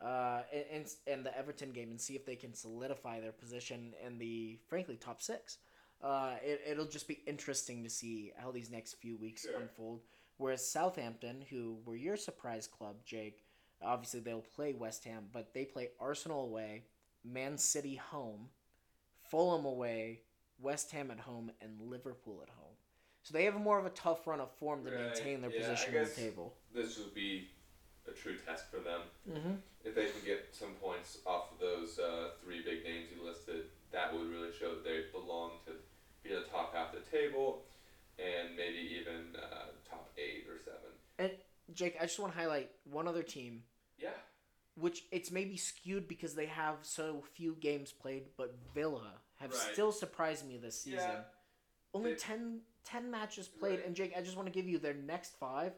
uh, 0.00 0.42
and, 0.52 0.64
and 0.72 0.86
and 1.06 1.26
the 1.26 1.36
Everton 1.36 1.72
game, 1.72 1.90
and 1.90 2.00
see 2.00 2.16
if 2.16 2.24
they 2.24 2.36
can 2.36 2.54
solidify 2.54 3.20
their 3.20 3.32
position 3.32 3.94
in 4.04 4.18
the 4.18 4.58
frankly 4.66 4.96
top 4.96 5.20
six. 5.20 5.58
Uh, 6.04 6.34
it, 6.44 6.60
it'll 6.68 6.84
just 6.86 7.08
be 7.08 7.20
interesting 7.26 7.82
to 7.82 7.88
see 7.88 8.30
how 8.36 8.50
these 8.50 8.70
next 8.70 8.94
few 8.94 9.16
weeks 9.16 9.42
Sure. 9.42 9.58
unfold. 9.58 10.02
Whereas 10.36 10.66
Southampton, 10.68 11.42
who 11.48 11.78
were 11.86 11.96
your 11.96 12.16
surprise 12.18 12.66
club, 12.66 12.96
Jake, 13.06 13.42
obviously 13.80 14.20
they'll 14.20 14.40
play 14.42 14.74
West 14.74 15.04
Ham, 15.04 15.28
but 15.32 15.54
they 15.54 15.64
play 15.64 15.90
Arsenal 15.98 16.44
away, 16.44 16.84
Man 17.24 17.56
City 17.56 17.94
home, 17.96 18.50
Fulham 19.30 19.64
away, 19.64 20.20
West 20.58 20.90
Ham 20.90 21.10
at 21.10 21.20
home, 21.20 21.50
and 21.62 21.80
Liverpool 21.80 22.40
at 22.42 22.50
home. 22.50 22.74
So 23.22 23.32
they 23.32 23.44
have 23.44 23.54
more 23.54 23.78
of 23.78 23.86
a 23.86 23.90
tough 23.90 24.26
run 24.26 24.40
of 24.40 24.50
form 24.52 24.84
to 24.84 24.90
Right, 24.90 25.00
maintain 25.14 25.40
their 25.40 25.50
yeah, 25.50 25.60
position 25.70 25.96
on 25.96 26.04
the 26.04 26.10
table. 26.10 26.54
this 26.74 26.98
will 26.98 27.12
be 27.14 27.48
a 28.06 28.10
true 28.12 28.36
test 28.36 28.70
for 28.70 28.80
them. 28.80 29.00
Mm-hmm. 29.30 29.52
If 29.82 29.94
they 29.94 30.04
can 30.06 30.20
get 30.26 30.48
some 30.52 30.72
points 30.82 31.18
off 31.24 31.52
of 31.52 31.58
those 31.58 31.98
uh, 31.98 32.30
three 32.42 32.62
big 32.62 32.84
names 32.84 33.06
you 33.16 33.24
listed, 33.26 33.64
that 33.92 34.12
would 34.12 34.28
really 34.28 34.50
show 34.52 34.74
that 34.74 34.84
they 34.84 35.04
belong 35.12 35.52
to 35.66 35.72
be 36.24 36.30
the 36.34 36.42
top 36.50 36.74
half 36.74 36.94
of 36.94 37.04
the 37.04 37.16
table, 37.16 37.62
and 38.18 38.56
maybe 38.56 38.78
even 39.00 39.36
uh, 39.36 39.66
top 39.88 40.10
eight 40.18 40.46
or 40.48 40.58
seven. 40.58 40.80
And 41.18 41.30
Jake, 41.74 41.96
I 42.00 42.04
just 42.06 42.18
want 42.18 42.32
to 42.32 42.38
highlight 42.38 42.70
one 42.90 43.06
other 43.06 43.22
team, 43.22 43.62
Yeah. 43.98 44.10
which 44.76 45.04
it's 45.12 45.30
maybe 45.30 45.56
skewed 45.56 46.08
because 46.08 46.34
they 46.34 46.46
have 46.46 46.76
so 46.82 47.22
few 47.34 47.54
games 47.60 47.92
played, 47.92 48.24
but 48.36 48.54
Villa 48.74 49.12
have 49.36 49.50
Right. 49.52 49.72
still 49.72 49.92
surprised 49.92 50.46
me 50.46 50.56
this 50.56 50.80
season. 50.80 50.98
Yeah. 51.00 51.24
Only 51.92 52.12
They- 52.12 52.18
10, 52.18 52.60
10 52.84 53.10
matches 53.10 53.46
played, 53.48 53.78
Right. 53.78 53.86
and 53.86 53.94
Jake, 53.94 54.16
I 54.16 54.22
just 54.22 54.36
want 54.36 54.46
to 54.46 54.52
give 54.52 54.68
you 54.68 54.78
their 54.78 54.94
next 54.94 55.36
five: 55.36 55.74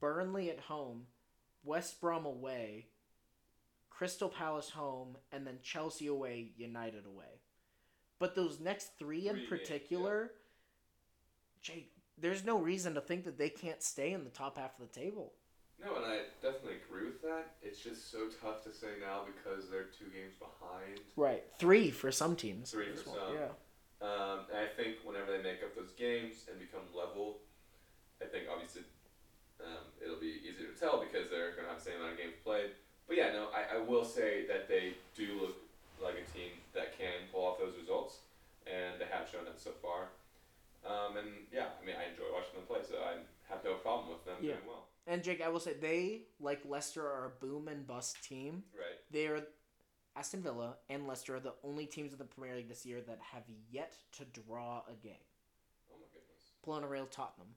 Burnley 0.00 0.50
at 0.50 0.60
home, 0.60 1.06
West 1.62 2.00
Brom 2.00 2.24
away, 2.26 2.88
Crystal 3.90 4.28
Palace 4.28 4.70
home, 4.70 5.16
and 5.30 5.46
then 5.46 5.60
Chelsea 5.62 6.06
away, 6.06 6.52
United 6.56 7.06
away. 7.06 7.40
But 8.24 8.34
those 8.34 8.58
next 8.58 8.96
three 8.98 9.28
in 9.28 9.34
Three 9.34 9.40
games, 9.40 9.50
particular, 9.50 10.30
Jake, 11.60 11.92
there's 12.16 12.42
no 12.42 12.56
reason 12.56 12.94
to 12.94 13.02
think 13.02 13.26
that 13.26 13.36
they 13.36 13.50
can't 13.50 13.82
stay 13.82 14.14
in 14.14 14.24
the 14.24 14.30
top 14.30 14.56
half 14.56 14.80
of 14.80 14.88
the 14.88 14.98
table. 14.98 15.34
No, 15.78 15.96
and 15.96 16.06
I 16.06 16.20
definitely 16.40 16.80
agree 16.88 17.04
with 17.04 17.20
that. 17.20 17.52
It's 17.60 17.80
just 17.80 18.10
so 18.10 18.30
tough 18.40 18.64
to 18.64 18.72
say 18.72 18.96
now 18.98 19.28
because 19.28 19.68
they're 19.68 19.92
two 19.92 20.08
games 20.08 20.32
behind. 20.40 21.04
Right, 21.18 21.44
three 21.58 21.90
for 21.90 22.10
some 22.10 22.34
teams. 22.34 22.70
Three 22.70 22.96
for 22.96 23.10
some. 23.10 23.36
Yeah. 23.36 23.52
Um, 24.00 24.48
and 24.48 24.56
I 24.56 24.72
think 24.74 25.04
whenever 25.04 25.30
they 25.30 25.42
make 25.42 25.62
up 25.62 25.76
those 25.76 25.92
games 25.92 26.48
and 26.48 26.58
become 26.58 26.88
level, 26.96 27.40
I 28.22 28.24
think 28.24 28.44
obviously 28.50 28.88
um, 29.60 29.84
it'll 30.02 30.16
be 30.16 30.40
easier 30.48 30.72
to 30.72 30.80
tell 30.80 30.98
because 30.98 31.28
they're 31.28 31.52
going 31.52 31.68
to 31.68 31.76
have 31.76 31.84
the 31.84 31.90
same 31.92 32.00
amount 32.00 32.16
of 32.16 32.18
games 32.24 32.40
played. 32.42 32.72
But 33.06 33.18
yeah, 33.18 33.36
no, 33.36 33.52
I, 33.52 33.76
I 33.76 33.80
will 33.84 34.02
say 34.02 34.46
that 34.48 34.66
they 34.66 34.94
do 35.14 35.28
look 35.44 35.56
like 36.00 36.16
a 36.16 36.24
team 36.32 36.63
that 36.74 36.96
can 36.98 37.28
pull 37.32 37.46
off 37.46 37.58
those 37.58 37.74
results, 37.78 38.18
and 38.66 39.00
they 39.00 39.06
have 39.06 39.28
shown 39.28 39.44
that 39.46 39.60
so 39.60 39.70
far. 39.82 40.08
Um, 40.84 41.16
and 41.16 41.28
yeah, 41.52 41.68
I 41.80 41.84
mean, 41.84 41.96
I 41.96 42.10
enjoy 42.10 42.28
watching 42.32 42.54
them 42.54 42.66
play, 42.66 42.80
so 42.86 42.96
I 43.02 43.16
have 43.52 43.64
no 43.64 43.74
problem 43.74 44.10
with 44.10 44.24
them 44.24 44.36
Yeah. 44.40 44.54
doing 44.54 44.66
well. 44.66 44.86
And 45.06 45.22
Jake, 45.22 45.40
I 45.42 45.48
will 45.48 45.60
say 45.60 45.74
they, 45.74 46.22
like 46.40 46.60
Leicester, 46.64 47.06
are 47.06 47.26
a 47.26 47.30
boom 47.44 47.68
and 47.68 47.86
bust 47.86 48.22
team. 48.24 48.64
Right. 48.76 48.98
They 49.10 49.26
are 49.28 49.46
Aston 50.16 50.42
Villa 50.42 50.76
and 50.88 51.06
Leicester 51.06 51.36
are 51.36 51.40
the 51.40 51.54
only 51.64 51.86
teams 51.86 52.12
in 52.12 52.18
the 52.18 52.24
Premier 52.24 52.54
League 52.56 52.68
this 52.68 52.86
year 52.86 53.00
that 53.02 53.18
have 53.32 53.42
yet 53.70 53.94
to 54.12 54.24
draw 54.24 54.82
a 54.88 54.94
game. 55.02 55.16
Oh 55.92 55.96
my 55.98 56.06
goodness. 56.12 56.52
Pulling 56.62 56.84
a 56.84 56.88
real 56.88 57.06
Tottenham. 57.06 57.48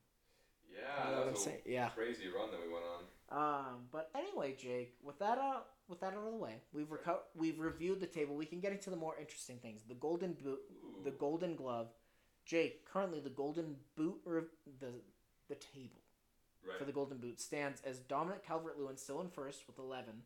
Yeah, 0.71 1.09
You 1.09 1.15
know 1.15 1.25
that 1.25 1.33
was 1.33 1.47
a? 1.47 1.61
Yeah. 1.65 1.89
crazy 1.89 2.27
run 2.27 2.51
that 2.51 2.59
we 2.61 2.71
went 2.71 2.85
on. 2.85 3.03
Um, 3.29 3.75
but 3.91 4.09
anyway, 4.15 4.55
Jake, 4.57 4.95
with 5.03 5.19
that 5.19 5.37
out, 5.37 5.67
with 5.89 5.99
that 6.01 6.13
out 6.13 6.25
of 6.25 6.31
the 6.31 6.37
way, 6.37 6.61
we've 6.73 6.87
reco- 6.89 7.19
we've 7.35 7.59
reviewed 7.59 7.99
the 7.99 8.07
table. 8.07 8.35
We 8.35 8.45
can 8.45 8.59
get 8.59 8.71
into 8.71 8.89
the 8.89 8.95
more 8.95 9.15
interesting 9.19 9.57
things. 9.57 9.81
The 9.87 9.95
Golden 9.95 10.33
Boot, 10.33 10.59
Ooh. 10.71 11.03
the 11.03 11.11
Golden 11.11 11.55
Glove. 11.55 11.87
Jake, 12.45 12.85
currently 12.85 13.19
the 13.19 13.29
Golden 13.29 13.75
Boot, 13.95 14.21
re- 14.25 14.41
the 14.79 14.91
the 15.49 15.55
table 15.55 16.01
right. 16.65 16.77
for 16.77 16.85
the 16.85 16.91
Golden 16.93 17.17
Boot 17.17 17.39
stands 17.41 17.81
as 17.85 17.99
Dominic 17.99 18.45
Calvert-Lewin 18.45 18.97
still 18.97 19.21
in 19.21 19.29
first 19.29 19.67
with 19.67 19.77
11. 19.79 20.23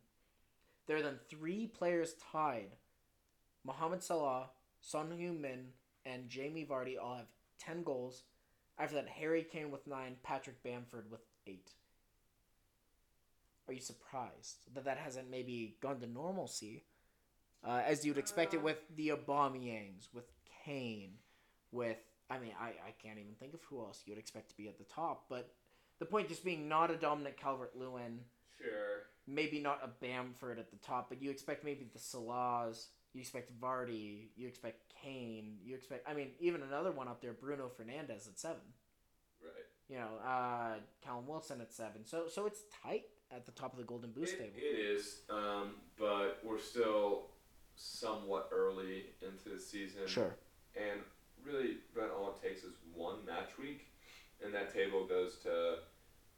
There 0.88 0.98
are 0.98 1.02
then 1.02 1.20
three 1.30 1.68
players 1.68 2.16
tied. 2.32 2.76
Mohamed 3.64 4.02
Salah, 4.04 4.50
Son 4.80 5.10
Heung-min, 5.12 5.68
and 6.06 6.28
Jamie 6.30 6.66
Vardy 6.66 6.96
all 7.02 7.18
have 7.18 7.28
10 7.60 7.84
goals. 7.84 8.24
After 8.82 8.96
that, 8.96 9.08
Harry 9.10 9.44
Kane 9.44 9.70
with 9.70 9.86
9, 9.86 10.16
Patrick 10.24 10.64
Bamford 10.64 11.12
with 11.12 11.22
8. 11.46 11.70
Are 13.68 13.74
you 13.74 13.80
surprised 13.80 14.58
that 14.74 14.86
that 14.86 14.98
hasn't 14.98 15.30
maybe 15.30 15.78
gone 15.82 16.00
to 16.00 16.08
normalcy? 16.08 16.84
Uh, 17.64 17.84
as 17.86 18.04
you'd 18.04 18.18
expect 18.18 18.56
it 18.56 18.58
Uh. 18.58 18.62
with 18.62 18.80
the 18.96 19.10
Aubameyangs, 19.10 20.12
with 20.14 20.26
Kane, 20.66 21.20
with 21.72 22.00
I 22.28 22.40
mean 22.40 22.54
I, 22.60 22.70
I 22.70 22.92
can't 23.04 23.20
even 23.20 23.36
think 23.36 23.54
of 23.54 23.62
who 23.70 23.80
else 23.82 24.02
you'd 24.06 24.18
expect 24.18 24.50
to 24.50 24.58
be 24.58 24.68
at 24.68 24.80
the 24.80 24.84
top, 24.86 25.30
but 25.30 25.54
the 26.00 26.06
point 26.08 26.28
just 26.28 26.44
being 26.44 26.68
not 26.68 26.90
a 26.90 26.96
dominant 26.98 27.38
Calvert 27.38 27.76
Lewin, 27.78 28.22
Sure. 28.58 29.04
maybe 29.28 29.60
not 29.60 29.80
a 29.84 29.88
Bamford 29.88 30.58
at 30.58 30.72
the 30.72 30.78
top, 30.78 31.08
but 31.10 31.22
you 31.22 31.30
expect 31.30 31.64
maybe 31.64 31.84
the 31.94 32.00
Salahs, 32.00 32.88
You 33.14 33.22
expect 33.22 33.60
Vardy. 33.60 34.28
You 34.38 34.48
expect 34.48 34.84
Kane. 35.04 35.58
You 35.64 35.76
expect. 35.76 36.08
I 36.10 36.14
mean, 36.14 36.30
even 36.40 36.62
another 36.62 36.92
one 36.92 37.08
up 37.08 37.22
there, 37.22 37.34
Bruno 37.34 37.70
Fernandes 37.70 38.28
at 38.28 38.40
seven. 38.40 38.62
Right. 39.44 39.66
You 39.90 39.98
know, 39.98 40.26
uh, 40.26 40.76
Callum 41.04 41.28
Wilson 41.28 41.60
at 41.62 41.74
seven. 41.74 42.06
So 42.06 42.28
so 42.30 42.46
it's 42.46 42.62
tight 42.84 43.04
at 43.36 43.46
the 43.46 43.52
top 43.52 43.74
of 43.74 43.80
the 43.80 43.86
Golden 43.86 44.12
Boot 44.12 44.30
It, 44.30 44.38
table. 44.38 44.52
it 44.56 44.80
is, 44.80 45.20
um, 45.30 45.76
but 45.98 46.40
we're 46.44 46.60
still 46.60 47.28
somewhat 47.76 48.50
early 48.54 49.06
into 49.22 49.50
the 49.56 49.60
season. 49.60 50.02
Sure. 50.06 50.36
And 50.76 51.02
really, 51.44 51.78
Ben, 51.96 52.10
all 52.18 52.36
it 52.42 52.48
takes 52.48 52.64
is 52.64 52.74
one 52.94 53.26
match 53.26 53.50
week, 53.60 53.88
and 54.44 54.54
that 54.54 54.74
table 54.74 55.06
goes 55.06 55.38
to 55.44 55.80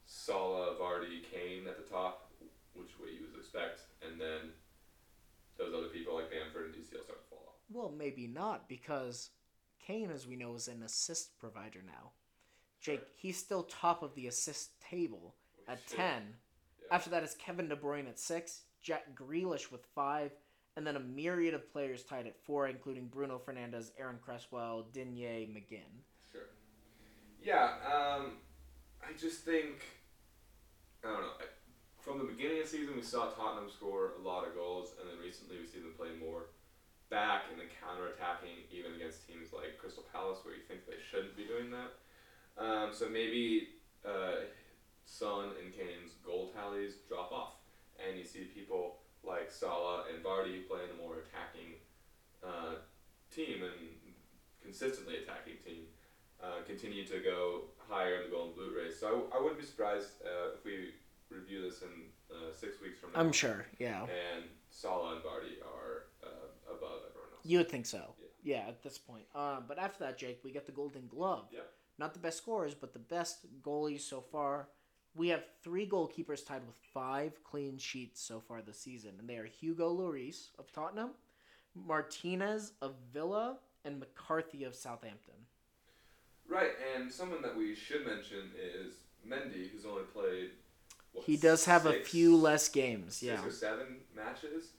Salah, 0.05 0.75
Vardy, 0.79 1.21
Kane 1.31 1.67
at 1.67 1.77
the 1.77 1.89
top, 1.91 2.31
which 2.73 2.99
way 2.99 3.09
you 3.13 3.27
would 3.31 3.39
expect, 3.39 3.81
and 4.07 4.19
then 4.19 4.51
those 5.57 5.73
other 5.73 5.87
people 5.87 6.15
like 6.15 6.29
Bamford 6.31 6.65
and 6.65 6.75
DCL 6.75 7.03
start 7.03 7.23
to 7.23 7.29
fall 7.29 7.43
off. 7.47 7.55
Well, 7.71 7.93
maybe 7.95 8.27
not 8.27 8.67
because 8.67 9.29
Kane, 9.85 10.11
as 10.11 10.27
we 10.27 10.35
know, 10.35 10.55
is 10.55 10.67
an 10.67 10.83
assist 10.83 11.37
provider 11.39 11.81
now. 11.85 12.11
Jake, 12.81 13.03
he's 13.15 13.37
still 13.37 13.63
top 13.63 14.03
of 14.03 14.13
the 14.15 14.27
assist 14.27 14.79
table 14.81 15.35
at 15.67 15.79
Shit. 15.87 15.97
ten. 15.97 16.21
Yeah. 16.81 16.95
After 16.95 17.09
that 17.11 17.23
is 17.23 17.35
Kevin 17.35 17.69
De 17.69 17.75
Bruyne 17.75 18.07
at 18.09 18.19
six, 18.19 18.63
Jack 18.81 19.15
Grealish 19.15 19.71
with 19.71 19.85
five, 19.95 20.31
and 20.75 20.85
then 20.85 20.95
a 20.95 20.99
myriad 20.99 21.53
of 21.53 21.71
players 21.71 22.03
tied 22.03 22.27
at 22.27 22.37
four, 22.43 22.67
including 22.67 23.07
Bruno 23.07 23.39
Fernandes, 23.39 23.91
Aaron 23.97 24.17
Cresswell, 24.21 24.87
Digne, 24.91 25.47
McGinn. 25.47 26.01
Sure. 26.31 26.41
Yeah, 27.41 27.69
um, 27.85 28.37
I 29.01 29.13
just 29.17 29.45
think 29.45 29.83
I 31.03 31.09
don't 31.09 31.21
know. 31.21 31.27
I, 31.39 31.45
from 32.03 32.19
the 32.19 32.27
beginning 32.27 32.59
of 32.59 32.67
the 32.67 32.69
season, 32.69 32.99
we 32.99 33.01
saw 33.01 33.31
Tottenham 33.31 33.71
score 33.71 34.11
a 34.19 34.21
lot 34.21 34.45
of 34.45 34.53
goals, 34.53 34.91
and 34.99 35.07
then 35.07 35.15
recently 35.23 35.55
we 35.55 35.65
see 35.65 35.79
them 35.79 35.95
play 35.95 36.11
more 36.19 36.51
back 37.09 37.47
and 37.49 37.55
then 37.55 37.71
counter-attacking, 37.79 38.67
even 38.75 38.91
against 38.99 39.23
teams 39.25 39.55
like 39.55 39.79
Crystal 39.79 40.03
Palace, 40.11 40.43
where 40.43 40.53
you 40.53 40.67
think 40.67 40.83
they 40.83 40.99
shouldn't 40.99 41.39
be 41.39 41.47
doing 41.47 41.71
that. 41.71 41.95
Um, 42.59 42.91
so 42.91 43.07
maybe 43.07 43.79
uh, 44.03 44.51
Son 45.05 45.55
and 45.63 45.71
Kane's 45.71 46.19
goal 46.27 46.51
tallies 46.51 46.99
drop 47.07 47.31
off, 47.31 47.55
and 47.95 48.19
you 48.19 48.25
see 48.27 48.51
people 48.51 48.99
like 49.23 49.47
Salah 49.47 50.03
and 50.11 50.19
Vardy 50.19 50.67
playing 50.67 50.91
a 50.91 50.99
more 50.99 51.23
attacking 51.23 51.79
uh, 52.43 52.83
team 53.31 53.63
and 53.63 53.95
consistently 54.61 55.23
attacking 55.23 55.55
team 55.63 55.87
uh, 56.43 56.67
continue 56.67 57.05
to 57.07 57.23
go 57.23 57.71
higher 57.87 58.19
in 58.19 58.23
the 58.27 58.35
Golden 58.35 58.53
Boot 58.55 58.75
race. 58.75 58.99
So 58.99 59.31
I, 59.31 59.37
I 59.37 59.41
wouldn't 59.41 59.59
be 59.59 59.65
surprised 59.65 60.19
uh, 60.25 60.59
if 60.59 60.65
we 60.65 60.91
review 61.33 61.61
this 61.61 61.81
in 61.81 61.89
uh, 62.31 62.51
six 62.53 62.81
weeks 62.81 62.99
from 62.99 63.11
now. 63.13 63.19
I'm 63.19 63.31
sure, 63.31 63.65
yeah. 63.79 64.01
And 64.03 64.45
Salah 64.69 65.15
and 65.15 65.23
Vardy 65.23 65.61
are 65.63 66.05
uh, 66.23 66.27
above 66.67 67.01
everyone 67.09 67.29
else. 67.33 67.43
You 67.43 67.59
would 67.59 67.69
think 67.69 67.85
so. 67.85 68.13
Yeah, 68.43 68.65
at 68.67 68.83
this 68.83 68.97
point. 68.97 69.23
Um, 69.33 69.63
but 69.67 69.79
after 69.79 70.03
that, 70.03 70.17
Jake, 70.17 70.41
we 70.43 70.51
get 70.51 70.65
the 70.65 70.71
Golden 70.71 71.07
Glove. 71.07 71.45
Yep. 71.51 71.69
Not 71.97 72.13
the 72.13 72.19
best 72.19 72.37
scorers, 72.37 72.73
but 72.73 72.91
the 72.91 72.99
best 72.99 73.45
goalies 73.61 74.01
so 74.01 74.19
far. 74.19 74.67
We 75.15 75.29
have 75.29 75.43
three 75.63 75.87
goalkeepers 75.87 76.45
tied 76.45 76.65
with 76.65 76.75
five 76.93 77.43
clean 77.43 77.77
sheets 77.77 78.21
so 78.21 78.39
far 78.39 78.61
this 78.61 78.79
season, 78.79 79.11
and 79.19 79.29
they 79.29 79.37
are 79.37 79.45
Hugo 79.45 79.95
Lloris 79.95 80.49
of 80.57 80.71
Tottenham, 80.73 81.11
Martinez 81.75 82.73
of 82.81 82.95
Villa, 83.13 83.57
and 83.85 83.99
McCarthy 83.99 84.63
of 84.63 84.75
Southampton. 84.75 85.35
Right, 86.49 86.71
and 86.95 87.11
someone 87.11 87.41
that 87.43 87.55
we 87.55 87.75
should 87.75 88.05
mention 88.05 88.51
is 88.59 88.95
Mendy, 89.27 89.69
who's 89.71 89.85
only 89.85 90.03
played. 90.03 90.49
What, 91.13 91.25
He 91.25 91.37
does 91.37 91.65
have 91.65 91.85
a 91.85 91.93
few 92.03 92.35
less 92.35 92.69
games, 92.69 93.21
Yeah, 93.23 93.35
six 93.37 93.47
or 93.47 93.51
seven 93.57 93.87
matches, 94.15 94.69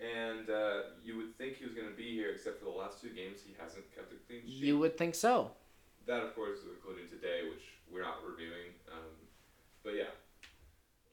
and 0.00 0.50
uh, 0.50 0.80
you 1.04 1.16
would 1.16 1.36
think 1.38 1.56
he 1.56 1.64
was 1.64 1.74
going 1.74 1.88
to 1.88 1.94
be 1.96 2.12
here, 2.14 2.30
except 2.30 2.58
for 2.58 2.64
the 2.66 2.70
last 2.70 3.00
two 3.00 3.10
games, 3.10 3.38
he 3.46 3.54
hasn't 3.58 3.84
kept 3.94 4.12
a 4.12 4.16
clean 4.26 4.42
sheet. 4.42 4.50
You 4.50 4.78
would 4.78 4.98
think 4.98 5.14
so. 5.14 5.52
That, 6.06 6.22
of 6.22 6.34
course, 6.34 6.58
is 6.60 6.66
including 6.76 7.08
today, 7.08 7.48
which 7.48 7.62
we're 7.92 8.02
not 8.02 8.18
reviewing. 8.28 8.74
Um, 8.92 9.10
but 9.82 9.94
yeah. 9.94 10.04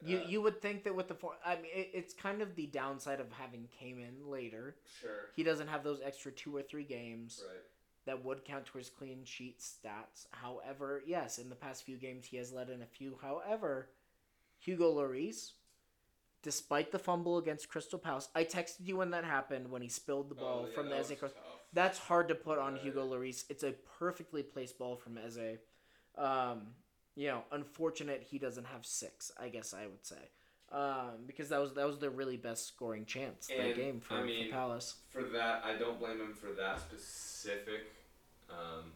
You 0.04 0.18
Uh, 0.18 0.28
you 0.28 0.42
would 0.42 0.60
think 0.60 0.84
that 0.84 0.94
with 0.94 1.08
the 1.08 1.14
four, 1.14 1.32
I 1.44 1.56
mean, 1.56 1.70
it, 1.74 1.90
it's 1.94 2.12
kind 2.12 2.42
of 2.42 2.54
the 2.56 2.66
downside 2.66 3.20
of 3.20 3.32
having 3.32 3.68
came 3.80 3.98
in 3.98 4.28
later. 4.30 4.76
Sure. 5.00 5.30
He 5.34 5.42
doesn't 5.42 5.68
have 5.68 5.82
those 5.82 6.00
extra 6.04 6.30
two 6.30 6.54
or 6.54 6.62
three 6.62 6.84
games. 6.84 7.42
Right. 7.46 7.60
that 8.06 8.22
would 8.22 8.44
count 8.44 8.66
towards 8.66 8.90
clean 8.90 9.24
sheet 9.24 9.60
stats. 9.60 10.26
However, 10.30 11.02
yes, 11.06 11.38
in 11.38 11.48
the 11.48 11.54
past 11.56 11.84
few 11.84 11.96
games 11.96 12.26
he 12.26 12.36
has 12.36 12.52
let 12.52 12.68
in 12.68 12.82
a 12.82 12.86
few. 12.86 13.16
However, 13.22 13.88
Hugo 14.64 14.94
Lloris, 14.94 15.52
despite 16.42 16.92
the 16.92 16.98
fumble 16.98 17.38
against 17.38 17.68
Crystal 17.68 17.98
Palace, 17.98 18.28
I 18.34 18.44
texted 18.44 18.86
you 18.86 18.96
when 18.96 19.10
that 19.10 19.24
happened 19.24 19.70
when 19.70 19.82
he 19.82 19.88
spilled 19.88 20.28
the 20.30 20.34
ball 20.34 20.62
Oh, 20.64 20.68
yeah, 20.68 20.74
from 20.74 20.88
the 20.88 20.96
that 20.96 21.10
Eze 21.10 21.18
cross. 21.18 21.32
That's 21.72 21.98
hard 21.98 22.28
to 22.28 22.34
put 22.34 22.58
on 22.58 22.74
Right. 22.74 22.82
Hugo 22.82 23.06
Lloris. 23.06 23.44
It's 23.48 23.64
a 23.64 23.72
perfectly 23.98 24.42
placed 24.42 24.78
ball 24.78 24.96
from 24.96 25.18
Eze. 25.18 25.58
Um, 26.16 26.68
you 27.16 27.28
know, 27.28 27.42
unfortunate 27.52 28.22
he 28.30 28.38
doesn't 28.38 28.66
have 28.66 28.86
six. 28.86 29.32
I 29.38 29.48
guess 29.48 29.74
I 29.74 29.86
would 29.86 30.04
say. 30.04 30.30
Um, 30.72 31.26
because 31.26 31.50
that 31.50 31.60
was 31.60 31.74
that 31.74 31.86
was 31.86 31.98
the 31.98 32.10
really 32.10 32.36
best 32.36 32.66
scoring 32.66 33.04
chance 33.04 33.46
that 33.48 33.58
And, 33.60 33.74
game 33.76 34.00
for, 34.00 34.14
I 34.14 34.22
mean, 34.24 34.46
for 34.48 34.52
Palace. 34.52 34.94
For 35.10 35.22
that, 35.22 35.62
I 35.64 35.76
don't 35.76 35.98
blame 36.00 36.18
him 36.20 36.34
for 36.34 36.50
that 36.56 36.80
specific 36.80 37.92
um, 38.50 38.90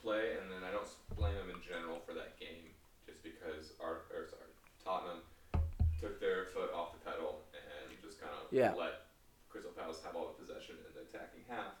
play, 0.00 0.36
and 0.40 0.50
then 0.50 0.62
I 0.66 0.70
don't 0.72 0.88
blame 1.16 1.34
him 1.34 1.50
in 1.50 1.60
general 1.66 1.98
for 2.06 2.14
that 2.14 2.38
game, 2.40 2.72
just 3.06 3.22
because 3.22 3.72
our 3.82 4.02
sorry, 4.10 4.26
Tottenham 4.84 5.18
took 6.00 6.20
their 6.20 6.46
foot 6.46 6.72
off 6.74 6.92
the 6.92 6.98
pedal 7.10 7.42
and 7.54 8.02
just 8.02 8.20
kind 8.20 8.32
of 8.34 8.52
Yeah. 8.52 8.74
let 8.74 9.06
Crystal 9.48 9.72
Palace 9.72 10.02
have 10.04 10.16
all 10.16 10.28
the 10.28 10.34
possession 10.44 10.76
in 10.86 10.94
the 10.94 11.00
attacking 11.02 11.44
half. 11.48 11.74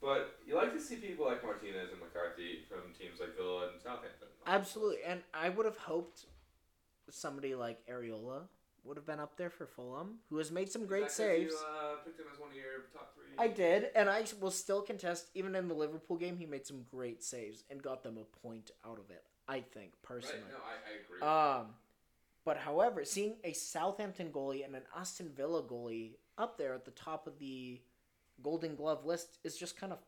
But 0.00 0.38
you 0.46 0.54
like 0.54 0.72
to 0.72 0.80
see 0.80 0.96
people 0.96 1.24
like 1.26 1.42
Martinez 1.42 1.90
and 1.90 2.00
McCarthy 2.00 2.64
from 2.68 2.92
teams 2.92 3.18
like 3.20 3.34
Villa 3.36 3.68
and 3.72 3.80
Southampton. 3.80 4.28
Absolutely, 4.46 5.02
and 5.04 5.22
I 5.32 5.48
would 5.48 5.66
have 5.66 5.76
hoped 5.78 6.26
somebody 7.10 7.54
like 7.54 7.84
Areola 7.86 8.42
would 8.84 8.96
have 8.96 9.06
been 9.06 9.18
up 9.18 9.36
there 9.36 9.50
for 9.50 9.66
Fulham, 9.66 10.18
who 10.30 10.36
has 10.38 10.52
made 10.52 10.70
some 10.70 10.86
great 10.86 11.10
saves. 11.10 11.52
You 11.54 11.58
uh, 11.58 11.96
picked 12.04 12.20
him 12.20 12.26
as 12.32 12.38
one 12.38 12.50
of 12.50 12.56
your 12.56 12.84
top 12.92 13.14
three. 13.14 13.24
I 13.38 13.48
did, 13.48 13.90
and 13.96 14.08
I 14.08 14.24
will 14.40 14.52
still 14.52 14.80
contest. 14.82 15.30
Even 15.34 15.56
in 15.56 15.66
the 15.66 15.74
Liverpool 15.74 16.16
game, 16.16 16.36
he 16.36 16.46
made 16.46 16.66
some 16.66 16.84
great 16.90 17.24
saves 17.24 17.64
and 17.70 17.82
got 17.82 18.02
them 18.04 18.16
a 18.18 18.24
point 18.46 18.70
out 18.86 18.98
of 18.98 19.10
it. 19.10 19.24
I 19.48 19.60
think 19.60 19.92
Right? 19.94 20.02
personally. 20.02 20.42
No, 20.50 20.58
I, 20.58 20.74
I 20.90 21.56
agree. 21.56 21.60
Um, 21.60 21.74
but 22.46 22.56
however, 22.56 23.04
seeing 23.04 23.34
a 23.42 23.52
Southampton 23.52 24.30
goalie 24.30 24.64
and 24.64 24.76
an 24.76 24.82
Aston 24.96 25.30
Villa 25.36 25.62
goalie 25.64 26.12
up 26.38 26.56
there 26.56 26.74
at 26.74 26.84
the 26.84 26.92
top 26.92 27.26
of 27.26 27.40
the 27.40 27.80
Golden 28.40 28.76
Glove 28.76 29.04
list 29.04 29.38
is 29.42 29.58
just 29.58 29.76
kind 29.76 29.92
of 29.92 29.98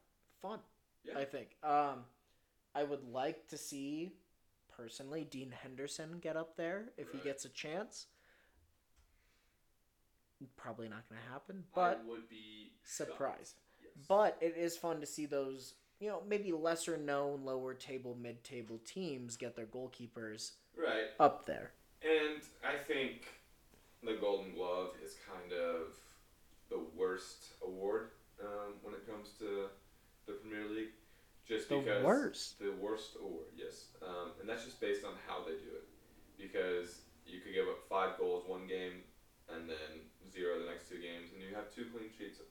fun. 0.40 0.60
Yeah. 1.04 1.18
I 1.18 1.24
think. 1.24 1.56
Um, 1.64 2.04
I 2.76 2.84
would 2.84 3.02
like 3.12 3.48
to 3.48 3.58
see, 3.58 4.12
personally, 4.76 5.26
Dean 5.28 5.52
Henderson 5.62 6.20
get 6.20 6.36
up 6.36 6.56
there 6.56 6.90
if 6.96 7.10
he 7.10 7.18
gets 7.18 7.44
a 7.44 7.48
chance. 7.48 8.06
Probably 10.56 10.88
not 10.88 11.08
going 11.08 11.20
to 11.20 11.32
happen, 11.32 11.64
but 11.74 12.00
I 12.04 12.08
would 12.08 12.28
be 12.28 12.70
surprised. 12.84 13.56
Yes. 13.82 13.90
But 14.08 14.36
it 14.40 14.54
is 14.56 14.76
fun 14.76 15.00
to 15.00 15.06
see 15.06 15.26
those, 15.26 15.74
you 15.98 16.08
know, 16.08 16.22
maybe 16.28 16.52
lesser 16.52 16.96
known, 16.96 17.44
lower 17.44 17.74
table, 17.74 18.16
mid 18.20 18.44
table 18.44 18.78
teams 18.84 19.36
get 19.36 19.56
their 19.56 19.66
goalkeepers 19.66 20.52
right. 20.76 21.08
up 21.18 21.44
there. 21.44 21.72
And 22.02 22.42
I 22.64 22.76
think 22.86 23.26
the 24.02 24.14
Golden 24.20 24.54
Glove 24.54 24.90
is 25.04 25.16
kind 25.26 25.52
of 25.52 25.94
the 26.70 26.80
worst 26.96 27.54
award 27.64 28.10
um, 28.40 28.74
when 28.82 28.94
it 28.94 29.06
comes 29.08 29.30
to 29.40 29.66
the 30.26 30.34
Premier 30.34 30.68
League. 30.68 30.94
Just 31.48 31.68
The 31.70 31.80
because 31.80 32.04
worst? 32.04 32.58
the 32.60 32.72
worst 32.78 33.16
award, 33.18 33.48
yes, 33.56 33.88
um, 34.04 34.36
and 34.38 34.44
that's 34.46 34.64
just 34.68 34.80
based 34.84 35.02
on 35.02 35.14
how 35.26 35.40
they 35.48 35.56
do 35.56 35.72
it. 35.80 35.88
Because 36.36 37.00
you 37.26 37.40
could 37.40 37.54
give 37.54 37.66
up 37.66 37.80
five 37.88 38.18
goals 38.18 38.44
one 38.46 38.68
game, 38.68 39.00
and 39.48 39.64
then 39.64 40.04
zero 40.30 40.60
the 40.60 40.68
next 40.68 40.90
two 40.92 41.00
games, 41.00 41.32
and 41.32 41.40
you 41.40 41.56
have 41.56 41.72
two 41.72 41.88
clean 41.88 42.12
sheets, 42.12 42.44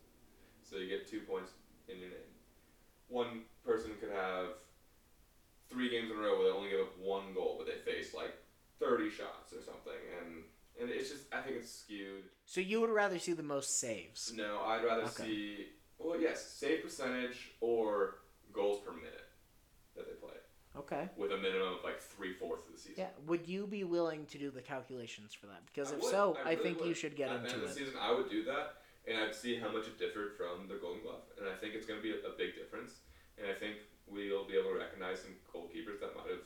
so 0.65 0.77
you 0.81 0.89
get 0.89 1.05
two 1.07 1.21
points 1.29 1.51
in 1.87 1.99
your 2.01 2.09
name. 2.09 2.31
One 3.07 3.45
person 3.63 3.91
could 4.01 4.09
have 4.11 4.57
three 5.69 5.89
games 5.93 6.09
in 6.09 6.17
a 6.17 6.19
row 6.19 6.33
where 6.41 6.49
they 6.49 6.57
only 6.57 6.71
give 6.73 6.81
up 6.81 6.97
one 6.97 7.37
goal, 7.37 7.61
but 7.61 7.69
they 7.69 7.77
face 7.85 8.17
30 8.79 9.09
shots 9.09 9.53
or 9.53 9.61
something 9.61 9.99
and 10.21 10.43
and 10.79 10.89
it's 10.91 11.09
just 11.09 11.23
I 11.33 11.41
think 11.41 11.57
it's 11.57 11.71
skewed. 11.71 12.25
So 12.45 12.61
you 12.61 12.79
would 12.81 12.91
rather 12.91 13.17
see 13.17 13.33
the 13.33 13.41
most 13.43 13.79
saves? 13.79 14.31
No, 14.35 14.61
I'd 14.65 14.83
rather 14.83 15.03
Okay. 15.03 15.23
see 15.23 15.65
well 15.97 16.19
yes, 16.19 16.45
save 16.45 16.83
percentage 16.83 17.51
or 17.61 18.19
goals 18.53 18.81
per 18.85 18.91
minute 18.91 19.25
that 19.95 20.05
they 20.07 20.13
play 20.13 20.35
Okay. 20.77 21.09
with 21.17 21.31
a 21.31 21.37
minimum 21.37 21.73
of 21.73 21.83
like 21.83 21.99
three 21.99 22.33
fourths 22.33 22.67
of 22.67 22.73
the 22.73 22.79
season. 22.79 22.95
Yeah. 22.99 23.09
Would 23.25 23.47
you 23.47 23.65
be 23.65 23.83
willing 23.83 24.27
to 24.27 24.37
do 24.37 24.51
the 24.51 24.61
calculations 24.61 25.33
for 25.33 25.47
that? 25.47 25.65
Because 25.65 25.91
I 25.91 25.95
if 25.95 26.01
would, 26.03 26.11
so, 26.11 26.37
I, 26.45 26.51
really 26.51 26.55
think 26.63 26.85
you 26.85 26.93
should 26.93 27.15
get 27.15 27.29
At 27.31 27.41
the 27.41 27.45
into 27.49 27.53
end 27.55 27.63
of 27.63 27.69
it. 27.69 27.73
the 27.73 27.79
season, 27.79 27.95
I 27.99 28.13
would 28.13 28.29
do 28.29 28.43
that, 28.45 28.75
and 29.07 29.17
I'd 29.17 29.33
see 29.33 29.57
how 29.57 29.71
much 29.71 29.87
it 29.87 29.97
differed 29.97 30.37
from 30.37 30.67
the 30.69 30.75
Golden 30.77 31.01
Glove, 31.01 31.25
and 31.39 31.49
I 31.49 31.55
think 31.57 31.73
it's 31.73 31.87
going 31.87 31.97
to 31.99 32.03
be 32.03 32.11
a, 32.13 32.21
a 32.29 32.37
big 32.37 32.53
difference. 32.53 33.01
And 33.39 33.49
I 33.49 33.55
think 33.57 33.77
we'll 34.05 34.45
be 34.45 34.53
able 34.53 34.69
to 34.69 34.77
recognize 34.77 35.21
some 35.25 35.33
goalkeepers 35.49 35.97
that 36.01 36.13
might 36.15 36.29
have 36.29 36.45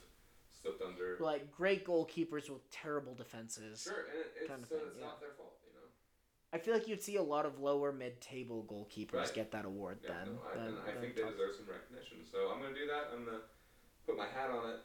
slipped 0.61 0.81
under. 0.81 1.17
Like 1.19 1.51
great 1.51 1.85
goalkeepers 1.85 2.49
with 2.49 2.69
terrible 2.71 3.13
defenses. 3.15 3.81
Sure, 3.83 3.93
and 4.11 4.19
it's, 4.39 4.47
kind 4.49 4.63
of 4.63 4.69
so 4.69 4.75
thing, 4.75 4.85
it's 4.89 4.97
yeah. 4.99 5.05
not 5.05 5.19
their 5.19 5.31
fault, 5.37 5.57
you 5.65 5.73
know. 5.73 5.87
I 6.53 6.57
feel 6.57 6.73
like 6.73 6.87
you'd 6.87 7.01
see 7.01 7.15
a 7.15 7.23
lot 7.23 7.45
of 7.45 7.59
lower 7.59 7.91
mid-table 7.91 8.65
goalkeepers 8.69 9.13
Right. 9.13 9.33
get 9.33 9.51
that 9.51 9.65
award 9.65 9.99
Yeah, 10.03 10.09
then. 10.25 10.33
no, 10.35 10.41
I, 10.49 10.65
and 10.65 10.77
I 10.79 10.91
than 10.93 11.01
think 11.01 11.15
they 11.15 11.23
deserve 11.23 11.55
some 11.55 11.67
recognition. 11.67 12.17
So 12.29 12.51
I'm 12.53 12.61
gonna 12.61 12.73
do 12.75 12.87
that. 12.87 13.09
I'm 13.13 13.25
gonna 13.25 13.41
put 14.05 14.17
my 14.17 14.27
hat 14.27 14.49
on 14.51 14.69
it. 14.71 14.79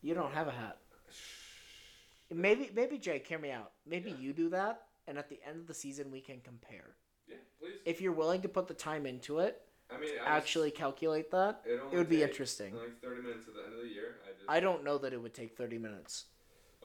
You 0.00 0.14
don't 0.14 0.32
have 0.32 0.48
a 0.48 0.52
hat. 0.52 0.78
Maybe, 2.30 2.70
maybe 2.74 2.96
Jake, 2.96 3.26
hear 3.26 3.38
me 3.38 3.50
out. 3.50 3.72
Maybe 3.86 4.10
Yeah. 4.10 4.16
you 4.16 4.32
do 4.32 4.48
that, 4.50 4.86
and 5.06 5.18
at 5.18 5.28
the 5.28 5.38
end 5.46 5.60
of 5.60 5.66
the 5.66 5.74
season 5.74 6.10
we 6.10 6.20
can 6.22 6.40
compare. 6.40 6.96
Yeah, 7.28 7.36
please. 7.60 7.80
If 7.84 8.00
you're 8.00 8.12
willing 8.12 8.40
to 8.42 8.48
put 8.48 8.66
the 8.68 8.74
time 8.74 9.04
into 9.04 9.40
it, 9.40 9.60
I 9.94 10.00
mean, 10.00 10.10
I 10.24 10.36
actually 10.36 10.70
calculate 10.70 11.30
that, 11.30 11.60
it, 11.64 11.80
it 11.92 11.96
would 11.96 12.08
be 12.08 12.22
interesting. 12.22 12.74
Like 12.76 13.00
30 13.02 13.22
minutes 13.22 13.48
at 13.48 13.54
the 13.54 13.62
end 13.64 13.74
of 13.74 13.80
the 13.82 13.88
year. 13.88 14.16
I 14.24 14.28
just 14.32 14.44
I 14.48 14.60
don't 14.60 14.84
know 14.84 14.98
that 14.98 15.12
it 15.12 15.20
would 15.22 15.34
take 15.34 15.56
30 15.56 15.78
minutes. 15.78 16.24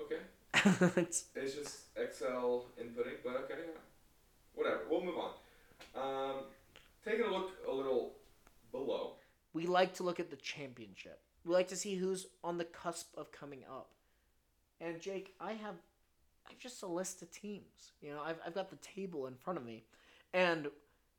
okay. 0.01 0.21
It's- 1.01 1.25
It's 1.35 1.53
just 1.55 1.77
Excel 1.95 2.65
inputting, 2.81 3.17
but 3.23 3.35
okay, 3.43 3.55
yeah. 3.67 3.79
Whatever. 4.55 4.81
We'll 4.89 5.03
move 5.03 5.15
on. 5.17 5.31
Um, 5.95 6.35
taking 7.05 7.25
a 7.25 7.31
look 7.31 7.51
a 7.67 7.71
little 7.71 8.13
below. 8.71 9.13
we 9.53 9.65
like 9.65 9.93
to 9.95 10.03
look 10.03 10.19
at 10.19 10.29
the 10.29 10.35
championship. 10.37 11.19
We 11.45 11.53
like 11.53 11.67
to 11.69 11.75
see 11.75 11.95
who's 11.95 12.27
on 12.43 12.57
the 12.57 12.65
cusp 12.65 13.15
of 13.17 13.31
coming 13.31 13.63
up. 13.69 13.89
And 14.81 14.99
Jake, 14.99 15.33
I 15.39 15.53
have 15.53 15.75
I've 16.49 16.57
just 16.59 16.81
a 16.83 16.87
list 16.87 17.21
of 17.21 17.31
teams. 17.31 17.91
You 18.01 18.11
know, 18.11 18.21
I've, 18.21 18.37
I've 18.45 18.53
got 18.55 18.69
the 18.69 18.77
table 18.77 19.27
in 19.27 19.35
front 19.35 19.57
of 19.59 19.65
me. 19.65 19.83
And 20.33 20.67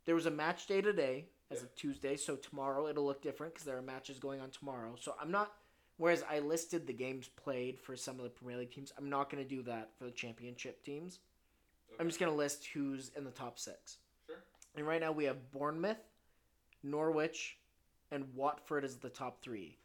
there 0.04 0.14
was 0.14 0.26
a 0.26 0.30
match 0.30 0.66
day 0.66 0.80
today 0.80 1.26
as 1.50 1.62
of 1.62 1.74
Tuesday, 1.76 2.16
so 2.16 2.36
tomorrow 2.36 2.88
it'll 2.88 3.06
look 3.06 3.22
different 3.22 3.54
because 3.54 3.64
there 3.64 3.78
are 3.78 3.82
matches 3.82 4.18
going 4.18 4.40
on 4.40 4.50
tomorrow. 4.50 4.94
So 5.00 5.14
I'm 5.20 5.30
not 5.30 5.52
whereas 5.98 6.24
I 6.30 6.38
listed 6.38 6.86
the 6.86 6.92
games 6.92 7.28
played 7.28 7.78
for 7.78 7.94
some 7.96 8.16
of 8.16 8.24
the 8.24 8.30
Premier 8.30 8.56
League 8.56 8.70
teams, 8.70 8.92
I'm 8.96 9.10
not 9.10 9.30
going 9.30 9.42
to 9.42 9.48
do 9.48 9.62
that 9.64 9.90
for 9.98 10.04
the 10.04 10.10
championship 10.10 10.82
teams. 10.82 11.18
I'm 12.00 12.06
just 12.06 12.18
going 12.18 12.30
to 12.30 12.36
list 12.36 12.66
who's 12.72 13.10
in 13.16 13.24
the 13.24 13.30
top 13.30 13.58
6. 13.58 13.98
Sure. 14.26 14.36
And 14.76 14.86
right 14.86 15.00
now 15.00 15.12
we 15.12 15.24
have 15.24 15.50
Bournemouth, 15.50 15.98
Norwich, 16.82 17.58
and 18.10 18.24
Watford 18.34 18.84
as 18.84 18.96
the 18.96 19.08
top 19.08 19.42
three. 19.42 19.76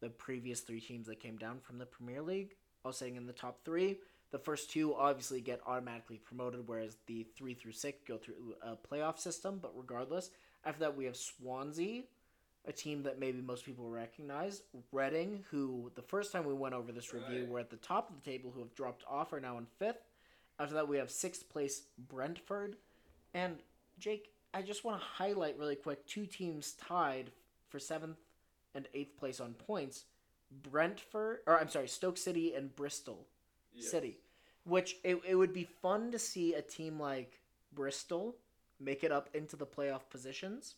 The 0.00 0.10
previous 0.10 0.60
three 0.60 0.80
teams 0.80 1.06
that 1.06 1.20
came 1.20 1.38
down 1.38 1.60
from 1.60 1.78
the 1.78 1.86
Premier 1.86 2.20
League, 2.20 2.54
all 2.84 2.92
sitting 2.92 3.16
in 3.16 3.26
the 3.26 3.32
top 3.32 3.64
three. 3.64 3.98
The 4.34 4.40
first 4.40 4.68
two 4.68 4.96
obviously 4.96 5.40
get 5.40 5.60
automatically 5.64 6.16
promoted, 6.18 6.66
whereas 6.66 6.96
the 7.06 7.24
three 7.36 7.54
through 7.54 7.70
six 7.70 8.00
go 8.04 8.18
through 8.18 8.56
a 8.62 8.74
playoff 8.74 9.16
system. 9.16 9.60
But 9.62 9.70
regardless, 9.76 10.30
after 10.64 10.80
that 10.80 10.96
we 10.96 11.04
have 11.04 11.16
Swansea, 11.16 12.02
a 12.66 12.72
team 12.72 13.04
that 13.04 13.20
maybe 13.20 13.40
most 13.40 13.64
people 13.64 13.88
recognize. 13.88 14.62
Reading, 14.90 15.44
who 15.52 15.92
the 15.94 16.02
first 16.02 16.32
time 16.32 16.44
we 16.44 16.52
went 16.52 16.74
over 16.74 16.90
this 16.90 17.14
review 17.14 17.42
Right. 17.42 17.48
were 17.48 17.60
at 17.60 17.70
the 17.70 17.76
top 17.76 18.10
of 18.10 18.16
the 18.16 18.28
table, 18.28 18.50
who 18.50 18.58
have 18.58 18.74
dropped 18.74 19.04
off, 19.08 19.32
are 19.32 19.38
now 19.38 19.56
in 19.56 19.66
fifth. 19.66 20.02
After 20.58 20.74
that, 20.74 20.88
we 20.88 20.96
have 20.96 21.12
sixth 21.12 21.48
place 21.48 21.82
Brentford. 21.96 22.76
And 23.34 23.62
Jake, 24.00 24.32
I 24.52 24.62
just 24.62 24.82
want 24.82 25.00
to 25.00 25.06
highlight 25.06 25.56
really 25.60 25.76
quick 25.76 26.04
two 26.08 26.26
teams 26.26 26.72
tied 26.72 27.30
for 27.68 27.78
seventh 27.78 28.18
and 28.74 28.88
eighth 28.94 29.16
place 29.16 29.38
on 29.38 29.54
points. 29.54 30.06
Brentford, 30.50 31.42
or 31.46 31.60
I'm 31.60 31.68
sorry, 31.68 31.86
Stoke 31.86 32.18
City 32.18 32.52
and 32.52 32.74
Bristol 32.74 33.28
Yes. 33.76 33.90
City. 33.90 34.18
Which 34.64 34.96
it, 35.04 35.20
it 35.26 35.34
would 35.34 35.52
be 35.52 35.64
fun 35.64 36.10
to 36.12 36.18
see 36.18 36.54
a 36.54 36.62
team 36.62 36.98
like 36.98 37.40
Bristol 37.72 38.36
make 38.80 39.04
it 39.04 39.12
up 39.12 39.28
into 39.34 39.56
the 39.56 39.66
playoff 39.66 40.08
positions. 40.10 40.74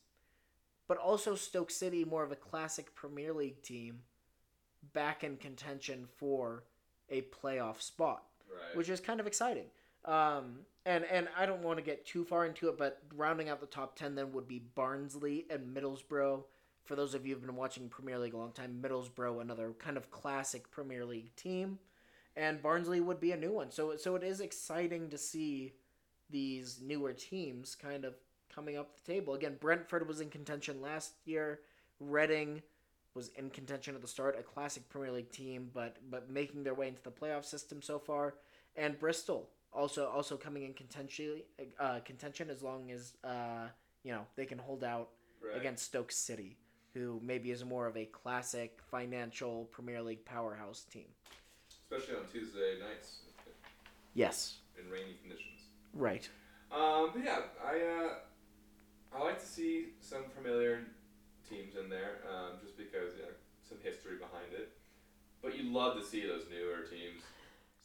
But 0.89 0.99
also 0.99 1.34
Stoke 1.34 1.70
City, 1.70 2.05
more 2.05 2.22
of 2.22 2.30
a 2.32 2.37
classic 2.37 2.95
Premier 2.95 3.32
League 3.32 3.62
team, 3.62 4.01
back 4.93 5.24
in 5.24 5.37
contention 5.37 6.07
for 6.16 6.64
a 7.09 7.22
playoff 7.22 7.80
spot 7.82 8.22
Right. 8.49 8.76
which 8.76 8.89
is 8.89 9.01
kind 9.01 9.18
of 9.20 9.26
exciting. 9.26 9.66
Um, 10.05 10.61
and 10.84 11.05
and 11.05 11.28
I 11.37 11.47
don't 11.47 11.62
want 11.62 11.78
to 11.78 11.84
get 11.84 12.07
too 12.07 12.24
far 12.24 12.47
into 12.47 12.68
it, 12.68 12.78
but 12.78 13.03
rounding 13.16 13.49
out 13.49 13.61
the 13.61 13.66
top 13.66 13.97
ten 13.97 14.14
then 14.14 14.32
would 14.32 14.47
be 14.47 14.61
Barnsley 14.61 15.47
and 15.51 15.76
Middlesbrough. 15.76 16.45
For 16.84 16.95
those 16.95 17.14
of 17.14 17.26
you 17.26 17.34
who've 17.34 17.45
been 17.45 17.57
watching 17.57 17.89
Premier 17.89 18.18
League 18.18 18.34
a 18.34 18.37
long 18.37 18.53
time, 18.53 18.78
Middlesbrough 18.80 19.41
another 19.41 19.72
kind 19.80 19.97
of 19.97 20.12
classic 20.12 20.70
Premier 20.70 21.05
League 21.05 21.34
team, 21.34 21.80
and 22.37 22.62
Barnsley 22.62 23.01
would 23.01 23.20
be 23.20 23.32
a 23.32 23.37
new 23.37 23.53
one. 23.53 23.70
So 23.70 23.97
so 23.97 24.14
it 24.16 24.22
is 24.22 24.41
exciting 24.41 25.11
to 25.11 25.18
see 25.18 25.72
these 26.30 26.80
newer 26.82 27.12
teams 27.12 27.74
kind 27.74 28.05
of 28.05 28.14
coming 28.55 28.76
up 28.76 28.95
the 28.97 29.12
table. 29.12 29.34
Again, 29.34 29.57
Brentford 29.61 30.07
was 30.09 30.20
in 30.20 30.30
contention 30.30 30.80
last 30.80 31.12
year. 31.24 31.61
Reading 32.01 32.62
was 33.14 33.28
in 33.37 33.49
contention 33.51 33.95
at 33.95 34.03
the 34.03 34.09
start, 34.09 34.37
a 34.39 34.43
classic 34.43 34.89
Premier 34.89 35.12
League 35.12 35.30
team, 35.32 35.70
but 35.72 35.97
but 36.11 36.30
making 36.30 36.64
their 36.64 36.74
way 36.74 36.89
into 36.89 37.03
the 37.03 37.11
playoff 37.11 37.45
system 37.45 37.80
so 37.82 37.99
far. 37.99 38.34
And 38.76 38.99
Bristol 38.99 39.51
also 39.72 40.07
also 40.09 40.37
coming 40.37 40.62
in 40.64 40.74
contention 40.74 41.43
uh, 41.78 42.01
contention 42.05 42.51
as 42.51 42.62
long 42.62 42.91
as 42.91 43.14
uh, 43.24 43.68
you 44.03 44.12
know 44.12 44.22
they 44.37 44.47
can 44.47 44.59
hold 44.59 44.84
out 44.84 45.09
Right. 45.47 45.61
against 45.61 45.84
Stoke 45.84 46.11
City, 46.12 46.57
who 46.95 47.20
maybe 47.22 47.51
is 47.51 47.62
more 47.64 47.87
of 47.87 47.97
a 47.97 48.07
classic 48.07 48.80
financial 48.91 49.66
Premier 49.66 50.03
League 50.03 50.24
powerhouse 50.24 50.82
team. 50.84 51.05
Especially 51.91 52.16
on 52.16 52.22
Tuesday 52.32 52.74
nights 52.80 53.18
Yes, 54.14 54.57
in 54.82 54.91
rainy 54.91 55.14
conditions. 55.20 55.61
right. 55.93 56.28
Um, 56.72 57.11
but 57.14 57.22
yeah, 57.24 57.41
I 57.64 57.80
uh, 57.80 58.14
I 59.16 59.22
like 59.22 59.39
to 59.39 59.47
see 59.47 59.89
some 60.01 60.24
familiar 60.34 60.80
teams 61.49 61.76
in 61.76 61.89
there, 61.89 62.22
um, 62.28 62.59
just 62.61 62.76
because 62.76 63.14
you 63.16 63.22
know, 63.22 63.28
some 63.68 63.78
history 63.84 64.16
behind 64.16 64.53
it. 64.53 64.72
But 65.43 65.57
you 65.57 65.72
love 65.72 65.97
to 65.99 66.05
see 66.05 66.26
those 66.26 66.45
newer 66.51 66.80
teams. 66.91 67.22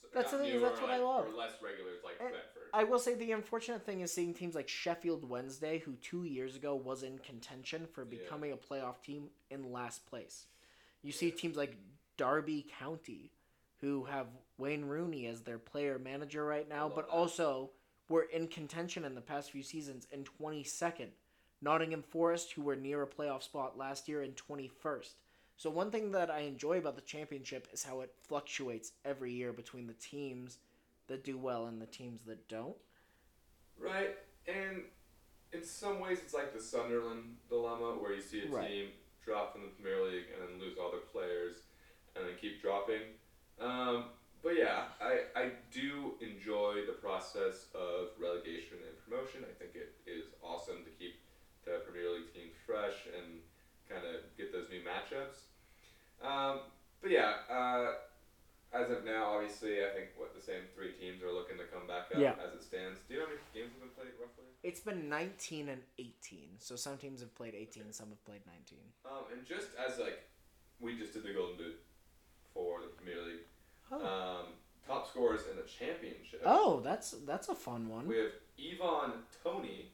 So- 0.01 0.07
That's 0.13 0.31
not 0.31 0.39
the 0.39 0.45
thing, 0.45 0.53
newer, 0.57 0.69
that's 0.69 0.81
what 0.81 0.89
I 0.89 0.97
like, 0.97 1.05
love. 1.05 1.25
Or 1.27 1.37
less 1.37 1.51
regulars 1.61 1.99
like 2.03 2.15
And 2.19 2.29
Bedford. 2.29 2.69
I 2.73 2.85
will 2.85 2.97
say 2.99 3.13
the 3.13 3.33
unfortunate 3.33 3.85
thing 3.85 3.99
is 4.01 4.11
seeing 4.11 4.33
teams 4.33 4.55
like 4.55 4.67
Sheffield 4.69 5.29
Wednesday, 5.29 5.77
who 5.79 5.93
two 6.01 6.23
years 6.23 6.55
ago 6.55 6.73
was 6.75 7.03
in 7.03 7.19
contention 7.19 7.85
for 7.85 8.03
Yeah. 8.03 8.17
becoming 8.21 8.51
a 8.53 8.57
playoff 8.57 9.01
team, 9.03 9.29
in 9.51 9.71
last 9.71 10.07
place. 10.07 10.47
You 11.03 11.11
see 11.11 11.29
teams 11.29 11.55
like 11.57 11.75
Derby 12.17 12.65
County, 12.79 13.31
who 13.81 14.05
have 14.05 14.27
Wayne 14.57 14.85
Rooney 14.85 15.25
as 15.27 15.41
their 15.41 15.57
player 15.57 15.99
manager 15.99 16.45
right 16.45 16.69
now, 16.69 16.87
but 16.93 17.07
that. 17.07 17.13
also 17.13 17.71
were 18.07 18.23
in 18.23 18.47
contention 18.47 19.03
in 19.05 19.15
the 19.15 19.21
past 19.21 19.51
few 19.51 19.63
seasons 19.63 20.07
in 20.11 20.23
22nd. 20.23 21.07
Nottingham 21.61 22.03
Forest, 22.03 22.53
who 22.53 22.61
were 22.61 22.75
near 22.75 23.01
a 23.03 23.07
playoff 23.07 23.43
spot 23.43 23.77
last 23.77 24.07
year, 24.07 24.23
in 24.23 24.31
21st. 24.31 25.13
So 25.57 25.69
one 25.69 25.91
thing 25.91 26.11
that 26.11 26.31
I 26.31 26.39
enjoy 26.39 26.77
about 26.79 26.95
the 26.95 27.01
championship 27.01 27.67
is 27.71 27.83
how 27.83 28.01
it 28.01 28.11
fluctuates 28.27 28.93
every 29.05 29.31
year 29.31 29.53
between 29.53 29.87
the 29.87 29.93
teams 29.93 30.57
that 31.07 31.23
do 31.23 31.37
well 31.37 31.67
and 31.67 31.81
the 31.81 31.85
teams 31.85 32.23
that 32.23 32.47
don't. 32.47 32.75
Right, 33.77 34.15
and 34.47 34.83
in 35.53 35.63
some 35.63 35.99
ways 35.99 36.19
it's 36.23 36.33
like 36.33 36.53
the 36.53 36.61
Sunderland 36.61 37.37
dilemma, 37.49 37.95
where 37.99 38.13
you 38.13 38.21
see 38.21 38.41
a 38.41 38.47
Right. 38.47 38.67
team 38.69 38.91
drop 39.23 39.53
from 39.53 39.61
the 39.61 39.67
Premier 39.69 40.03
League 40.03 40.25
and 40.33 40.47
then 40.47 40.59
lose 40.59 40.77
all 40.77 40.91
their 40.91 40.99
players, 41.01 41.57
and 42.15 42.25
then 42.25 42.35
keep 42.39 42.61
dropping. 42.61 43.01
Um, 43.61 44.05
but 44.43 44.57
yeah, 44.57 44.89
I, 44.99 45.29
I 45.39 45.51
do 45.71 46.13
enjoy 46.19 46.81
the 46.87 46.93
process 46.97 47.67
of 47.75 48.09
relegation 48.19 48.81
and 48.81 48.97
promotion. 49.05 49.45
I 49.45 49.53
think 49.61 49.75
it 49.75 49.93
is 50.09 50.25
awesome 50.41 50.83
to 50.83 50.91
keep 50.97 51.13
the 51.65 51.81
Premier 51.85 52.09
League 52.09 52.33
teams 52.33 52.57
fresh 52.65 53.05
and 53.15 53.37
kind 53.87 54.01
of 54.01 54.25
get 54.37 54.51
those 54.51 54.65
new 54.73 54.81
matchups. 54.81 55.45
Um, 56.25 56.61
but 57.01 57.11
yeah, 57.11 57.45
uh, 57.49 58.01
as 58.73 58.89
of 58.89 59.05
now, 59.05 59.37
obviously, 59.37 59.85
I 59.85 59.93
think 59.93 60.09
what 60.17 60.33
the 60.33 60.41
same 60.41 60.65
three 60.73 60.93
teams 60.97 61.21
are 61.21 61.31
looking 61.31 61.57
to 61.57 61.65
come 61.69 61.85
back 61.85 62.09
up 62.09 62.17
Yeah. 62.21 62.33
as 62.41 62.53
it 62.57 62.63
stands. 62.63 62.97
Do 63.07 63.13
you 63.13 63.19
know 63.19 63.25
how 63.29 63.31
many 63.37 63.45
games 63.53 63.73
have 63.77 63.81
been 63.85 63.93
played 63.93 64.15
roughly? 64.17 64.49
It's 64.63 64.79
been 64.81 65.09
19 65.09 65.69
and 65.69 65.81
18. 65.99 66.57
So 66.57 66.75
some 66.75 66.97
teams 66.97 67.19
have 67.21 67.35
played 67.35 67.53
18, 67.53 67.93
some 67.93 68.09
have 68.09 68.23
played 68.25 68.41
19. 68.49 68.79
Um, 69.05 69.29
and 69.33 69.45
just 69.45 69.69
as 69.77 69.99
like 69.99 70.25
we 70.79 70.97
just 70.97 71.13
did 71.13 71.23
the 71.23 71.33
Golden 71.33 71.57
Boot 71.57 71.77
for 72.53 72.81
the 72.81 72.87
Premier 72.87 73.21
League, 73.21 73.45
Oh, 73.91 73.95
um, 74.05 74.45
top 74.87 75.07
scorers 75.09 75.41
in 75.49 75.57
the 75.57 75.63
championship. 75.63 76.41
oh 76.45 76.79
that's 76.81 77.11
that's 77.25 77.49
a 77.49 77.55
fun 77.55 77.89
one. 77.89 78.07
We 78.07 78.17
have 78.17 78.31
Ivan 78.57 79.13
Toney, 79.43 79.91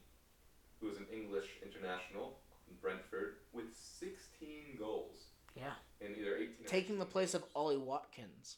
who 0.79 0.89
is 0.89 0.97
an 0.97 1.07
English 1.11 1.45
international 1.63 2.37
in 2.69 2.75
Brentford, 2.81 3.35
with 3.53 3.65
16 3.99 4.77
goals 4.77 5.25
Yeah. 5.55 5.73
in 6.01 6.15
either 6.15 6.35
18 6.35 6.65
Taking 6.67 6.95
the 6.99 7.05
19 7.05 7.11
place 7.11 7.33
of. 7.33 7.43
Ollie 7.55 7.77
Watkins 7.77 8.57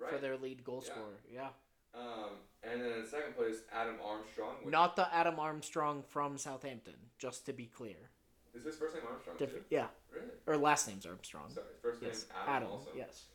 right. 0.00 0.10
for 0.10 0.18
their 0.18 0.36
lead 0.36 0.64
goal 0.64 0.82
Yeah. 0.86 0.92
scorer. 0.92 1.20
Yeah. 1.30 1.48
Um, 1.94 2.38
and 2.62 2.80
then 2.80 2.92
in 2.92 3.06
second 3.06 3.36
place, 3.36 3.58
Adam 3.70 3.96
Armstrong. 4.02 4.56
Not 4.70 4.96
the 4.96 5.12
Adam 5.14 5.38
Armstrong 5.38 6.02
from 6.08 6.38
Southampton, 6.38 6.94
just 7.18 7.44
to 7.46 7.52
be 7.52 7.66
clear. 7.66 8.10
is 8.54 8.64
his 8.64 8.76
first 8.76 8.94
name 8.94 9.04
Armstrong? 9.06 9.36
Different. 9.38 9.68
Too? 9.70 9.76
Yeah. 9.76 9.88
Really? 10.10 10.26
Or 10.46 10.56
last 10.56 10.86
name's 10.88 11.04
Armstrong. 11.06 11.50
Sorry, 11.50 11.66
first 11.82 12.02
Yes. 12.02 12.26
name 12.28 12.36
Adam. 12.42 12.54
Adam. 12.54 12.68
Also. 12.70 12.90
Yes. 12.94 13.26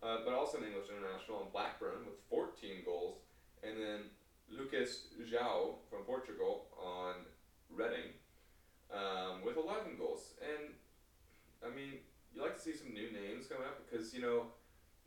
That's 0.00 0.02
fun. 0.02 0.10
Uh, 0.10 0.24
but 0.24 0.34
also 0.34 0.58
an 0.58 0.64
English 0.64 0.86
international 0.88 1.42
in 1.42 1.48
Blackburn 1.52 2.04
with 2.06 2.18
14 2.28 2.82
goals. 2.84 3.18
And 3.62 3.76
then 3.78 4.00
Lucas 4.48 5.08
João 5.30 5.74
from 5.90 6.02
Portugal 6.02 6.66
on 6.80 7.14
Reading 7.70 8.10
um, 8.90 9.44
with 9.44 9.56
11 9.56 9.96
goals. 9.98 10.34
And, 10.42 10.74
I 11.64 11.74
mean, 11.74 12.00
you 12.34 12.42
like 12.42 12.56
to 12.56 12.60
see 12.62 12.74
some 12.74 12.92
new 12.92 13.12
names 13.12 13.46
coming 13.46 13.66
up 13.66 13.78
because, 13.88 14.12
you 14.14 14.20
know, 14.22 14.46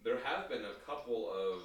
there 0.03 0.19
have 0.23 0.49
been 0.49 0.63
a 0.63 0.75
couple 0.85 1.29
of 1.31 1.63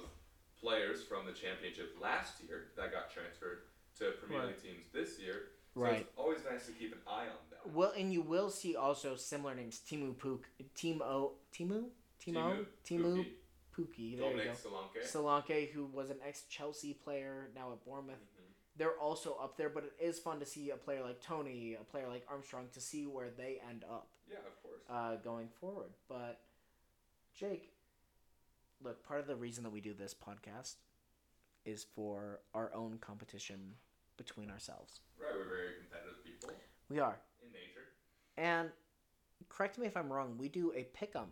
players 0.59 1.03
from 1.03 1.25
the 1.25 1.31
championship 1.31 1.95
last 2.01 2.41
year 2.47 2.67
that 2.75 2.91
got 2.91 3.09
transferred 3.11 3.59
to 3.99 4.11
Premier 4.19 4.39
Right. 4.39 4.47
League 4.49 4.61
teams 4.61 4.85
this 4.93 5.19
year. 5.19 5.51
So 5.73 5.81
Right. 5.81 6.01
it's 6.01 6.11
always 6.17 6.39
nice 6.49 6.65
to 6.65 6.71
keep 6.73 6.91
an 6.93 6.99
eye 7.07 7.27
on 7.27 7.37
them. 7.49 7.73
Well, 7.75 7.91
and 7.95 8.11
you 8.11 8.21
will 8.21 8.49
see 8.49 8.75
also 8.75 9.15
similar 9.15 9.53
names: 9.55 9.79
Timu 9.87 10.17
Puk, 10.17 10.47
Timo, 10.75 11.33
Timu, 11.53 11.89
Timo, 12.33 12.65
Timu, 12.85 13.25
Pukki, 13.25 13.33
Pookie. 13.77 14.17
There 14.17 14.31
you 14.31 14.37
Dominic 14.37 14.63
go. 14.63 14.69
Solanke. 14.69 15.03
Solanke, 15.05 15.71
who 15.71 15.85
was 15.85 16.09
an 16.09 16.17
ex-Chelsea 16.25 16.93
player, 16.93 17.49
now 17.55 17.71
at 17.71 17.83
Bournemouth. 17.85 18.17
Mhm. 18.19 18.43
They're 18.77 18.97
also 18.97 19.35
up 19.35 19.57
there, 19.57 19.69
but 19.69 19.83
it 19.83 19.93
is 19.99 20.19
fun 20.19 20.39
to 20.39 20.45
see 20.45 20.69
a 20.69 20.77
player 20.77 21.03
like 21.03 21.21
Toney, 21.21 21.73
a 21.75 21.83
player 21.83 22.07
like 22.07 22.25
Armstrong, 22.29 22.69
to 22.73 22.79
see 22.81 23.05
where 23.07 23.29
they 23.29 23.59
end 23.59 23.83
up 23.83 24.07
Yeah, 24.29 24.37
of 24.39 24.61
course. 24.63 24.81
uh, 24.89 25.15
going 25.17 25.49
forward. 25.49 25.91
But 26.07 26.41
Jake, 27.33 27.73
look, 28.81 29.03
part 29.03 29.19
of 29.19 29.27
the 29.27 29.35
reason 29.35 29.63
that 29.65 29.69
we 29.71 29.81
do 29.81 29.93
this 29.93 30.13
podcast 30.13 30.75
is 31.65 31.83
for 31.83 32.41
our 32.53 32.73
own 32.73 32.97
competition 32.99 33.75
between 34.17 34.49
ourselves. 34.49 35.01
right, 35.17 35.33
we're 35.35 35.43
very 35.45 35.73
competitive 35.81 36.23
people 36.23 36.51
We 36.87 36.99
are. 36.99 37.19
in 37.41 37.51
nature. 37.51 37.87
And 38.37 38.71
correct 39.49 39.77
me 39.77 39.87
if 39.87 39.97
I'm 39.97 40.11
wrong, 40.11 40.37
we 40.37 40.47
do 40.47 40.71
a 40.73 40.85
pick'em 40.85 41.27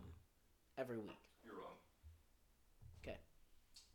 every 0.78 0.96
week. 0.98 1.18
You're 1.44 1.54
wrong. 1.58 1.76
Okay. 3.02 3.18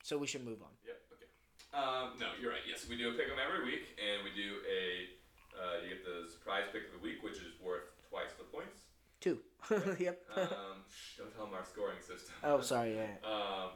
So 0.03 0.17
we 0.17 0.27
should 0.27 0.43
move 0.45 0.61
on. 0.61 0.69
Yep. 0.85 0.99
Okay. 1.15 1.29
Um, 1.73 2.19
no, 2.19 2.27
you're 2.39 2.51
right. 2.51 2.61
Yes, 2.67 2.85
we 2.87 2.97
do 2.97 3.09
a 3.09 3.13
pick 3.13 3.27
'em 3.31 3.39
every 3.39 3.65
week, 3.65 3.97
and 3.97 4.23
we 4.23 4.31
do 4.35 4.59
a. 4.69 5.09
Uh, 5.57 5.81
you 5.83 5.89
get 5.89 6.03
the 6.03 6.29
surprise 6.29 6.65
pick 6.71 6.85
of 6.87 6.93
the 6.93 6.99
week, 6.99 7.23
which 7.23 7.37
is 7.37 7.53
worth 7.63 7.83
twice 8.09 8.33
the 8.37 8.43
points. 8.43 8.81
Two. 9.21 9.39
yep. 9.99 10.21
Um, 10.35 10.83
shh, 10.91 11.17
don't 11.17 11.33
tell 11.33 11.45
them 11.45 11.53
our 11.53 11.63
scoring 11.65 11.99
system. 12.01 12.35
oh, 12.43 12.59
sorry. 12.61 12.95
Yeah. 12.95 13.07
Um, 13.23 13.69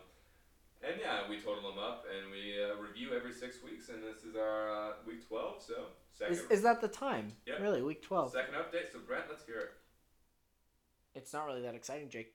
and 0.83 0.95
yeah, 1.01 1.27
we 1.27 1.39
total 1.41 1.71
them 1.71 1.79
up, 1.79 2.05
and 2.05 2.29
we 2.29 2.53
uh, 2.61 2.75
review 2.79 3.15
every 3.15 3.33
six 3.33 3.63
weeks, 3.63 3.89
and 3.89 4.03
this 4.03 4.23
is 4.23 4.35
our 4.35 4.69
uh, 4.69 4.93
week 5.07 5.27
twelve. 5.27 5.63
So 5.65 5.85
second, 6.13 6.33
Is, 6.35 6.41
is 6.51 6.61
that 6.61 6.81
the 6.81 6.87
time? 6.87 7.33
Yep. 7.47 7.59
Really? 7.61 7.81
Week 7.81 8.03
12. 8.03 8.31
second 8.33 8.53
update. 8.53 8.91
So 8.93 8.99
Brent, 8.99 9.25
let's 9.27 9.43
hear 9.43 9.57
it. 9.57 9.71
It's 11.15 11.33
not 11.33 11.47
really 11.47 11.63
that 11.63 11.73
exciting, 11.73 12.09
Jake. 12.09 12.33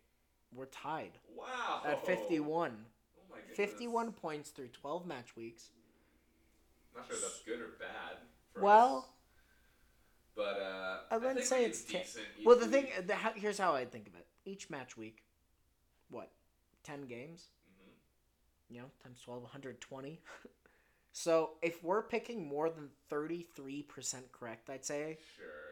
We're 0.55 0.67
tied 0.67 1.13
Wow. 1.35 1.83
at 1.87 2.05
51. 2.07 2.85
Oh 3.19 3.21
my 3.31 3.39
goodness. 3.39 3.57
51 3.57 4.13
points 4.13 4.51
through 4.51 4.69
12 4.69 5.07
match 5.07 5.35
weeks. 5.37 5.71
I'm 6.95 7.01
Not 7.01 7.07
sure 7.09 7.17
if 7.17 7.23
that's 7.23 7.43
good 7.43 7.61
or 7.61 7.69
bad. 7.79 8.19
For 8.55 8.61
Well- 8.61 8.97
us. 8.99 9.05
But 10.35 10.61
uh, 10.63 11.01
I 11.11 11.19
wouldn't 11.19 11.37
think 11.37 11.47
say 11.47 11.65
it's 11.67 11.83
did 11.85 11.93
te- 11.93 11.99
decent 11.99 12.25
each 12.39 12.47
Well, 12.47 12.59
the 12.59 12.67
thing, 12.67 12.89
the, 13.07 13.15
how, 13.15 13.33
here's 13.33 13.59
how 13.59 13.75
I 13.75 13.85
think 13.85 14.09
of 14.09 14.15
it. 14.15 14.27
Each 14.47 14.71
match 14.71 14.97
week, 14.97 15.25
what, 16.09 16.31
10 16.85 17.03
games? 17.03 17.49
Mhm. 17.71 18.75
You 18.75 18.81
know, 18.81 18.91
times 19.03 19.21
12, 19.21 19.43
120. 19.43 20.23
so 21.13 21.51
if 21.61 21.85
we're 21.85 22.03
picking 22.03 22.47
more 22.49 22.71
than 22.71 22.89
33% 23.11 24.33
correct, 24.33 24.71
I'd 24.71 24.87
say, 24.87 25.19
Sure. 25.37 25.72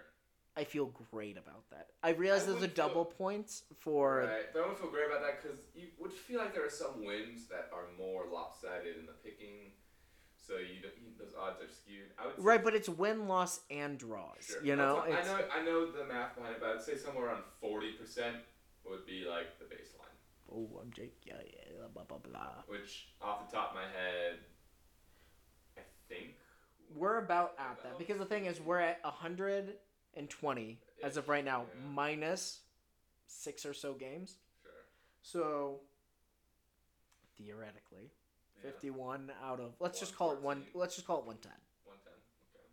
I 0.57 0.65
feel 0.65 0.93
great 1.13 1.37
about 1.39 1.69
that. 1.71 1.89
I 2.03 2.11
realize 2.11 2.43
I 2.43 2.47
there's 2.53 2.57
a 2.65 2.69
feel- 2.69 2.89
double 2.89 3.05
points 3.05 3.63
for. 3.79 4.19
Right, 4.19 4.53
but 4.53 4.61
I 4.63 4.65
don't 4.67 4.79
feel 4.79 4.91
great 4.91 5.07
about 5.07 5.23
that 5.23 5.43
because 5.43 5.59
you 5.75 5.89
would 5.99 6.13
feel 6.13 6.41
like 6.41 6.53
there 6.55 6.67
are 6.67 6.71
some 6.71 7.05
wins 7.05 7.47
that 7.49 7.71
are 7.73 7.85
more 7.97 8.25
lopsided 8.33 8.97
in 8.99 9.07
the 9.07 9.13
picking, 9.25 9.73
so 10.37 10.55
you 10.59 10.81
you, 10.83 11.13
those 11.19 11.35
odds 11.39 11.63
are 11.63 11.69
skewed. 11.69 12.09
I 12.19 12.27
would 12.27 12.37
say, 12.37 12.43
Right, 12.43 12.63
but 12.65 12.75
it's 12.75 12.89
win, 12.89 13.29
loss, 13.29 13.61
and 13.71 13.97
draws. 13.97 14.35
Sure. 14.41 14.65
You 14.65 14.75
know, 14.77 15.05
That's 15.09 15.21
it's, 15.29 15.29
what- 15.31 15.51
I 15.55 15.63
know, 15.63 15.71
I 15.81 15.87
know 15.87 15.93
the 15.93 16.05
math 16.05 16.35
behind 16.35 16.57
it, 16.57 16.61
but 16.61 16.71
I'd 16.71 16.83
say 16.83 16.97
somewhere 16.97 17.27
around 17.27 17.45
forty 17.61 17.93
percent 17.93 18.37
would 18.85 19.07
be 19.07 19.25
like 19.31 19.59
the 19.61 19.67
baseline. 19.67 20.17
oh, 20.53 20.81
I'm 20.83 20.91
Jake. 20.93 21.15
Yeah, 21.25 21.35
yeah, 21.47 21.87
blah 21.95 22.03
blah 22.05 22.19
blah. 22.19 22.65
Which, 22.67 23.09
off 23.23 23.49
the 23.49 23.57
top 23.57 23.71
of 23.71 23.77
my 23.77 23.83
head, 23.83 24.41
I 25.79 25.83
think 26.09 26.35
We're 26.97 27.19
about 27.19 27.55
at 27.59 27.81
that 27.85 27.99
because 27.99 28.19
the 28.19 28.25
thing 28.27 28.47
is, 28.47 28.61
we're 28.61 28.81
at 28.81 28.99
120 30.15 30.79
as 31.03 31.17
of 31.17 31.29
right 31.29 31.45
now, 31.45 31.67
Yeah. 31.73 31.81
minus 31.89 32.61
six 33.27 33.65
or 33.65 33.73
so 33.75 33.95
games. 33.95 34.39
sure. 34.63 34.73
So 35.23 35.81
theoretically, 37.37 38.11
Yeah. 38.57 38.71
51 38.73 39.31
out 39.43 39.61
of 39.61 39.75
let's 39.81 39.99
just 40.01 40.15
call 40.17 40.33
it 40.33 40.41
one. 40.41 40.67
Let's 40.75 40.95
just 40.95 41.07
call 41.07 41.19
it 41.21 41.25
110. 41.25 41.53
One 41.85 41.99
ten. 42.05 42.13
Okay. 42.55 42.67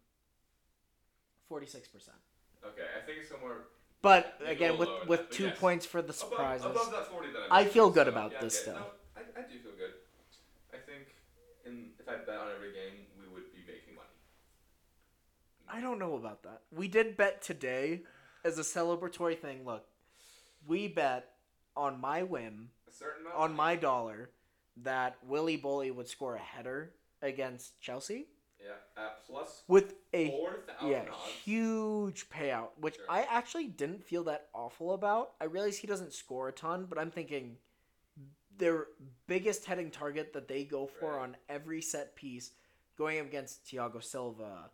46 1.47 1.87
percent. 1.89 2.17
Okay, 2.65 2.87
I 2.97 3.05
think 3.05 3.19
it's 3.19 3.29
somewhere 3.29 3.67
But 4.01 4.39
again, 4.43 4.77
with 4.77 4.89
with 5.07 5.19
that, 5.29 5.31
two 5.31 5.45
yes. 5.47 5.59
points 5.59 5.85
for 5.85 6.01
the 6.01 6.13
surprises. 6.13 6.65
above 6.65 6.91
that 6.91 7.07
forty 7.07 7.31
that 7.31 7.43
I 7.51 7.57
mentioned, 7.63 7.73
feel 7.73 7.89
good 7.91 8.07
so, 8.07 8.11
about 8.11 8.31
yeah, 8.33 8.41
this 8.41 8.55
okay. 8.55 8.61
still. 8.63 8.75
No, 8.75 8.91
I, 9.15 9.21
I 9.39 9.41
do 9.47 9.59
feel 9.59 9.71
good. 9.77 9.93
I 10.73 10.77
think 10.77 11.07
in 11.65 11.93
if 11.99 12.07
I 12.09 12.15
bet 12.17 12.37
on 12.37 12.51
every 12.51 12.73
game, 12.73 13.05
we 13.19 13.27
would 13.27 13.51
be 13.53 13.59
making 13.65 13.95
money. 13.95 14.09
I 15.69 15.81
don't 15.81 15.99
know 15.99 16.15
about 16.15 16.43
that. 16.43 16.61
We 16.71 16.87
did 16.87 17.17
bet 17.17 17.41
today 17.41 18.03
as 18.43 18.57
a 18.57 18.61
celebratory 18.61 19.37
thing. 19.37 19.65
Look, 19.65 19.85
we 20.65 20.87
bet 20.87 21.29
on 21.75 21.99
my 21.99 22.23
whim, 22.23 22.69
A 22.87 22.91
certain 22.91 23.21
amount. 23.25 23.37
on 23.37 23.55
my 23.55 23.75
dollar, 23.75 24.29
that 24.83 25.17
Willy 25.25 25.57
Boly 25.57 25.93
would 25.93 26.07
score 26.07 26.35
a 26.35 26.39
header 26.39 26.93
against 27.21 27.79
Chelsea 27.81 28.27
yeah, 28.63 28.73
at 29.03 29.25
plus 29.27 29.63
with 29.67 29.95
a 30.13 30.29
four 30.29 30.59
thousand 30.67 30.89
yeah 30.89 31.05
odds. 31.11 31.31
huge 31.43 32.29
payout, 32.29 32.69
which 32.79 32.95
Sure. 32.95 33.05
I 33.09 33.23
actually 33.29 33.67
didn't 33.67 34.03
feel 34.03 34.23
that 34.25 34.47
awful 34.53 34.93
about. 34.93 35.31
I 35.41 35.45
realize 35.45 35.77
he 35.77 35.87
doesn't 35.87 36.13
score 36.13 36.47
a 36.47 36.51
ton, 36.51 36.85
but 36.89 36.97
I'm 36.99 37.11
thinking 37.11 37.57
their 38.57 38.85
biggest 39.27 39.65
heading 39.65 39.91
target 39.91 40.33
that 40.33 40.47
they 40.47 40.63
go 40.63 40.87
for 40.87 41.13
Right. 41.13 41.21
on 41.23 41.37
every 41.49 41.81
set 41.81 42.15
piece, 42.15 42.51
going 42.97 43.19
against 43.19 43.65
Thiago 43.65 44.03
Silva. 44.03 44.71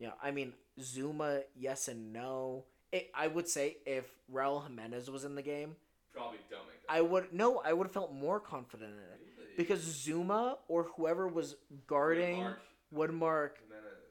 Yeah, 0.00 0.10
I 0.20 0.32
mean 0.32 0.54
Zouma, 0.80 1.42
yes 1.54 1.86
and 1.88 2.12
no. 2.12 2.64
It, 2.90 3.08
I 3.14 3.28
would 3.28 3.46
say 3.48 3.76
if 3.86 4.04
Raul 4.32 4.64
Jimenez 4.66 5.08
was 5.10 5.24
in 5.24 5.36
the 5.36 5.42
game, 5.42 5.76
Probably 6.12 6.38
don't 6.50 6.66
make 6.66 6.84
that. 6.88 6.92
I 6.92 7.00
would 7.02 7.32
no, 7.32 7.58
I 7.64 7.72
would 7.72 7.86
have 7.86 7.92
felt 7.94 8.12
more 8.12 8.40
confident 8.40 8.90
in 8.94 8.98
it 8.98 9.20
Really? 9.38 9.50
because 9.56 9.80
Zouma 9.80 10.56
or 10.66 10.84
whoever 10.96 11.28
was 11.28 11.54
guarding 11.86 12.46
would 12.90 13.12
mark 13.12 13.60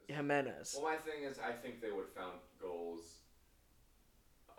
Jimenez. 0.07 0.45
Jimenez. 0.45 0.75
Well, 0.81 0.91
my 0.91 0.97
thing 0.97 1.23
is, 1.23 1.37
I 1.39 1.51
think 1.51 1.81
they 1.81 1.91
would 1.91 2.05
have 2.05 2.13
found 2.15 2.37
goals 2.61 3.01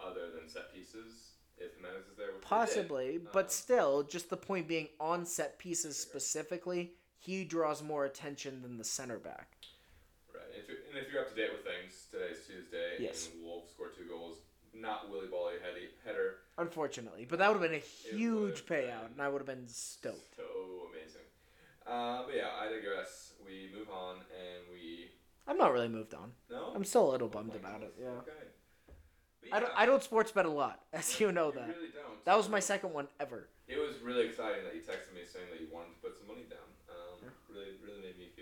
other 0.05 0.31
than 0.39 0.49
set 0.49 0.75
pieces 0.75 1.33
if 1.59 1.75
Jimenez 1.77 2.07
is 2.11 2.17
there. 2.17 2.27
which 2.27 2.35
they 2.35 2.41
did. 2.41 2.43
Possibly, 2.43 3.17
Um, 3.17 3.29
but 3.33 3.53
still, 3.53 4.03
just 4.03 4.31
the 4.31 4.37
point 4.37 4.67
being 4.69 4.89
on 4.99 5.25
set 5.27 5.59
pieces 5.59 5.99
specifically, 5.99 6.93
he 7.19 7.45
draws 7.45 7.83
more 7.83 8.05
attention 8.05 8.63
than 8.63 8.79
the 8.79 8.85
center 8.85 9.19
back. 9.19 9.57
Right. 10.93 11.03
If 11.03 11.07
you're, 11.07 11.07
and 11.07 11.07
if 11.07 11.13
you're 11.13 11.23
up 11.23 11.29
to 11.31 11.35
date 11.35 11.51
with 11.53 11.65
things, 11.65 12.07
today's 12.11 12.45
Tuesday, 12.47 12.97
Yes. 12.99 13.31
and 13.33 13.45
Wolves 13.45 13.71
scored 13.71 13.95
two 13.97 14.05
goals. 14.05 14.39
Not 14.73 15.11
Willy 15.11 15.27
Boly 15.27 15.59
heady, 15.67 15.89
header. 16.05 16.37
Unfortunately, 16.57 17.27
but 17.29 17.39
that 17.41 17.49
would 17.51 17.61
have 17.61 17.71
been 17.71 17.79
a 17.81 17.83
huge 17.83 18.67
payout, 18.67 19.11
and 19.11 19.21
I 19.21 19.29
would 19.29 19.39
have 19.41 19.47
been 19.47 19.67
stoked. 19.67 20.37
So 20.37 20.45
amazing. 20.95 21.27
Uh, 21.87 22.23
but 22.27 22.37
yeah, 22.37 22.55
I 22.55 22.71
digress. 22.71 23.33
We 23.45 23.71
move 23.77 23.91
on 23.91 24.17
and 24.31 24.63
we. 24.73 25.11
I'm 25.49 25.59
not 25.59 25.73
really 25.73 25.89
moved 25.89 26.15
on. 26.15 26.31
No? 26.49 26.71
I'm 26.75 26.85
still 26.85 27.11
a 27.11 27.11
little 27.11 27.27
Oh 27.27 27.31
bummed 27.35 27.57
about 27.57 27.83
it. 27.83 27.95
Yeah, 28.01 28.23
Okay. 28.23 28.31
But 29.43 29.53
I 29.53 29.59
don't. 29.61 29.69
yeah, 29.75 29.75
I 29.83 29.87
don't 29.87 30.03
sports 30.05 30.31
bet 30.31 30.47
a 30.47 30.51
lot, 30.51 30.79
as 30.93 31.19
you 31.19 31.33
know 31.33 31.51
that. 31.51 31.67
really 31.67 31.91
don't. 31.91 32.25
That 32.25 32.37
was 32.37 32.49
my 32.49 32.61
second 32.61 32.93
one 32.93 33.09
ever. 33.19 33.49
It 33.67 33.79
was 33.79 33.99
really 34.05 34.27
exciting 34.29 34.63
that 34.65 34.75
you 34.77 34.83
texted 34.83 35.15
me 35.19 35.27
saying 35.27 35.47
that 35.51 35.61
you 35.61 35.67
wanted 35.73 35.95
to 35.95 36.01
put 36.01 36.17
some 36.17 36.29
money 36.29 36.47
down. 36.49 36.63
Um, 36.91 37.27
Really, 37.51 37.75
really 37.83 38.01
made 38.01 38.19
me 38.19 38.29
feel. 38.37 38.40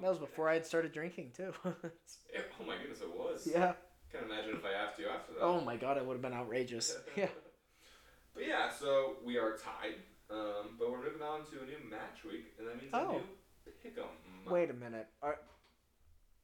That 0.00 0.08
was 0.10 0.18
before 0.18 0.48
I 0.48 0.54
had 0.54 0.66
started 0.66 0.92
drinking 0.92 1.32
too. 1.36 1.52
Yeah, 1.64 1.70
oh 2.60 2.64
my 2.66 2.76
goodness, 2.78 3.00
it 3.00 3.16
was. 3.16 3.46
yeah. 3.50 3.72
Can't 4.12 4.26
imagine 4.26 4.54
if 4.56 4.64
I 4.64 4.72
asked 4.72 4.98
you 4.98 5.06
after 5.08 5.32
that. 5.34 5.40
Oh 5.42 5.60
my 5.60 5.76
god, 5.76 5.96
it 5.96 6.06
would 6.06 6.14
have 6.14 6.22
been 6.22 6.32
outrageous. 6.32 6.96
Yeah. 7.16 7.28
But 8.34 8.46
yeah, 8.48 8.70
so 8.70 9.16
we 9.24 9.38
are 9.38 9.56
tied. 9.56 9.94
Um, 10.30 10.76
but 10.78 10.90
we're 10.90 10.98
moving 11.04 11.22
on 11.22 11.40
to 11.46 11.62
a 11.62 11.66
new 11.66 11.88
match 11.88 12.24
week, 12.24 12.46
and 12.58 12.66
that 12.66 12.76
means 12.80 12.90
Oh. 12.92 13.10
a 13.10 13.68
new 13.68 13.74
pick'em. 13.84 14.50
Wait 14.50 14.70
a 14.70 14.74
minute. 14.74 15.06
Are 15.22 15.38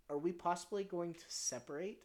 are 0.09 0.19
we 0.19 0.31
possibly 0.33 0.85
going 0.85 1.15
to 1.15 1.25
separate 1.29 1.99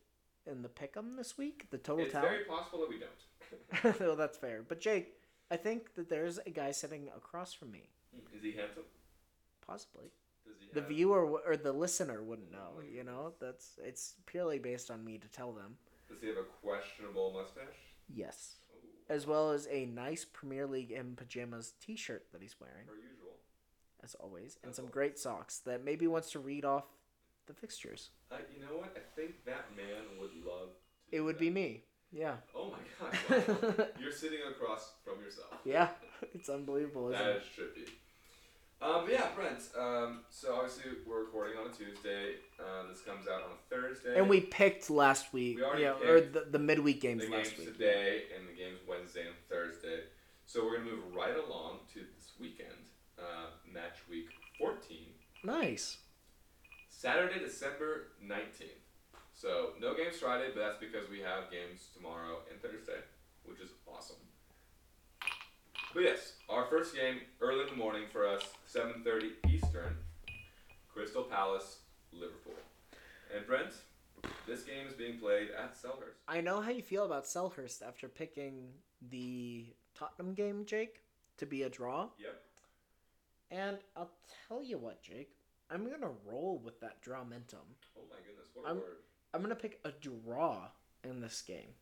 in 0.47 0.61
the 0.63 0.69
pick'em 0.69 1.15
this 1.15 1.37
week? 1.37 1.67
The 1.71 1.77
total 1.77 2.05
It's 2.05 2.13
very 2.13 2.45
possible 2.45 2.79
that 2.81 2.89
we 2.89 2.99
don't. 2.99 3.99
well, 3.99 4.15
that's 4.15 4.37
fair. 4.37 4.63
But 4.67 4.79
Jake, 4.79 5.13
I 5.51 5.57
think 5.57 5.93
that 5.95 6.09
there's 6.09 6.39
a 6.39 6.49
guy 6.49 6.71
sitting 6.71 7.09
across 7.15 7.53
from 7.53 7.71
me. 7.71 7.89
Is 8.35 8.41
he 8.43 8.51
handsome? 8.53 8.83
Possibly. 9.65 10.05
The 10.73 10.81
have- 10.81 10.89
viewer 10.89 11.39
or 11.45 11.55
the 11.57 11.71
listener 11.71 12.21
wouldn't 12.21 12.51
know. 12.51 12.81
You 12.91 13.03
know, 13.03 13.33
that's 13.39 13.79
it's 13.83 14.15
purely 14.25 14.59
based 14.59 14.91
on 14.91 15.03
me 15.05 15.17
to 15.17 15.27
tell 15.27 15.51
them. 15.53 15.77
Does 16.09 16.21
he 16.21 16.27
have 16.27 16.37
a 16.37 16.43
questionable 16.61 17.31
mustache? 17.33 17.79
Yes, 18.13 18.55
Ooh, 18.75 18.87
as 19.13 19.25
well 19.25 19.51
as 19.51 19.67
a 19.71 19.85
nice 19.87 20.25
Premier 20.25 20.67
League 20.67 20.91
in 20.91 21.15
pajamas 21.15 21.73
T-shirt 21.81 22.25
that 22.31 22.41
he's 22.41 22.55
wearing, 22.59 22.85
per 22.85 22.93
usual. 22.95 23.37
as 24.03 24.13
always, 24.15 24.57
and 24.61 24.69
As 24.69 24.75
some 24.75 24.83
always. 24.85 24.93
great 24.93 25.17
socks 25.19 25.57
that 25.65 25.83
maybe 25.83 26.05
wants 26.07 26.31
to 26.33 26.39
read 26.39 26.65
off 26.65 26.83
the 27.47 27.53
fixtures. 27.53 28.11
Uh, 28.31 28.35
you 28.53 28.59
know 28.63 28.77
what? 28.77 28.95
I 28.95 28.99
think 29.19 29.43
that 29.45 29.65
man 29.75 30.19
would 30.19 30.35
love. 30.45 30.69
To 31.09 31.15
It 31.17 31.21
would 31.21 31.35
that. 31.35 31.39
be 31.39 31.49
me. 31.49 31.83
Yeah. 32.11 32.35
Oh 32.55 32.71
my 32.71 32.77
god! 33.37 33.47
Wow. 33.79 33.85
You're 33.99 34.11
sitting 34.11 34.39
across 34.49 34.93
from 35.03 35.19
yourself. 35.23 35.55
Yeah, 35.63 35.89
it's 36.35 36.49
unbelievable, 36.49 37.09
isn't 37.11 37.25
That 37.25 37.35
it? 37.37 37.41
is 37.41 37.47
trippy. 37.57 37.89
Um, 38.85 39.01
but 39.05 39.13
yeah, 39.13 39.27
friends. 39.29 39.69
Um, 39.79 40.19
so 40.29 40.53
obviously 40.55 40.83
we're 41.07 41.21
recording 41.21 41.57
on 41.57 41.71
a 41.71 41.73
Tuesday. 41.73 42.35
Uh, 42.59 42.87
this 42.87 43.01
comes 43.01 43.27
out 43.27 43.41
on 43.41 43.49
a 43.51 43.75
Thursday. 43.75 44.15
And 44.15 44.29
we 44.29 44.41
picked 44.41 44.91
last 44.91 45.33
week, 45.33 45.57
We 45.57 45.63
already 45.63 45.83
yeah, 45.83 46.07
or 46.07 46.21
the, 46.21 46.45
the 46.51 46.59
midweek 46.59 47.01
games 47.01 47.25
the 47.25 47.31
last 47.31 47.55
games 47.55 47.65
week. 47.67 47.73
today 47.77 48.23
and 48.37 48.47
the 48.47 48.53
games 48.53 48.79
Wednesday 48.87 49.21
and 49.21 49.35
Thursday. 49.49 50.01
So 50.45 50.63
we're 50.63 50.77
gonna 50.77 50.91
move 50.91 51.15
right 51.15 51.35
along 51.35 51.79
to 51.95 51.99
this 52.15 52.33
weekend, 52.39 52.69
uh, 53.17 53.49
match 53.73 53.97
week 54.07 54.27
14, 54.59 54.97
Nice. 55.43 55.97
Saturday, 56.89 57.39
December 57.39 58.09
19th. 58.23 58.69
So 59.33 59.71
no 59.81 59.95
games 59.95 60.17
Friday, 60.17 60.49
but 60.53 60.61
that's 60.61 60.79
because 60.79 61.09
we 61.09 61.19
have 61.21 61.49
games 61.49 61.89
tomorrow 61.95 62.37
and 62.51 62.61
Thursday, 62.61 63.01
which 63.45 63.59
is 63.59 63.71
awesome. 63.87 64.15
But 65.93 66.03
yes, 66.03 66.33
our 66.49 66.65
first 66.67 66.93
game 66.93 67.21
early 67.41 67.61
in 67.63 67.67
the 67.69 67.75
morning 67.75 68.03
for 68.11 68.27
us, 68.27 68.43
7:30 68.67 69.31
Eastern, 69.49 69.97
Crystal 70.93 71.23
Palace, 71.23 71.79
Liverpool. 72.11 72.53
And 73.35 73.45
Brent, 73.45 73.73
this 74.47 74.63
game 74.63 74.87
is 74.87 74.93
being 74.93 75.19
played 75.19 75.49
at 75.51 75.75
Selhurst. 75.75 76.15
I 76.27 76.41
know 76.41 76.61
how 76.61 76.71
you 76.71 76.81
feel 76.81 77.05
about 77.05 77.25
Selhurst 77.25 77.81
after 77.81 78.07
picking 78.07 78.69
the 79.09 79.65
Tottenham 79.93 80.33
game, 80.33 80.65
Jake, 80.65 81.01
to 81.37 81.45
be 81.45 81.63
a 81.63 81.69
draw. 81.69 82.09
Yep. 82.17 82.41
And 83.51 83.77
I'll 83.95 84.11
tell 84.47 84.63
you 84.63 84.77
what, 84.77 85.01
Jake, 85.01 85.35
I'm 85.69 85.89
gonna 85.89 86.11
roll 86.25 86.59
with 86.63 86.79
that 86.81 87.01
draw 87.01 87.23
momentum. 87.23 87.59
Oh 87.97 88.01
my 88.09 88.17
goodness, 88.25 88.47
what 88.53 88.65
a 88.65 88.67
I'm- 88.69 88.77
word. 88.79 88.97
I'm 89.33 89.41
gonna 89.41 89.55
pick 89.55 89.79
a 89.83 89.91
draw 89.91 90.69
in 91.03 91.19
this 91.19 91.41
game. 91.41 91.75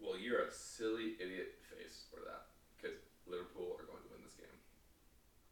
Well, 0.00 0.18
you're 0.18 0.42
a 0.42 0.52
silly 0.52 1.16
idiot 1.20 1.54
face 1.70 2.04
for 2.10 2.20
that, 2.20 2.48
because 2.76 2.98
Liverpool 3.26 3.76
are 3.78 3.84
going 3.84 4.02
to 4.02 4.08
win 4.12 4.22
this 4.22 4.34
game. 4.34 4.58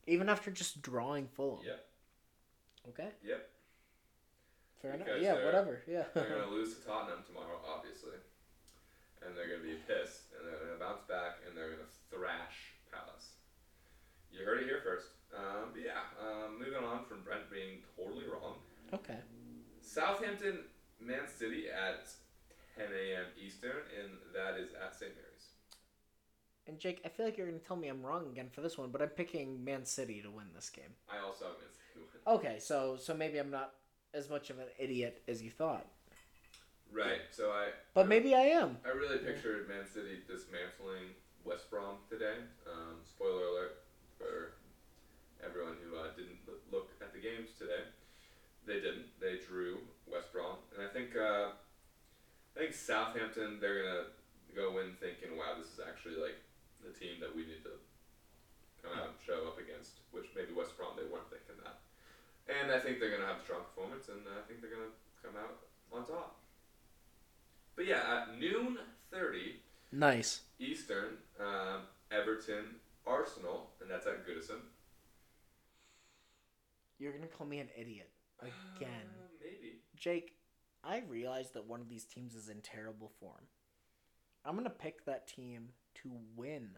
Even 0.07 0.29
after 0.29 0.51
just 0.51 0.83
drawing 0.83 1.29
Fulham. 1.29 1.65
Yep. 1.65 1.85
Okay. 2.91 3.09
Yep. 3.25 3.51
Fair 4.83 4.93
enough. 4.95 5.09
Yeah, 5.21 5.45
whatever. 5.45 5.81
Yeah. 5.89 6.05
They're 6.13 6.29
going 6.29 6.43
to 6.49 6.55
lose 6.55 6.75
to 6.77 6.85
Tottenham 6.87 7.25
tomorrow, 7.27 7.59
obviously. 7.67 8.19
And 9.25 9.33
they're 9.37 9.49
going 9.49 9.61
to 9.63 9.67
be 9.67 9.81
pissed, 9.89 10.29
and 10.37 10.45
they're 10.45 10.61
going 10.61 10.77
to 10.77 10.85
bounce 10.85 11.01
back, 11.09 11.41
and 11.49 11.57
they're 11.57 11.73
going 11.73 11.81
to 11.81 11.93
thrash 12.13 12.77
Palace. 12.93 13.41
You 14.31 14.45
heard 14.45 14.61
it 14.61 14.67
here 14.69 14.81
first. 14.85 15.09
Um, 15.33 15.73
but 15.73 15.81
yeah, 15.81 16.05
um, 16.21 16.59
moving 16.61 16.85
on 16.85 17.05
from 17.09 17.23
Brent 17.25 17.49
being 17.51 17.81
totally 17.97 18.29
wrong. 18.29 18.61
okay. 18.93 19.19
Southampton, 19.81 20.61
Man 21.01 21.27
City 21.27 21.67
at 21.69 22.09
10 22.77 22.87
a.m. 22.93 23.27
Eastern, 23.41 23.83
and 23.99 24.13
that 24.33 24.61
is 24.61 24.71
at 24.79 24.95
St. 24.95 25.11
Mary's. 25.17 25.34
And 26.67 26.79
Jake, 26.79 27.01
I 27.05 27.09
feel 27.09 27.27
like 27.27 27.37
you're 27.37 27.47
gonna 27.47 27.59
tell 27.59 27.77
me 27.77 27.89
I'm 27.89 28.03
wrong 28.03 28.27
again 28.33 28.49
for 28.51 28.61
this 28.63 28.79
one, 28.79 28.91
but 28.91 29.03
I'm 29.03 29.09
picking 29.11 29.63
Man 29.65 29.85
City 29.85 30.23
to 30.23 30.31
win 30.31 30.47
this 30.55 30.71
game. 30.71 30.95
I 31.13 31.19
also 31.25 31.45
have 31.47 31.55
Man 31.59 31.69
City 31.73 32.07
win. 32.25 32.35
Okay, 32.37 32.59
so 32.59 32.97
so 32.99 33.15
maybe 33.15 33.39
I'm 33.39 33.51
not 33.51 33.75
as 34.15 34.31
much 34.31 34.49
of 34.51 34.59
an 34.59 34.67
idiot 34.79 35.23
as 35.29 35.43
you 35.43 35.51
thought, 35.51 35.85
Right, 36.93 37.23
so 37.33 37.51
I. 37.51 37.71
but 37.95 38.07
maybe 38.09 38.35
I 38.35 38.43
am. 38.63 38.79
I 38.87 38.91
really 38.97 39.19
pictured 39.19 39.69
Man 39.69 39.85
City 39.85 40.21
dismantling 40.27 41.11
West 41.45 41.69
Brom 41.69 41.97
today. 42.09 42.37
Um, 42.65 42.97
spoiler 43.05 43.45
alert 43.45 43.83
for 44.17 44.53
everyone 45.45 45.75
who 45.85 45.99
uh, 45.99 46.15
didn't 46.17 46.39
look 46.73 46.91
at 47.03 47.13
the 47.13 47.19
games 47.21 47.51
today. 47.59 47.83
They 48.67 48.75
didn't. 48.81 49.07
They 49.21 49.37
drew 49.47 49.79
West 50.11 50.33
Brom, 50.33 50.57
and 50.79 50.87
I 50.89 50.91
think 50.91 51.15
uh, 51.17 51.53
I 52.57 52.59
think 52.59 52.73
Southampton 52.73 53.59
they're 53.61 53.83
gonna 53.83 54.05
go 54.57 54.79
in 54.79 54.95
thinking, 55.03 55.37
"Wow, 55.37 55.59
this 55.59 55.69
is 55.75 55.81
actually 55.87 56.17
like 56.17 56.34
team 57.05 57.21
that 57.21 57.37
we 57.37 57.45
need 57.45 57.61
to 57.69 57.77
out 58.97 59.13
and 59.13 59.21
show 59.25 59.45
up 59.49 59.59
against." 59.61 60.01
Which 60.11 60.27
maybe 60.35 60.53
West 60.53 60.77
Brom 60.77 60.97
they 60.97 61.05
weren't 61.05 61.29
thinking 61.29 61.61
that, 61.65 61.81
and 62.49 62.73
I 62.73 62.81
think 62.81 63.01
they're 63.01 63.11
gonna 63.13 63.27
have 63.29 63.41
a 63.41 63.45
strong 63.45 63.65
performance, 63.65 64.09
and 64.09 64.25
I 64.29 64.41
think 64.49 64.61
they're 64.61 64.71
gonna 64.73 64.97
come 65.23 65.37
out 65.37 65.61
on 65.93 66.07
top. 66.07 66.41
But 67.77 67.87
yeah, 67.87 68.23
at 68.23 68.39
noon 68.39 68.79
thirty. 69.11 69.61
Nice. 69.93 70.43
Eastern, 70.59 71.19
um, 71.39 71.83
Everton, 72.11 72.81
Arsenal, 73.07 73.71
and 73.81 73.91
that's 73.91 74.07
at 74.07 74.27
Goodison. 74.27 74.61
You're 76.99 77.13
gonna 77.13 77.29
call 77.29 77.47
me 77.47 77.59
an 77.59 77.69
idiot 77.77 78.11
again, 78.41 79.09
Uh, 79.21 79.29
maybe. 79.41 79.83
Jake. 79.97 80.39
I 80.87 80.99
realize 80.99 81.53
that 81.53 81.65
one 81.65 81.81
of 81.81 81.89
these 81.89 82.05
teams 82.05 82.35
is 82.35 82.51
in 82.51 82.61
terrible 82.61 83.09
form. 83.09 83.49
I'm 84.45 84.55
gonna 84.55 84.69
pick 84.69 85.05
that 85.07 85.27
team 85.27 85.73
to 86.03 86.11
win 86.37 86.77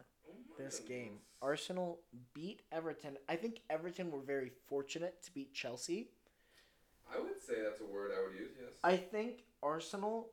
this 0.59 0.81
game. 0.81 1.19
Arsenal 1.43 2.01
beat 2.35 2.63
Everton. 2.73 3.19
I 3.29 3.37
think 3.37 3.61
Everton 3.71 4.11
were 4.11 4.21
very 4.21 4.51
fortunate 4.69 5.23
to 5.25 5.33
beat 5.33 5.53
Chelsea. 5.53 6.09
I 7.15 7.21
would 7.21 7.43
say 7.43 7.55
that's 7.63 7.81
a 7.81 7.85
word 7.85 8.11
I 8.17 8.27
would 8.27 8.39
use. 8.39 8.51
Yes. 8.61 8.73
I 8.83 8.97
think 8.97 9.45
Arsenal 9.63 10.31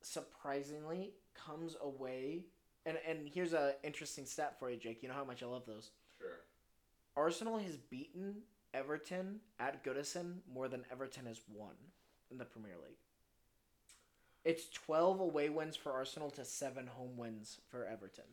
surprisingly 0.00 1.12
comes 1.34 1.76
away 1.82 2.44
and 2.88 2.98
and 3.06 3.28
here's 3.28 3.52
a 3.52 3.74
interesting 3.84 4.24
stat 4.24 4.56
for 4.58 4.70
you, 4.70 4.76
Jake. 4.76 5.02
You 5.02 5.08
know 5.08 5.14
how 5.14 5.24
much 5.24 5.42
I 5.42 5.46
love 5.46 5.66
those. 5.66 5.90
sure. 6.18 6.40
Arsenal 7.16 7.58
has 7.58 7.76
beaten 7.76 8.36
Everton 8.72 9.40
at 9.58 9.84
Goodison 9.84 10.38
more 10.52 10.68
than 10.68 10.84
Everton 10.90 11.26
has 11.26 11.40
won 11.52 11.74
in 12.30 12.38
the 12.38 12.44
Premier 12.44 12.76
League. 12.82 12.96
It's 14.44 14.68
12 14.70 15.20
away 15.20 15.48
wins 15.48 15.76
for 15.76 15.92
Arsenal 15.92 16.30
to 16.30 16.44
7 16.44 16.86
home 16.86 17.16
wins 17.16 17.58
for 17.68 17.86
Everton. 17.86 18.24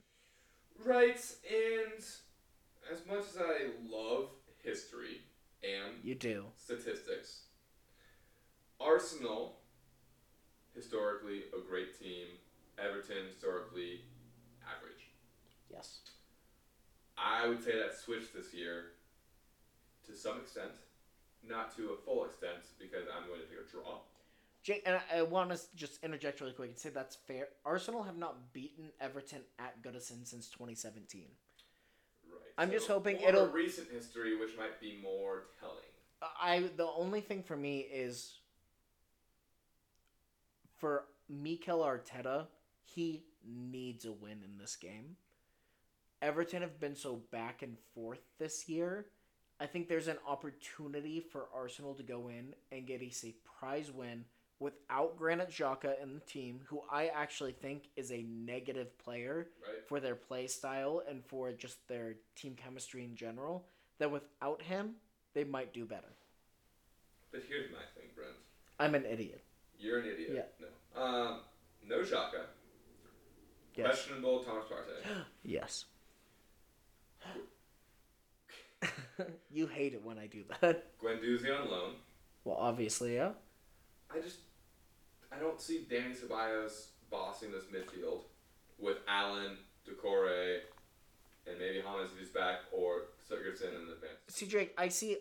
Right, 0.84 1.20
and 1.50 2.04
as 2.92 3.06
much 3.08 3.26
as 3.30 3.38
I 3.40 3.68
love 3.90 4.30
history 4.64 5.22
and 5.64 5.94
You 6.04 6.16
do. 6.16 6.46
statistics, 6.58 7.44
Arsenal 8.80 9.58
historically 10.76 11.44
a 11.58 11.62
great 11.68 11.98
team. 11.98 12.28
Everton 12.78 13.28
historically 13.32 14.02
average. 14.68 15.08
Yes. 15.72 16.00
I 17.18 17.48
would 17.48 17.64
say 17.64 17.72
that 17.80 17.98
switched 17.98 18.34
this 18.34 18.54
year 18.54 18.92
to 20.06 20.16
some 20.16 20.40
extent, 20.40 20.72
not 21.48 21.76
to 21.78 21.92
a 21.92 21.98
full 22.06 22.26
extent 22.26 22.68
because 22.78 23.08
I'm 23.08 23.28
going 23.28 23.40
to 23.40 23.48
pick 23.48 23.60
a 23.60 23.72
draw. 23.72 24.00
And 24.86 24.98
I, 25.14 25.20
I 25.20 25.22
want 25.22 25.52
to 25.52 25.60
just 25.76 26.04
interject 26.04 26.42
really 26.42 26.54
quick 26.54 26.70
and 26.70 26.80
say 26.80 26.90
that's 26.90 27.16
fair. 27.16 27.50
Arsenal 27.66 28.04
have 28.04 28.18
not 28.18 28.54
beaten 28.54 28.90
Everton 29.00 29.42
at 29.60 29.82
Goodison 29.84 30.26
since 30.26 30.50
2017. 30.50 31.26
Right. 32.28 32.40
I'm 32.58 32.72
just 32.72 32.88
hoping 32.88 33.18
more 33.20 33.30
it'll- 33.30 33.48
recent 33.48 33.90
history, 33.92 34.38
which 34.38 34.58
might 34.58 34.80
be 34.82 35.00
more 35.02 35.44
telling. 35.60 35.78
I 36.42 36.70
the 36.76 36.88
only 36.88 37.22
thing 37.22 37.44
for 37.44 37.56
me 37.56 37.80
is 37.80 38.40
for 40.78 41.06
Mikel 41.30 41.80
Arteta, 41.80 42.48
he 42.84 43.24
needs 43.48 44.06
a 44.06 44.12
win 44.12 44.42
in 44.44 44.58
this 44.58 44.76
game. 44.76 45.18
Everton 46.22 46.62
have 46.62 46.80
been 46.80 46.96
so 46.96 47.22
back 47.32 47.62
and 47.62 47.78
forth 47.94 48.22
this 48.40 48.68
year. 48.68 49.06
I 49.60 49.68
think 49.68 49.88
there's 49.88 50.08
an 50.08 50.18
opportunity 50.28 51.20
for 51.20 51.48
Arsenal 51.54 51.94
to 51.96 52.04
go 52.04 52.30
in 52.30 52.56
and 52.72 52.88
get 52.88 53.02
a 53.02 53.10
surprise 53.10 53.92
win 53.92 54.26
without 54.60 55.18
Granit 55.18 55.50
Xhaka 55.50 56.02
in 56.02 56.14
the 56.14 56.20
team, 56.22 56.62
who 56.66 56.82
I 56.92 57.08
actually 57.08 57.52
think 57.52 57.90
is 57.96 58.12
a 58.12 58.24
negative 58.24 58.98
player 58.98 59.48
Right. 59.62 59.88
for 59.88 60.00
their 60.00 60.16
play 60.16 60.48
style 60.48 61.04
and 61.08 61.24
for 61.26 61.52
just 61.52 61.86
their 61.88 62.16
team 62.36 62.56
chemistry 62.56 63.04
in 63.04 63.16
general. 63.16 63.66
That 64.00 64.12
without 64.12 64.62
him, 64.62 64.96
they 65.34 65.44
might 65.44 65.74
do 65.74 65.86
better. 65.86 66.14
But 67.32 67.44
here's 67.48 67.72
my 67.72 67.80
thing, 67.96 68.10
Brent. 68.16 68.32
I'm 68.80 68.96
an 68.96 69.06
idiot. 69.06 69.42
You're 69.78 70.00
an 70.00 70.08
idiot. 70.08 70.32
Yeah. 70.60 70.66
No. 70.96 71.02
Um, 71.02 71.40
no 71.86 72.00
Xhaka. 72.00 72.46
Yes. 73.76 73.88
Questionable 73.88 74.44
Thomas 74.44 74.66
Partey. 74.66 75.24
Yes. 75.44 75.86
you 79.52 79.68
hate 79.68 79.94
it 79.94 80.04
when 80.04 80.18
I 80.18 80.28
do 80.28 80.44
that. 80.62 80.86
Guendouzi 81.02 81.58
on 81.58 81.70
loan. 81.70 81.94
Well, 82.44 82.58
obviously, 82.58 83.16
yeah. 83.16 83.32
I 84.16 84.22
just 84.22 84.38
I 85.32 85.40
don't 85.40 85.60
see 85.60 85.86
Dani 85.90 86.16
Ceballos 86.16 86.88
bossing 87.12 87.52
this 87.52 87.66
midfield 87.66 88.22
with 88.80 88.98
Allan, 89.08 89.58
Doucouré, 89.88 90.60
and 91.48 91.60
maybe 91.60 91.82
Hamas 91.86 92.06
if 92.06 92.20
he's 92.20 92.30
back, 92.30 92.60
or 92.72 93.08
Sigurdsson 93.30 93.76
in 93.76 93.88
the 93.88 93.96
bench. 93.96 94.18
See, 94.28 94.46
Drake, 94.46 94.74
I 94.78 94.88
see 94.88 95.18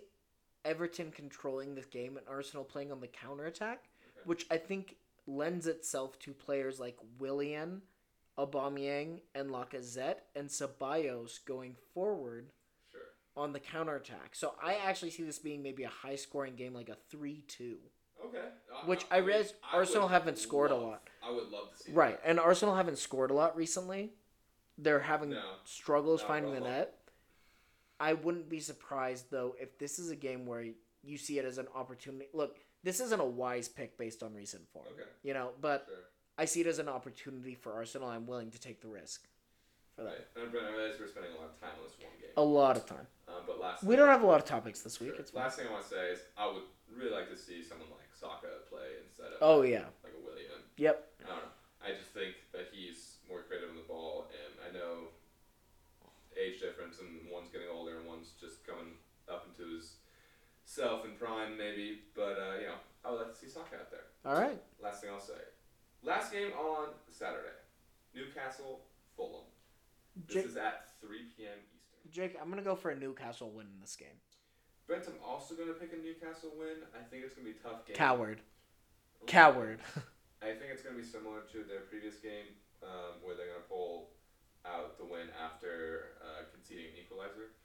Everton 0.64 1.10
controlling 1.10 1.74
this 1.74 1.86
game 1.86 2.16
and 2.16 2.26
Arsenal 2.28 2.64
playing 2.64 2.92
on 2.92 3.00
the 3.00 3.06
counterattack, 3.06 3.84
which 4.24 4.46
I 4.50 4.56
think 4.56 4.96
lends 5.26 5.66
itself 5.66 6.18
to 6.20 6.32
players 6.32 6.78
like 6.80 6.96
Willian, 7.18 7.82
Aubameyang, 8.38 9.20
and 9.34 9.50
Lacazette, 9.50 10.18
and 10.36 10.48
Ceballos 10.48 11.44
going 11.44 11.76
forward 11.94 12.50
Sure. 12.90 13.00
on 13.36 13.52
the 13.52 13.60
counterattack. 13.60 14.34
So 14.34 14.54
I 14.62 14.74
actually 14.74 15.10
see 15.10 15.22
this 15.22 15.38
being 15.38 15.62
maybe 15.62 15.84
a 15.84 15.88
high-scoring 15.88 16.56
game, 16.56 16.74
like 16.74 16.88
a 16.88 16.96
three-two. 17.10 17.78
Okay. 18.26 18.48
Which 18.86 19.04
I 19.10 19.20
would- 19.20 19.26
realize 19.26 19.54
I 19.62 19.76
Arsenal 19.76 20.08
haven't 20.08 20.38
scored 20.38 20.70
a 20.70 20.76
lot. 20.76 21.08
I 21.22 21.30
would 21.30 21.48
love 21.48 21.70
to 21.72 21.78
see 21.82 21.90
that. 21.92 21.96
Right, 21.96 22.20
and 22.24 22.38
Arsenal 22.40 22.74
haven't 22.74 22.98
scored 22.98 23.30
a 23.30 23.34
lot 23.34 23.56
recently. 23.56 24.12
They're 24.76 25.00
having 25.00 25.30
No, 25.30 25.56
struggles 25.64 26.22
finding 26.22 26.52
the 26.54 26.60
net. 26.60 26.98
I 28.00 28.12
wouldn't 28.14 28.48
be 28.48 28.60
surprised 28.60 29.30
though 29.30 29.54
if 29.60 29.78
this 29.78 29.98
is 29.98 30.10
a 30.10 30.16
game 30.16 30.46
where 30.46 30.66
you 31.02 31.16
see 31.16 31.38
it 31.38 31.44
as 31.44 31.58
an 31.58 31.68
opportunity. 31.74 32.28
Look, 32.32 32.58
this 32.82 33.00
isn't 33.00 33.20
a 33.20 33.24
wise 33.24 33.68
pick 33.68 33.96
based 33.96 34.22
on 34.22 34.34
recent 34.34 34.68
form. 34.68 34.86
Okay. 34.92 35.08
You 35.22 35.32
know, 35.34 35.52
but 35.60 35.86
Sure. 35.88 35.96
I 36.36 36.44
see 36.46 36.60
it 36.60 36.66
as 36.66 36.78
an 36.80 36.88
opportunity 36.88 37.54
for 37.54 37.72
Arsenal. 37.72 38.08
I'm 38.08 38.26
willing 38.26 38.50
to 38.50 38.60
take 38.60 38.80
the 38.80 38.88
risk 38.88 39.28
for 39.94 40.02
that. 40.02 40.10
Right. 40.10 40.26
And 40.36 40.66
I 40.66 40.70
realize 40.72 40.98
we're 40.98 41.06
spending 41.06 41.32
a 41.32 41.36
lot 41.36 41.50
of 41.50 41.60
time 41.60 41.70
on 41.78 41.84
this 41.84 41.96
one 41.98 42.10
game. 42.20 42.30
A 42.36 42.42
lot 42.42 42.76
of 42.76 42.84
time. 42.84 43.06
Um, 43.28 43.44
but 43.46 43.60
last 43.60 43.84
We 43.84 43.94
don't 43.96 44.08
have 44.08 44.22
a 44.22 44.26
lot 44.26 44.40
of 44.40 44.44
topics 44.44 44.80
this 44.82 44.98
week. 45.00 45.14
Sure. 45.14 45.24
Last 45.32 45.56
thing 45.58 45.68
I 45.68 45.72
want 45.72 45.84
to 45.84 45.88
say 45.90 46.10
is 46.10 46.18
I 46.36 46.46
would 46.50 46.64
really 46.92 47.12
like 47.12 47.30
to 47.30 47.36
see 47.36 47.62
someone 47.62 47.88
like 47.90 48.03
Saka 48.24 48.64
play 48.72 49.04
instead 49.04 49.36
of 49.36 49.38
Oh 49.44 49.60
yeah. 49.60 49.92
like 50.00 50.16
a 50.16 50.22
Willian. 50.24 50.64
Yep. 50.80 50.96
I 51.20 51.28
don't 51.28 51.36
know. 51.44 51.52
I 51.84 51.92
just 51.92 52.16
think 52.16 52.40
that 52.56 52.72
he's 52.72 53.20
more 53.28 53.44
creative 53.44 53.68
on 53.68 53.76
the 53.76 53.84
ball, 53.84 54.32
and 54.32 54.52
I 54.64 54.72
know 54.72 55.12
age 56.40 56.60
difference, 56.60 56.98
and 57.00 57.28
one's 57.30 57.50
getting 57.52 57.68
older, 57.68 57.98
and 58.00 58.08
one's 58.08 58.32
just 58.40 58.64
coming 58.66 58.96
up 59.28 59.44
into 59.46 59.76
his 59.76 59.96
self 60.64 61.04
and 61.04 61.18
prime, 61.20 61.58
maybe. 61.58 62.00
But 62.16 62.40
uh, 62.40 62.56
you 62.60 62.66
know, 62.72 62.80
I 63.04 63.10
would 63.12 63.20
like 63.20 63.32
to 63.32 63.38
see 63.38 63.48
Saka 63.52 63.76
out 63.76 63.90
there. 63.92 64.08
All 64.24 64.40
right. 64.40 64.56
Last 64.82 65.02
thing 65.02 65.10
I'll 65.12 65.20
say. 65.20 65.44
Last 66.02 66.32
game 66.32 66.52
on 66.56 66.88
Saturday, 67.10 67.56
Newcastle 68.14 68.80
Fulham. 69.16 69.44
This 70.28 70.44
is 70.44 70.56
at 70.56 70.88
3 71.00 71.18
p.m. 71.36 71.58
Eastern. 71.76 72.10
Jake, 72.10 72.36
I'm 72.40 72.48
gonna 72.48 72.62
go 72.62 72.74
for 72.76 72.90
a 72.90 72.96
Newcastle 72.96 73.50
win 73.50 73.66
in 73.66 73.80
this 73.80 73.96
game. 73.96 74.16
Brent, 74.86 75.04
I'm 75.08 75.16
also 75.24 75.54
going 75.54 75.68
to 75.68 75.74
pick 75.74 75.92
a 75.92 76.00
Newcastle 76.00 76.52
win. 76.58 76.84
I 76.92 77.02
think 77.08 77.24
it's 77.24 77.34
going 77.34 77.48
to 77.48 77.52
be 77.52 77.58
a 77.58 77.62
tough 77.62 77.86
game. 77.86 77.96
Coward. 77.96 78.40
Coward. 79.26 79.80
I 80.44 80.52
think 80.52 80.68
it's 80.72 80.82
going 80.82 80.94
to 80.94 81.00
be 81.00 81.06
similar 81.06 81.40
to 81.52 81.64
their 81.64 81.88
previous 81.88 82.20
game, 82.20 82.52
um, 82.84 83.16
where 83.24 83.32
they're 83.32 83.48
going 83.48 83.64
to 83.64 83.70
pull 83.72 84.12
out 84.68 84.98
the 85.00 85.04
win 85.04 85.32
after 85.40 86.20
uh, 86.20 86.44
conceding 86.52 86.92
an 86.92 87.00
equalizer. 87.00 87.56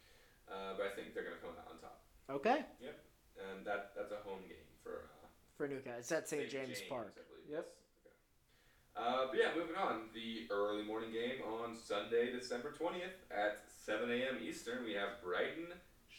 Uh, 0.47 0.79
but 0.79 0.87
I 0.87 0.91
think 0.95 1.13
they're 1.13 1.27
going 1.27 1.35
to 1.35 1.43
come 1.43 1.53
out 1.59 1.67
on 1.69 1.77
top, 1.83 1.99
okay. 2.31 2.65
Yep. 2.81 2.97
And 3.37 3.65
that 3.67 3.91
that's 3.95 4.11
a 4.11 4.19
home 4.27 4.41
game 4.49 4.67
for 4.81 5.07
uh, 5.21 5.27
For 5.55 5.67
Newcastle, 5.67 5.99
it's 5.99 6.11
at 6.11 6.27
St. 6.27 6.49
James, 6.49 6.81
Park. 6.89 7.13
I 7.15 7.23
believe. 7.29 7.47
Yep. 7.47 7.67
Yes. 8.03 8.17
Uh, 8.97 9.27
but 9.29 9.37
yeah, 9.37 9.53
moving 9.55 9.75
on. 9.77 10.09
The 10.13 10.47
early 10.49 10.83
morning 10.83 11.11
game 11.13 11.39
on 11.45 11.75
Sunday, 11.77 12.31
December 12.33 12.71
twentieth 12.71 13.15
at 13.29 13.61
seven 13.69 14.09
a.m. 14.09 14.39
Eastern. 14.41 14.83
We 14.83 14.93
have 14.93 15.21
Brighton, 15.23 15.69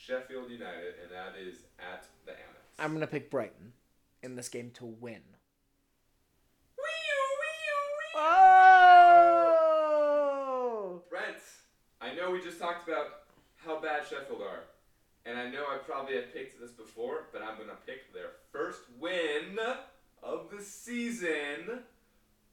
Sheffield 0.07 0.51
United, 0.51 0.95
and 1.03 1.11
that 1.13 1.35
is 1.39 1.57
at 1.79 2.07
the 2.25 2.33
Amex. 2.33 2.37
I'm 2.79 2.95
gonna 2.95 3.07
pick 3.07 3.31
Brighton 3.31 3.75
in 4.23 4.35
this 4.35 4.49
game 4.49 4.71
to 4.75 4.87
win. 4.87 5.21
Wee 6.79 6.83
wee 6.83 7.37
wee! 7.41 8.15
Oh! 8.17 9.43
Brent, 11.11 11.37
I 12.01 12.15
know 12.15 12.31
we 12.31 12.41
just 12.41 12.59
talked 12.59 12.89
about 12.89 13.09
how 13.57 13.79
bad 13.79 14.07
Sheffield 14.07 14.41
are, 14.41 14.65
and 15.27 15.39
I 15.39 15.51
know 15.51 15.65
I 15.65 15.77
probably 15.77 16.17
have 16.17 16.33
picked 16.33 16.59
this 16.59 16.71
before, 16.71 17.27
but 17.31 17.43
I'm 17.43 17.59
gonna 17.59 17.77
pick 17.87 18.15
their 18.15 18.31
first 18.53 18.81
win 18.99 19.59
of 20.23 20.51
the 20.51 20.63
season 20.63 21.85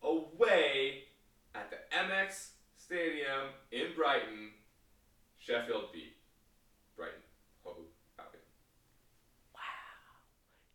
away 0.03 1.05
at 1.55 1.71
the 1.71 1.77
Amex 1.95 2.49
Stadium 2.75 3.53
in 3.71 3.93
Brighton. 3.95 4.51
Sheffield 5.39 5.93
beat 5.93 6.17
Brighton. 6.97 7.21
Hove 7.63 7.85
Albion. 8.19 8.41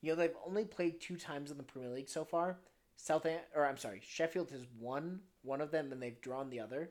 You 0.02 0.10
know 0.10 0.16
they've 0.16 0.36
only 0.46 0.64
played 0.64 1.00
two 1.00 1.16
times 1.16 1.50
in 1.50 1.56
the 1.56 1.62
Premier 1.62 1.88
League 1.90 2.08
so 2.08 2.24
far. 2.24 2.58
South 2.96 3.26
or 3.54 3.66
I'm 3.66 3.78
sorry, 3.78 4.00
Sheffield 4.06 4.50
has 4.50 4.66
won 4.78 5.20
one 5.42 5.60
of 5.60 5.70
them 5.70 5.90
and 5.92 6.02
they've 6.02 6.20
drawn 6.20 6.50
the 6.50 6.60
other. 6.60 6.90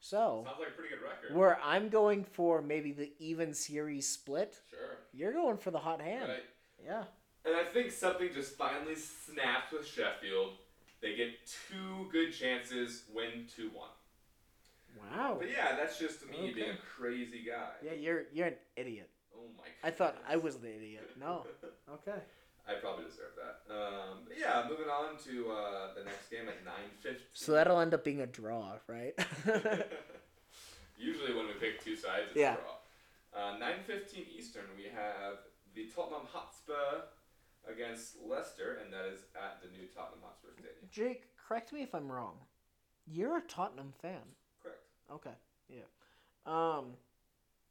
So 0.00 0.42
Sounds 0.46 0.58
like 0.58 0.68
a 0.68 0.72
pretty 0.72 0.90
good 0.94 1.02
record. 1.02 1.34
where 1.36 1.58
I'm 1.62 1.88
going 1.88 2.24
for 2.24 2.60
maybe 2.62 2.92
the 2.92 3.12
even 3.18 3.54
series 3.54 4.08
split, 4.08 4.60
Sure. 4.70 4.78
you're 5.12 5.32
going 5.32 5.58
for 5.58 5.70
the 5.70 5.78
hot 5.78 6.00
hand. 6.00 6.28
Right. 6.28 6.44
Yeah. 6.84 7.04
And 7.44 7.56
I 7.56 7.64
think 7.64 7.90
something 7.90 8.30
just 8.32 8.56
finally 8.56 8.94
snapped 8.94 9.72
with 9.72 9.86
Sheffield. 9.86 10.52
They 11.00 11.16
get 11.16 11.30
two 11.46 12.08
good 12.12 12.32
chances, 12.32 13.04
win 13.12 13.46
2 13.56 13.70
1. 13.70 13.88
Wow. 14.98 15.36
But 15.38 15.50
yeah, 15.50 15.74
that's 15.76 15.98
just 15.98 16.28
me 16.28 16.36
Okay. 16.38 16.52
being 16.52 16.70
a 16.70 16.76
crazy 16.76 17.42
guy. 17.44 17.70
Yeah, 17.84 17.92
you're 17.94 18.24
you're 18.32 18.48
an 18.48 18.56
idiot. 18.76 19.10
Oh 19.42 19.46
my 19.56 19.88
I 19.88 19.90
thought 19.90 20.16
I 20.28 20.36
was 20.36 20.56
the 20.58 20.74
idiot. 20.74 21.10
No. 21.18 21.44
Okay. 21.92 22.18
I 22.66 22.74
probably 22.74 23.04
deserve 23.06 23.32
that. 23.36 23.74
Um, 23.74 24.20
but 24.26 24.38
yeah, 24.38 24.64
moving 24.68 24.86
on 24.86 25.18
to 25.24 25.50
uh, 25.50 25.94
the 25.94 26.04
next 26.04 26.30
game 26.30 26.48
at 26.48 26.64
9.15. 26.64 27.16
So 27.32 27.52
that'll 27.52 27.80
end 27.80 27.92
up 27.92 28.04
being 28.04 28.20
a 28.20 28.26
draw, 28.26 28.74
right? 28.86 29.14
Usually 30.96 31.34
when 31.34 31.48
we 31.48 31.54
pick 31.54 31.82
two 31.84 31.96
sides, 31.96 32.26
it's 32.30 32.36
Yeah. 32.36 32.54
a 32.54 32.56
draw. 32.56 32.76
Uh, 33.34 33.58
9.15 33.58 34.26
Eastern, 34.38 34.64
we 34.76 34.84
have 34.94 35.38
the 35.74 35.88
Tottenham 35.94 36.26
Hotspur 36.32 37.02
against 37.68 38.16
Leicester, 38.24 38.78
and 38.84 38.92
that 38.92 39.06
is 39.06 39.20
at 39.34 39.60
the 39.60 39.68
new 39.76 39.86
Tottenham 39.88 40.20
Hotspur 40.22 40.48
Stadium. 40.52 40.86
Jake, 40.90 41.24
correct 41.36 41.72
me 41.72 41.82
if 41.82 41.94
I'm 41.94 42.10
wrong. 42.10 42.36
You're 43.06 43.38
a 43.38 43.42
Tottenham 43.42 43.92
fan. 44.00 44.20
Correct. 44.62 44.82
Okay. 45.10 45.34
Yeah. 45.68 45.82
Um 46.46 46.92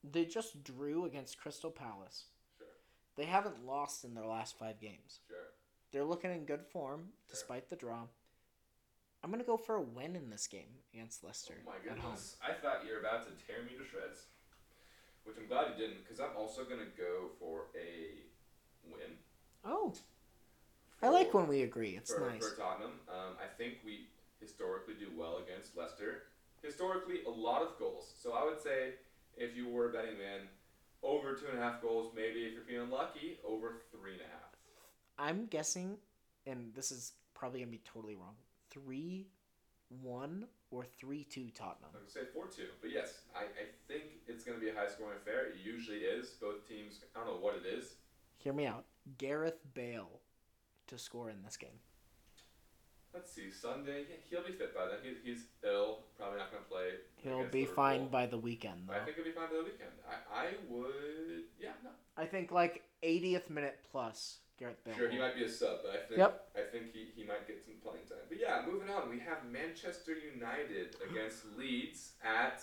they 0.03 0.25
just 0.25 0.63
drew 0.63 1.05
against 1.05 1.39
Crystal 1.39 1.71
Palace. 1.71 2.25
Sure. 2.57 2.67
They 3.15 3.25
haven't 3.25 3.65
lost 3.65 4.03
in 4.03 4.13
their 4.13 4.25
last 4.25 4.57
5 4.57 4.79
games. 4.79 5.19
Sure. 5.27 5.37
They're 5.91 6.03
looking 6.05 6.31
in 6.31 6.45
good 6.45 6.65
form 6.65 7.09
despite 7.29 7.69
the 7.69 7.75
draw. 7.75 8.03
I'm 9.23 9.29
going 9.29 9.41
to 9.41 9.47
go 9.47 9.57
for 9.57 9.75
a 9.75 9.81
win 9.81 10.15
in 10.15 10.29
this 10.29 10.47
game 10.47 10.79
against 10.93 11.23
Leicester 11.23 11.53
Oh 11.67 11.69
my 11.69 11.75
at 11.91 11.97
home. 11.99 12.11
goodness. 12.11 12.37
I 12.41 12.53
thought 12.53 12.83
you 12.85 12.93
were 12.93 12.99
about 12.99 13.23
to 13.25 13.45
tear 13.45 13.61
me 13.63 13.77
to 13.77 13.85
shreds. 13.85 14.25
Which 15.23 15.35
I'm 15.37 15.45
glad 15.47 15.77
you 15.77 15.85
didn't, 15.87 16.03
because 16.03 16.19
I'm 16.19 16.35
also 16.35 16.63
going 16.63 16.79
to 16.79 16.89
go 16.97 17.29
for 17.39 17.65
a 17.77 18.17
win. 18.89 19.17
Oh, 19.63 19.93
I 21.03 21.09
like 21.09 21.31
when 21.35 21.47
we 21.47 21.61
agree. 21.61 21.91
It's 21.95 22.11
for, 22.11 22.27
nice. 22.27 22.43
for 22.47 22.55
Tottenham. 22.57 22.93
Um, 23.07 23.37
I 23.37 23.45
think 23.55 23.75
we 23.85 24.07
historically 24.39 24.95
do 24.95 25.09
well 25.15 25.37
against 25.45 25.77
Leicester. 25.77 26.23
Historically, 26.63 27.19
a 27.27 27.29
lot 27.29 27.61
of 27.61 27.77
goals. 27.77 28.11
So 28.17 28.33
I 28.33 28.43
would 28.43 28.59
say 28.59 28.93
if 29.37 29.55
you 29.55 29.67
were 29.67 29.89
a 29.89 29.93
betting 29.93 30.17
man, 30.17 30.47
over 31.03 31.33
two 31.33 31.47
and 31.51 31.59
a 31.59 31.61
half 31.61 31.81
goals. 31.81 32.11
Maybe 32.15 32.41
if 32.41 32.53
you're 32.53 32.63
feeling 32.63 32.89
lucky, 32.89 33.39
over 33.47 33.81
three 33.91 34.13
and 34.13 34.21
a 34.21 34.25
half. 34.25 34.55
I'm 35.17 35.45
guessing, 35.47 35.97
and 36.45 36.73
this 36.73 36.91
is 36.91 37.13
probably 37.33 37.59
gonna 37.59 37.71
be 37.71 37.81
totally 37.85 38.15
wrong. 38.15 38.35
Three, 38.69 39.27
one, 40.01 40.45
or 40.71 40.85
three 40.99 41.23
two 41.25 41.49
Tottenham. 41.53 41.89
I'm 41.93 41.99
gonna 41.99 42.09
say 42.09 42.21
four 42.33 42.47
two. 42.47 42.67
But 42.81 42.91
yes, 42.91 43.21
I, 43.35 43.43
I 43.43 43.65
think 43.87 44.03
it's 44.27 44.43
going 44.43 44.57
to 44.57 44.63
be 44.63 44.69
a 44.71 44.73
high 44.73 44.87
scoring 44.87 45.17
affair. 45.21 45.47
It 45.47 45.55
usually 45.63 45.99
is. 45.99 46.29
Both 46.41 46.67
teams. 46.67 47.01
I 47.15 47.19
don't 47.19 47.27
know 47.27 47.39
what 47.39 47.55
it 47.55 47.67
is. 47.67 47.95
Hear 48.37 48.53
me 48.53 48.65
out. 48.65 48.85
Gareth 49.17 49.59
Bale 49.73 50.21
to 50.87 50.97
score 50.97 51.29
in 51.29 51.43
this 51.43 51.57
game. 51.57 51.79
Let's 53.13 53.31
see. 53.31 53.51
Sunday. 53.51 54.05
Yeah, 54.09 54.15
he'll 54.29 54.47
be 54.47 54.53
fit 54.53 54.73
by 54.73 54.85
then. 54.87 54.97
He, 55.03 55.31
he's 55.31 55.43
ill. 55.63 55.99
Probably 56.17 56.39
not 56.39 56.51
going 56.51 56.63
to 56.63 56.69
play. 56.69 56.89
He'll 57.17 57.45
be 57.49 57.61
Liverpool. 57.61 57.75
fine 57.75 58.07
by 58.07 58.25
the 58.25 58.37
weekend, 58.37 58.87
though. 58.87 58.93
I 58.93 58.99
think 58.99 59.17
he'll 59.17 59.25
be 59.25 59.31
fine 59.31 59.47
by 59.47 59.57
the 59.57 59.63
weekend. 59.63 59.91
I, 60.07 60.45
I 60.45 60.47
would. 60.69 61.43
Yeah. 61.59 61.71
No. 61.83 61.89
I 62.17 62.25
think 62.25 62.51
like 62.51 62.83
80th 63.03 63.49
minute 63.49 63.79
plus. 63.91 64.37
Gareth 64.57 64.83
Bale. 64.85 64.95
Sure, 64.95 65.09
he 65.09 65.17
might 65.17 65.35
be 65.35 65.43
a 65.43 65.49
sub, 65.49 65.79
but 65.83 65.91
I 65.91 66.07
think 66.07 66.19
Yep. 66.19 66.49
I 66.55 66.71
think 66.71 66.93
he, 66.93 67.07
he 67.15 67.27
might 67.27 67.47
get 67.47 67.63
some 67.65 67.73
playing 67.81 68.05
time. 68.07 68.19
But 68.29 68.39
yeah, 68.39 68.61
moving 68.63 68.91
on, 68.91 69.09
we 69.09 69.17
have 69.17 69.39
Manchester 69.51 70.13
United 70.13 70.95
against 71.09 71.45
Leeds 71.57 72.11
at 72.23 72.61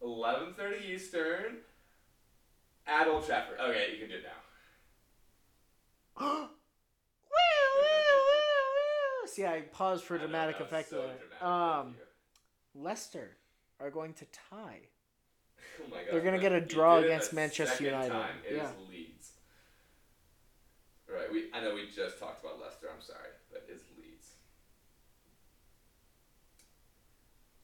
eleven 0.00 0.54
thirty 0.54 0.82
Eastern 0.86 1.58
at 2.86 3.06
Old 3.06 3.26
Trafford. 3.26 3.58
Okay, 3.60 3.92
you 3.92 3.98
can 3.98 4.08
do 4.08 4.14
it 4.16 4.24
now. 6.18 6.48
See, 9.34 9.44
I 9.44 9.62
paused 9.72 10.04
for 10.04 10.14
I 10.14 10.18
dramatic 10.18 10.60
was 10.60 10.68
effect 10.68 10.90
so 10.90 10.98
there. 10.98 11.16
dramatic, 11.40 11.86
Um. 11.86 11.94
Leicester 12.76 13.36
are 13.80 13.90
going 13.90 14.12
to 14.14 14.26
tie. 14.50 14.80
Oh 15.80 15.88
my 15.90 16.04
they're 16.08 16.20
gonna 16.20 16.38
get 16.38 16.52
a 16.52 16.60
draw 16.60 16.98
against 16.98 17.32
Manchester 17.32 17.82
United. 17.84 18.10
Time. 18.12 18.36
It 18.46 18.52
is 18.52 18.58
Yeah. 18.58 18.70
Leeds. 18.88 19.32
Right, 21.12 21.32
we 21.32 21.50
I 21.52 21.60
know 21.62 21.74
we 21.74 21.86
just 21.90 22.18
talked 22.20 22.44
about 22.44 22.60
Leicester. 22.60 22.86
I'm 22.94 23.02
sorry, 23.02 23.30
but 23.50 23.64
it's 23.68 23.82
Leeds. 23.98 24.34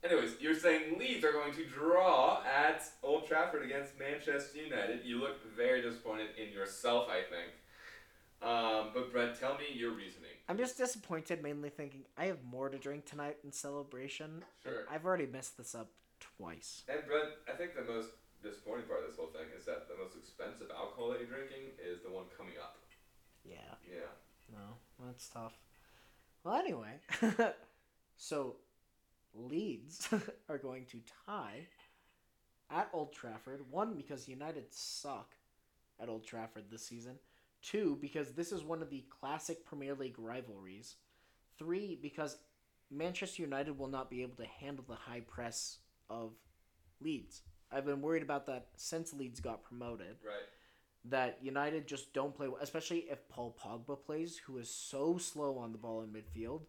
Anyways, 0.02 0.40
you're 0.40 0.54
saying 0.58 0.98
Leeds 0.98 1.24
are 1.24 1.32
going 1.32 1.52
to 1.54 1.64
draw 1.66 2.42
at 2.44 2.82
Old 3.02 3.28
Trafford 3.28 3.64
against 3.64 3.98
Manchester 3.98 4.58
United. 4.58 5.04
You 5.04 5.20
look 5.20 5.36
very 5.54 5.82
disappointed 5.82 6.28
in 6.36 6.52
yourself, 6.52 7.08
I 7.08 7.20
think. 7.30 7.52
Um, 8.42 8.88
but 8.94 9.12
Brett, 9.12 9.38
tell 9.38 9.54
me 9.58 9.64
your 9.74 9.90
reasoning. 9.92 10.30
I'm 10.48 10.56
just 10.56 10.78
disappointed, 10.78 11.42
mainly 11.42 11.68
thinking 11.68 12.04
I 12.16 12.26
have 12.26 12.38
more 12.42 12.68
to 12.68 12.78
drink 12.78 13.04
tonight 13.04 13.36
in 13.44 13.52
celebration. 13.52 14.42
Sure. 14.62 14.84
I've 14.90 15.04
already 15.04 15.26
messed 15.26 15.58
this 15.58 15.74
up 15.74 15.90
twice. 16.38 16.82
And 16.88 17.00
Brett, 17.06 17.36
I 17.52 17.56
think 17.56 17.74
the 17.74 17.82
most 17.92 18.08
disappointing 18.42 18.86
part 18.86 19.00
of 19.02 19.08
this 19.10 19.16
whole 19.18 19.28
thing 19.28 19.46
is 19.58 19.66
that 19.66 19.86
the 19.88 20.02
most 20.02 20.16
expensive 20.16 20.68
alcohol 20.74 21.10
that 21.10 21.20
you're 21.20 21.28
drinking 21.28 21.72
is 21.78 22.00
the 22.02 22.10
one 22.10 22.24
coming 22.36 22.54
up. 22.62 22.76
Yeah, 23.44 23.56
Yeah. 23.90 24.00
no, 24.52 25.04
that's 25.06 25.28
tough. 25.28 25.54
Well, 26.44 26.54
anyway, 26.56 27.00
so 28.16 28.56
Leeds 29.34 30.08
are 30.48 30.58
going 30.58 30.86
to 30.86 31.00
tie 31.26 31.66
at 32.70 32.88
Old 32.92 33.12
Trafford. 33.12 33.62
One 33.70 33.94
because 33.94 34.28
United 34.28 34.72
suck 34.72 35.34
at 36.00 36.08
Old 36.08 36.24
Trafford 36.26 36.64
this 36.70 36.84
season. 36.86 37.16
Two 37.62 37.98
because 38.00 38.32
this 38.32 38.52
is 38.52 38.64
one 38.64 38.82
of 38.82 38.90
the 38.90 39.04
classic 39.20 39.64
Premier 39.66 39.94
League 39.94 40.18
rivalries. 40.18 40.96
Three 41.58 41.98
because 42.00 42.38
Manchester 42.90 43.42
United 43.42 43.78
will 43.78 43.88
not 43.88 44.10
be 44.10 44.22
able 44.22 44.36
to 44.36 44.46
handle 44.46 44.84
the 44.88 44.94
high 44.94 45.20
press 45.20 45.78
of 46.08 46.32
Leeds. 47.00 47.42
I've 47.70 47.84
been 47.84 48.00
worried 48.02 48.22
about 48.22 48.46
that 48.46 48.68
since 48.76 49.12
Leeds 49.12 49.40
got 49.40 49.62
promoted. 49.62 50.16
Right. 50.24 50.48
That 51.06 51.38
United 51.40 51.86
just 51.86 52.12
don't 52.12 52.34
play, 52.34 52.48
well, 52.48 52.58
especially 52.60 53.06
if 53.10 53.26
Paul 53.28 53.56
Pogba 53.62 54.02
plays, 54.04 54.36
who 54.36 54.58
is 54.58 54.68
so 54.68 55.16
slow 55.18 55.56
on 55.56 55.72
the 55.72 55.78
ball 55.78 56.02
in 56.02 56.08
midfield. 56.08 56.62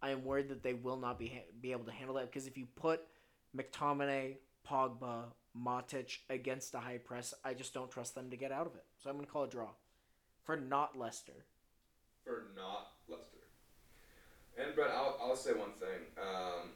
I 0.00 0.10
am 0.10 0.24
worried 0.24 0.48
that 0.50 0.62
they 0.62 0.74
will 0.74 0.96
not 0.96 1.18
be 1.18 1.28
ha- 1.28 1.50
be 1.60 1.72
able 1.72 1.84
to 1.84 1.92
handle 1.92 2.14
that 2.16 2.30
because 2.30 2.46
if 2.46 2.56
you 2.56 2.66
put 2.76 3.00
McTominay, 3.56 4.36
Pogba, 4.68 5.24
Matic 5.58 6.18
against 6.30 6.74
a 6.74 6.78
high 6.78 6.98
press, 6.98 7.34
I 7.44 7.54
just 7.54 7.74
don't 7.74 7.90
trust 7.90 8.14
them 8.14 8.30
to 8.30 8.36
get 8.36 8.52
out 8.52 8.66
of 8.66 8.74
it. 8.74 8.84
So 9.02 9.10
I'm 9.10 9.16
going 9.16 9.26
to 9.26 9.32
call 9.32 9.44
a 9.44 9.48
draw 9.48 9.70
for 10.44 10.56
not 10.56 10.96
Leicester. 10.96 11.44
For 12.24 12.44
not 12.54 12.92
Leicester. 13.08 13.38
And 14.56 14.74
Brett, 14.74 14.90
I'll, 14.90 15.18
I'll 15.20 15.36
say 15.36 15.52
one 15.52 15.72
thing. 15.80 16.06
Um, 16.20 16.70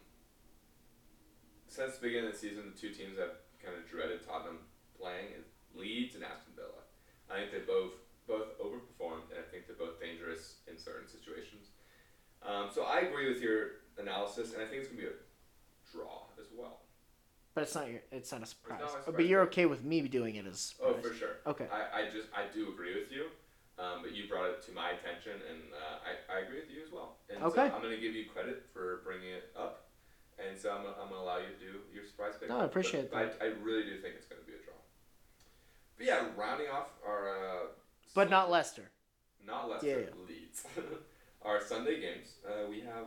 since 1.68 1.96
the 1.96 2.08
beginning 2.08 2.26
of 2.26 2.32
the 2.32 2.38
season, 2.38 2.72
the 2.74 2.78
two 2.78 2.90
teams 2.90 3.18
I've 3.18 3.36
kind 3.62 3.76
of 3.76 3.88
dreaded 3.88 4.26
Tottenham 4.26 4.58
playing 4.98 5.36
is 5.38 5.46
Leeds 5.76 6.16
and 6.16 6.24
Aston 6.24 6.54
Villa. 6.56 6.82
I 7.30 7.40
think 7.40 7.52
they 7.52 7.60
both 7.60 7.92
both 8.26 8.58
overperformed, 8.60 9.30
and 9.30 9.38
I 9.40 9.46
think 9.50 9.66
they're 9.66 9.76
both 9.76 10.00
dangerous 10.00 10.56
in 10.66 10.76
certain 10.76 11.08
situations. 11.08 11.68
Um, 12.42 12.68
so 12.72 12.84
I 12.84 13.00
agree 13.00 13.28
with 13.32 13.40
your 13.42 13.84
analysis, 13.98 14.52
and 14.52 14.62
I 14.62 14.66
think 14.66 14.82
it's 14.82 14.88
gonna 14.88 15.00
be 15.00 15.06
a 15.08 15.16
draw 15.92 16.24
as 16.40 16.46
well. 16.56 16.80
But 17.54 17.62
it's 17.62 17.74
not 17.74 17.90
your, 17.90 18.00
it's 18.12 18.30
not 18.32 18.42
a 18.42 18.46
surprise. 18.46 18.80
not 18.80 19.08
a 19.08 19.12
but 19.12 19.26
you're 19.26 19.42
okay 19.42 19.66
with 19.66 19.84
me 19.84 20.00
doing 20.02 20.36
it 20.36 20.46
as 20.46 20.74
a 20.80 20.86
Oh, 20.86 20.94
for 20.94 21.14
sure. 21.14 21.36
Okay. 21.46 21.66
I, 21.72 22.02
I 22.02 22.04
just 22.04 22.28
I 22.36 22.44
do 22.52 22.68
agree 22.68 22.94
with 22.94 23.10
you, 23.10 23.26
um, 23.78 24.02
but 24.02 24.12
you 24.14 24.26
brought 24.28 24.50
it 24.50 24.62
to 24.66 24.72
my 24.72 24.90
attention, 24.90 25.38
and 25.48 25.60
uh, 25.72 26.02
I, 26.02 26.36
I 26.36 26.38
agree 26.44 26.60
with 26.60 26.70
you 26.70 26.82
as 26.84 26.92
well. 26.92 27.16
And 27.30 27.42
Okay. 27.42 27.68
So 27.68 27.74
I'm 27.74 27.82
gonna 27.82 27.96
give 27.96 28.14
you 28.14 28.26
credit 28.26 28.66
for 28.72 29.00
bringing 29.04 29.30
it 29.30 29.50
up, 29.56 29.86
and 30.38 30.58
so 30.58 30.70
I'm, 30.70 30.82
I'm 31.00 31.08
gonna 31.10 31.22
allow 31.22 31.38
you 31.38 31.48
to 31.54 31.58
do 31.60 31.78
your 31.94 32.04
surprise 32.04 32.34
pick. 32.40 32.48
No, 32.48 32.60
I 32.60 32.64
appreciate 32.64 33.10
but, 33.10 33.38
but 33.38 33.44
I, 33.44 33.50
I 33.50 33.52
really 33.62 33.84
do 33.84 33.98
think 34.00 34.14
it's 34.16 34.26
gonna 34.26 34.42
be 34.46 34.52
a 34.54 34.62
draw. 34.64 34.74
But 35.96 36.06
yeah, 36.06 36.26
rounding 36.36 36.68
off 36.68 36.88
our. 37.06 37.28
Uh, 37.30 37.66
But 38.14 38.26
Sun- 38.26 38.30
not 38.30 38.50
Leicester. 38.50 38.90
not 39.46 39.68
Leicester, 39.70 39.86
Yeah, 39.88 39.96
yeah. 40.10 40.26
Leeds. 40.28 40.64
our 41.42 41.60
Sunday 41.62 42.00
games, 42.00 42.34
uh, 42.46 42.68
we 42.68 42.80
have 42.80 43.06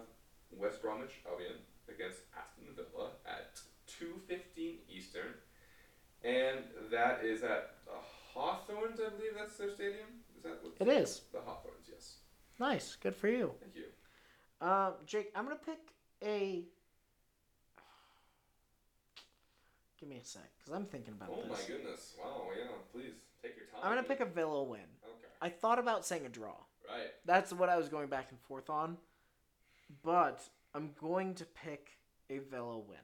West 0.56 0.82
Bromwich 0.82 1.20
Albion 1.30 1.60
against 1.88 2.20
Aston 2.36 2.74
Villa 2.76 3.12
at 3.28 3.60
2:15 4.00 4.78
Eastern, 4.90 5.34
and 6.24 6.60
that 6.90 7.24
is 7.24 7.44
at 7.44 7.76
Hawthorns. 8.34 9.00
I 9.06 9.10
believe 9.10 9.34
that's 9.38 9.58
their 9.58 9.70
stadium. 9.70 10.21
Is 10.44 10.52
that 10.52 10.64
what? 10.64 10.74
It 10.88 10.92
is. 11.02 11.22
The 11.32 11.40
Hawthorns, 11.40 11.88
yes. 11.92 12.16
Nice. 12.60 12.96
Good 12.96 13.16
for 13.16 13.28
you. 13.28 13.52
Thank 13.62 13.76
you. 13.76 14.66
Um, 14.68 14.94
Jake, 15.06 15.32
I'm 15.36 15.44
gonna 15.46 15.56
pick 15.56 15.80
a. 16.24 16.64
Give 20.00 20.10
me 20.10 20.18
a 20.18 20.26
sec, 20.26 20.42
cause 20.66 20.74
I'm 20.74 20.86
thinking 20.86 21.14
about 21.14 21.30
Oh 21.32 21.42
this. 21.48 21.62
my 21.62 21.68
goodness! 21.76 22.16
Wow, 22.24 22.46
yeah. 22.58 22.70
Please 22.92 23.14
take 23.44 23.56
your 23.56 23.66
time. 23.68 23.82
I'm 23.84 23.92
gonna 23.92 24.08
pick 24.08 24.20
a 24.20 24.26
Villa 24.26 24.64
win. 24.64 24.80
Okay. 25.04 25.28
I 25.42 25.50
thought 25.50 25.78
about 25.78 26.06
saying 26.06 26.26
a 26.26 26.30
draw. 26.30 26.56
Right. 26.90 27.08
That's 27.26 27.54
what 27.54 27.70
I 27.70 27.78
was 27.78 27.88
going 27.88 28.08
back 28.08 28.28
and 28.32 28.40
forth 28.40 28.70
on, 28.70 28.98
but 30.04 30.42
I'm 30.74 30.92
going 31.00 31.36
to 31.36 31.46
pick 31.46 31.92
a 32.32 32.40
Villa 32.40 32.80
win 32.80 32.98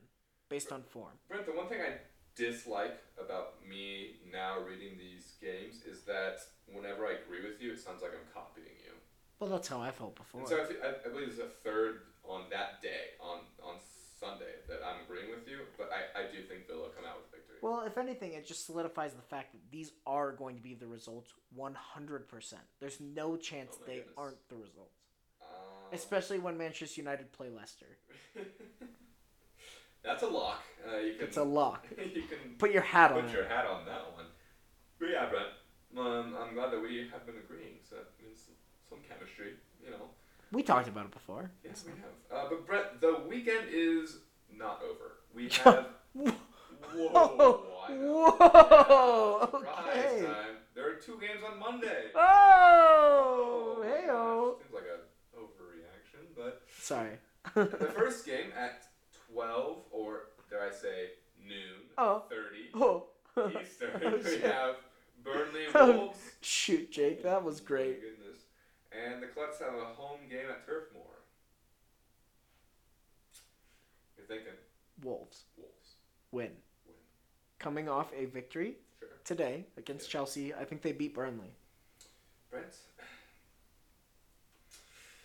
based 0.49 0.71
on 0.71 0.81
form. 0.81 1.11
Brent, 1.29 1.45
the 1.45 1.51
one 1.51 1.67
thing 1.69 1.81
I 1.81 1.97
dislike 2.35 2.97
about 3.23 3.55
me 3.67 4.15
now 4.31 4.59
reading 4.59 4.97
these 4.97 5.33
games 5.39 5.83
is 5.85 6.01
that 6.05 6.39
whenever 6.71 7.05
I 7.05 7.13
agree 7.23 7.41
with 7.47 7.61
you, 7.61 7.73
it 7.73 7.79
sounds 7.79 8.01
like 8.01 8.11
I'm 8.11 8.27
copying 8.33 8.75
you. 8.85 8.93
Well, 9.39 9.49
that's 9.49 9.67
how 9.67 9.81
I 9.81 9.91
felt 9.91 10.15
before. 10.15 10.41
And 10.41 10.49
so 10.49 10.61
I, 10.61 10.65
fe- 10.65 10.81
I, 10.83 11.07
I 11.07 11.11
believe 11.11 11.29
it's 11.29 11.39
a 11.39 11.49
third 11.63 12.01
on 12.27 12.43
that 12.51 12.81
day, 12.81 13.15
on, 13.21 13.39
on 13.63 13.75
Sunday, 14.19 14.59
that 14.67 14.79
I'm 14.85 15.03
agreeing 15.05 15.29
with 15.29 15.47
you, 15.47 15.59
but 15.77 15.89
I, 15.93 16.19
I 16.19 16.23
do 16.31 16.41
think 16.43 16.67
Villa 16.67 16.89
come 16.95 17.05
out 17.05 17.17
with 17.21 17.31
victory. 17.31 17.57
Well, 17.61 17.81
if 17.85 17.97
anything, 17.97 18.33
it 18.33 18.47
just 18.47 18.65
solidifies 18.65 19.13
the 19.13 19.21
fact 19.21 19.51
that 19.53 19.61
these 19.71 19.91
are 20.05 20.31
going 20.31 20.55
to 20.55 20.61
be 20.61 20.73
the 20.73 20.87
results 20.87 21.33
100%. 21.57 22.53
There's 22.79 22.99
no 22.99 23.35
chance 23.37 23.75
Oh 23.79 23.83
they 23.85 23.95
goodness. 23.97 24.13
aren't 24.17 24.49
the 24.49 24.55
results. 24.55 24.97
Um, 25.41 25.47
Especially 25.93 26.39
when 26.39 26.57
Manchester 26.57 26.99
United 27.01 27.31
play 27.31 27.49
Leicester. 27.49 27.85
That's 30.03 30.23
a 30.23 30.27
lock. 30.27 30.63
Uh, 30.87 30.97
you 30.99 31.13
can, 31.15 31.27
It's 31.27 31.37
a 31.37 31.43
lock. 31.43 31.85
you 31.97 32.23
can 32.23 32.55
Put 32.57 32.71
your 32.71 32.81
hat 32.83 33.11
on 33.11 33.21
put 33.21 33.29
it. 33.29 33.33
your 33.33 33.45
hat 33.47 33.65
on 33.65 33.85
that 33.85 34.13
one. 34.15 34.25
But 34.99 35.09
yeah, 35.11 35.29
Brent, 35.29 35.47
um, 35.99 36.35
I'm 36.41 36.53
glad 36.53 36.71
that 36.71 36.81
we 36.81 37.07
have 37.11 37.25
been 37.25 37.35
agreeing, 37.43 37.79
so 37.89 37.95
that 37.95 38.07
means 38.23 38.49
some 38.89 38.99
chemistry, 39.07 39.53
you 39.83 39.91
know. 39.91 40.09
We 40.51 40.63
talked 40.63 40.87
about 40.87 41.05
it 41.05 41.11
before. 41.11 41.51
Yes, 41.63 41.83
we 41.85 41.91
have. 41.99 42.45
Uh, 42.45 42.49
but 42.49 42.65
Brett, 42.65 43.01
the 43.01 43.19
weekend 43.27 43.67
is 43.69 44.17
not 44.55 44.81
over. 44.83 45.17
We 45.33 45.49
have. 45.63 45.87
Whoa! 46.13 46.31
Know. 47.13 47.63
Whoa! 47.89 49.49
Okay. 49.53 50.25
time. 50.25 50.55
There 50.75 50.87
are 50.89 50.95
two 50.95 51.17
games 51.19 51.41
on 51.49 51.59
Monday. 51.59 52.11
Oh! 52.15 53.77
my 53.79 53.87
Hey 53.87 54.05
gosh. 54.07 54.55
Seems 54.61 54.73
like 54.73 54.83
a 54.85 55.39
overreaction, 55.39 56.23
but 56.35 56.61
Sorry. 56.79 57.17
the 57.55 57.91
first 57.95 58.25
game 58.25 58.51
at 58.57 58.83
twelve, 59.31 59.77
or 59.91 60.29
dare 60.49 60.61
I 60.69 60.71
say 60.71 61.09
noon, 61.43 61.89
Oh. 61.97 62.23
thirty 62.29 62.69
oh. 62.75 63.05
Eastern, 63.61 63.91
Oh, 64.03 64.17
we 64.23 64.39
have 64.41 64.75
Burnley 65.33 65.65
Oh, 65.75 65.97
Wolves. 65.97 66.19
Shoot, 66.41 66.91
Jake, 66.91 67.23
that 67.23 67.43
was 67.43 67.59
Oh 67.59 67.63
my 67.63 67.67
great. 67.67 68.01
goodness. 68.01 68.41
And 68.91 69.21
the 69.21 69.27
Clutch 69.27 69.59
have 69.59 69.73
a 69.75 69.85
home 69.93 70.21
game 70.29 70.45
at 70.49 70.65
Turf 70.65 70.85
Moor. 70.93 71.03
You're 74.17 74.25
thinking 74.27 74.53
Wolves 75.03 75.43
Wolves. 75.57 75.95
win. 76.31 76.51
Win. 76.85 76.95
Coming 77.59 77.89
off 77.89 78.11
a 78.17 78.25
victory 78.25 78.75
Sure. 78.99 79.09
today 79.23 79.65
against 79.77 80.09
Chelsea. 80.09 80.53
I 80.53 80.63
think 80.65 80.81
they 80.81 80.91
beat 80.91 81.13
Burnley. 81.13 81.51
Brent, 82.49 82.75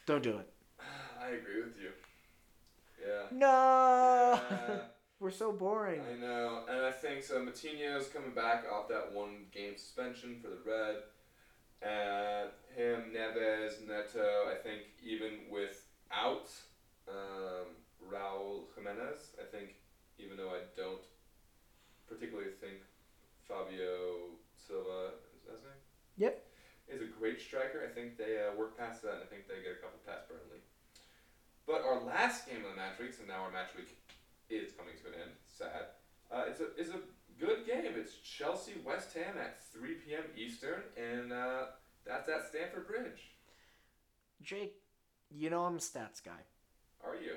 Don't 0.07 0.23
do 0.23 0.39
it. 0.39 0.49
I 1.23 1.29
agree 1.29 1.63
with 1.63 1.79
you. 1.81 1.91
Yeah. 3.01 3.23
No! 3.31 4.41
Yeah, 4.51 4.79
We're 5.23 5.31
so 5.31 5.53
boring. 5.53 6.01
I 6.03 6.19
know, 6.19 6.65
and 6.69 6.85
I 6.85 6.91
think 6.91 7.23
so. 7.23 7.39
Moutinho's 7.39 8.09
coming 8.09 8.35
back 8.35 8.65
off 8.67 8.89
that 8.89 9.13
one 9.15 9.47
game 9.53 9.75
suspension 9.77 10.43
for 10.43 10.51
the 10.51 10.59
red, 10.67 10.97
and 11.81 12.51
him, 12.75 13.15
Neves, 13.15 13.87
Neto. 13.87 14.51
I 14.51 14.59
think 14.61 14.83
even 15.01 15.47
without 15.49 16.51
um, 17.07 17.71
Raul 18.03 18.67
Jimenez, 18.75 19.39
I 19.39 19.47
think 19.47 19.79
even 20.19 20.37
though 20.37 20.51
I 20.51 20.67
don't 20.77 21.07
particularly 22.09 22.51
think 22.61 22.83
Fabio 23.47 24.35
Silva 24.59 25.15
is 25.39 25.47
that 25.47 25.55
his 25.55 25.63
name? 25.63 25.83
Yep. 26.19 26.47
Is 26.89 27.01
a 27.01 27.07
great 27.07 27.41
striker. 27.41 27.87
I 27.87 27.95
think 27.95 28.19
they 28.19 28.43
uh, 28.43 28.59
work 28.59 28.77
past 28.77 29.03
that, 29.03 29.15
and 29.15 29.23
I 29.23 29.27
think 29.31 29.47
they 29.47 29.63
get 29.63 29.79
a 29.79 29.81
couple 29.81 30.03
past 30.05 30.27
Burnley. 30.27 30.67
But 31.65 31.87
our 31.87 32.03
last 32.03 32.51
game 32.51 32.67
of 32.67 32.75
the 32.75 32.77
match 32.77 32.99
week, 32.99 33.15
so 33.15 33.23
now 33.23 33.47
our 33.47 33.53
match 33.55 33.71
week 33.79 34.02
is 34.57 34.73
coming 34.73 34.95
to 35.03 35.09
an 35.09 35.15
end. 35.15 35.31
Sad. 35.47 35.87
Uh, 36.31 36.45
it's 36.49 36.61
a 36.61 36.67
it's 36.77 36.91
a 36.91 37.01
good 37.41 37.67
game. 37.67 37.93
It's 37.97 38.17
Chelsea 38.17 38.73
West 38.85 39.15
Ham 39.15 39.35
at 39.39 39.63
3 39.73 39.95
p.m. 40.07 40.25
Eastern, 40.37 40.83
and 40.97 41.33
uh, 41.33 41.67
that's 42.07 42.29
at 42.29 42.47
Stamford 42.49 42.87
Bridge. 42.87 43.35
Jake, 44.43 44.75
you 45.31 45.51
know 45.51 45.65
I'm 45.65 45.77
a 45.77 45.79
stats 45.79 46.23
guy. 46.25 46.43
Are 47.05 47.15
you? 47.17 47.35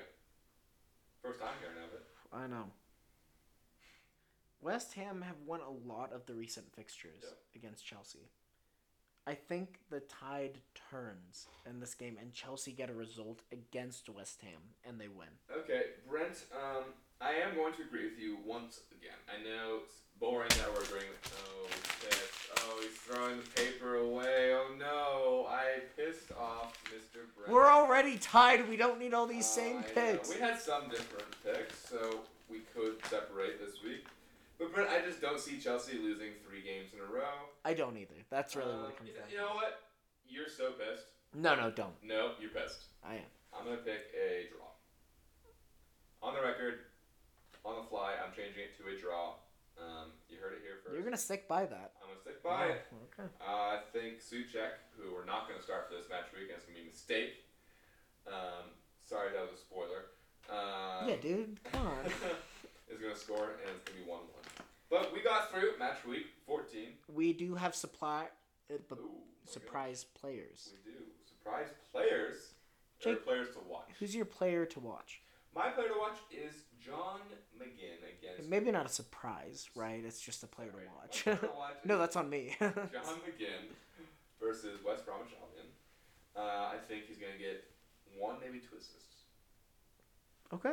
First 1.22 1.40
time 1.40 1.54
hearing 1.60 1.78
of 1.86 1.92
it. 1.94 2.04
I 2.32 2.46
know. 2.46 2.70
West 4.60 4.94
Ham 4.94 5.22
have 5.22 5.36
won 5.44 5.60
a 5.60 5.70
lot 5.88 6.12
of 6.12 6.26
the 6.26 6.34
recent 6.34 6.72
fixtures 6.74 7.22
Yeah. 7.22 7.30
against 7.54 7.84
Chelsea. 7.84 8.30
I 9.28 9.34
think 9.34 9.80
the 9.90 10.00
tide 10.00 10.58
turns 10.90 11.48
in 11.68 11.80
this 11.80 11.94
game 11.94 12.16
and 12.20 12.32
Chelsea 12.32 12.72
get 12.72 12.88
a 12.90 12.94
result 12.94 13.42
against 13.52 14.08
West 14.08 14.40
Ham 14.42 14.60
and 14.84 15.00
they 15.00 15.08
win. 15.08 15.28
Okay, 15.50 15.82
Brent. 16.08 16.44
Um, 16.52 16.84
I 17.20 17.32
am 17.32 17.54
going 17.54 17.72
to 17.74 17.82
agree 17.82 18.04
with 18.04 18.18
you 18.18 18.36
once 18.44 18.80
again. 18.92 19.16
I 19.28 19.42
know 19.42 19.80
it's 19.84 19.94
boring 20.20 20.48
that 20.50 20.68
we're 20.74 20.84
agreeing. 20.84 21.08
With, 21.08 21.42
oh, 21.44 21.66
he's. 21.68 22.32
Oh, 22.58 22.80
he's 22.80 22.90
throwing 22.98 23.36
the 23.38 23.62
paper 23.62 23.96
away. 23.96 24.52
Oh 24.52 24.74
no, 24.78 25.46
I 25.48 25.80
pissed 25.96 26.32
off 26.32 26.76
Mr. 26.86 27.20
Brent. 27.36 27.50
We're 27.50 27.70
already 27.70 28.18
tied. 28.18 28.68
We 28.68 28.76
don't 28.76 28.98
need 28.98 29.14
all 29.14 29.26
these 29.26 29.44
Uh, 29.46 29.60
same 29.60 29.76
I 29.78 29.80
know. 29.82 29.86
picks. 29.94 30.28
We 30.34 30.40
had 30.40 30.60
some 30.60 30.88
different 30.88 31.34
picks, 31.44 31.78
so 31.88 32.20
we 32.50 32.60
could 32.74 32.96
separate 33.06 33.60
this 33.64 33.82
week. 33.82 34.06
But 34.58 34.74
Brent, 34.74 34.90
I 34.90 35.00
just 35.02 35.20
don't 35.20 35.38
see 35.38 35.58
Chelsea 35.58 35.98
losing 35.98 36.32
three 36.48 36.62
games 36.62 36.90
in 36.92 37.00
a 37.00 37.04
row. 37.04 37.48
I 37.64 37.74
don't 37.74 37.96
either. 37.96 38.14
That's 38.30 38.56
really 38.56 38.72
Um, 38.72 38.82
what 38.82 38.90
it 38.90 38.96
comes 38.96 39.10
you, 39.10 39.14
down 39.14 39.30
you 39.30 39.36
know 39.36 39.54
what? 39.54 39.82
You're 40.26 40.48
so 40.48 40.72
pissed. 40.72 41.06
No, 41.34 41.54
no, 41.54 41.70
don't. 41.70 41.94
No, 42.02 42.32
you're 42.40 42.50
pissed. 42.50 42.84
I 43.04 43.16
am. 43.16 43.22
I'm 43.56 43.64
gonna 43.64 43.76
pick 43.78 44.12
a 44.14 44.48
draw. 44.52 44.66
On 46.28 46.34
the 46.34 46.40
record, 46.42 46.85
on 47.66 47.82
the 47.82 47.86
fly, 47.90 48.14
I'm 48.22 48.30
changing 48.30 48.62
it 48.62 48.78
to 48.78 48.86
a 48.86 48.94
draw. 48.98 49.34
Um, 49.76 50.14
you 50.30 50.38
heard 50.40 50.54
it 50.54 50.62
here 50.64 50.80
1st 50.86 50.94
You're 50.94 51.02
gonna 51.04 51.18
stick 51.20 51.46
by 51.48 51.66
that. 51.66 51.92
I'm 52.00 52.08
gonna 52.08 52.20
stick 52.22 52.40
by 52.42 52.66
it. 52.78 52.86
Okay. 53.12 53.28
Uh, 53.42 53.76
I 53.76 53.80
think 53.92 54.22
Soucek, 54.22 54.80
who 54.96 55.12
we're 55.12 55.26
not 55.26 55.48
going 55.48 55.58
to 55.58 55.64
start 55.64 55.90
for 55.90 55.94
this 55.98 56.08
match 56.08 56.32
week, 56.32 56.48
and 56.48 56.56
it's 56.56 56.64
going 56.64 56.76
to 56.78 56.82
be 56.82 56.88
a 56.88 56.90
mistake. 56.90 57.44
Um, 58.26 58.72
sorry, 59.04 59.32
that 59.36 59.42
was 59.42 59.52
a 59.52 59.60
spoiler. 59.60 60.08
Um, 60.48 61.08
Yeah, 61.10 61.16
dude. 61.20 61.60
Come 61.72 61.86
on. 61.86 62.06
is 62.88 62.98
going 63.02 63.12
to 63.12 63.18
score, 63.20 63.58
and 63.60 63.68
it's 63.76 63.84
going 63.84 63.98
to 64.00 64.04
be 64.04 64.08
1 64.08 64.16
1. 64.16 64.28
But 64.88 65.12
we 65.12 65.20
got 65.20 65.50
through 65.52 65.76
match 65.78 66.06
week 66.08 66.26
14. 66.46 66.96
we 67.12 67.32
do 67.34 67.54
have 67.54 67.74
supply, 67.74 68.28
uh, 68.72 68.78
b- 68.88 68.94
Ooh, 68.94 68.94
okay. 68.94 69.04
surprise 69.44 70.04
players. 70.18 70.72
We 70.72 70.92
do. 70.92 70.98
Surprise 71.28 71.68
players. 71.92 72.54
Jake- 73.00 73.24
players 73.26 73.48
to 73.52 73.60
watch. 73.68 73.90
Who's 73.98 74.14
your 74.14 74.24
player 74.24 74.64
to 74.66 74.80
watch? 74.80 75.20
My 75.54 75.68
player 75.68 75.88
to 75.88 75.98
watch 75.98 76.16
is 76.30 76.54
John 76.86 77.20
McGinn 77.58 77.98
against. 78.18 78.48
Maybe 78.48 78.70
not 78.70 78.86
a 78.86 78.88
surprise, 78.88 79.68
right? 79.74 80.02
It's 80.04 80.20
just 80.20 80.42
a 80.42 80.46
player 80.46 80.70
to 80.70 80.76
watch. 80.96 81.24
player 81.24 81.36
to 81.36 81.46
watch 81.56 81.74
no, 81.84 81.98
that's 81.98 82.16
on 82.16 82.30
me. 82.30 82.54
John 82.60 82.72
McGinn 82.72 83.74
versus 84.40 84.78
West 84.86 85.04
Bromwich 85.04 85.30
Albion. 85.40 85.66
Uh, 86.36 86.74
I 86.74 86.76
think 86.88 87.04
he's 87.06 87.18
going 87.18 87.32
to 87.32 87.38
get 87.38 87.64
one, 88.18 88.36
maybe 88.40 88.58
two 88.58 88.76
assists. 88.76 89.24
okay. 90.52 90.70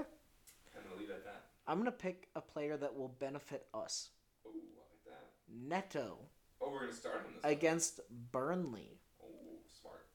I'm 0.76 0.84
going 0.84 0.95
to 0.95 0.99
leave 0.99 1.09
it 1.09 1.14
at 1.14 1.26
that. 1.26 1.45
I'm 1.66 1.78
gonna 1.78 1.91
pick 1.93 2.28
a 2.36 2.41
player 2.41 2.76
that 2.76 2.93
will 2.93 3.07
benefit 3.07 3.66
us. 3.74 4.09
Ooh, 4.45 4.49
I 4.49 4.84
like 4.91 5.05
that. 5.07 5.30
Neto 5.49 6.18
Oh, 6.59 6.70
we're 6.72 6.82
gonna 6.82 6.91
start 6.93 7.26
him 7.26 7.36
against 7.43 8.01
Burnley 8.34 8.99
Oh, 9.24 9.28
smart. 9.80 10.05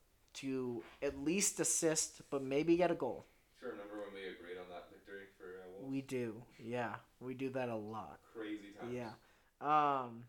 to 0.44 0.82
at 1.00 1.18
least 1.24 1.58
assist, 1.58 2.20
but 2.28 2.42
maybe 2.42 2.76
get 2.76 2.90
a 2.90 2.94
goal. 2.94 3.24
Sure. 3.58 3.70
Remember 3.70 4.00
when 4.00 4.12
we 4.12 4.28
agreed 4.28 4.58
on 4.60 4.68
that 4.68 4.90
victory 4.90 5.24
for 5.38 5.44
uh, 5.64 5.68
Wolves? 5.72 5.77
We 5.88 6.02
do, 6.02 6.42
yeah, 6.58 6.96
we 7.20 7.34
do 7.34 7.48
that 7.50 7.68
a 7.68 7.76
lot. 7.76 8.18
Crazy 8.36 8.74
times. 8.78 8.94
Yeah. 8.94 9.10
Um, 9.60 10.24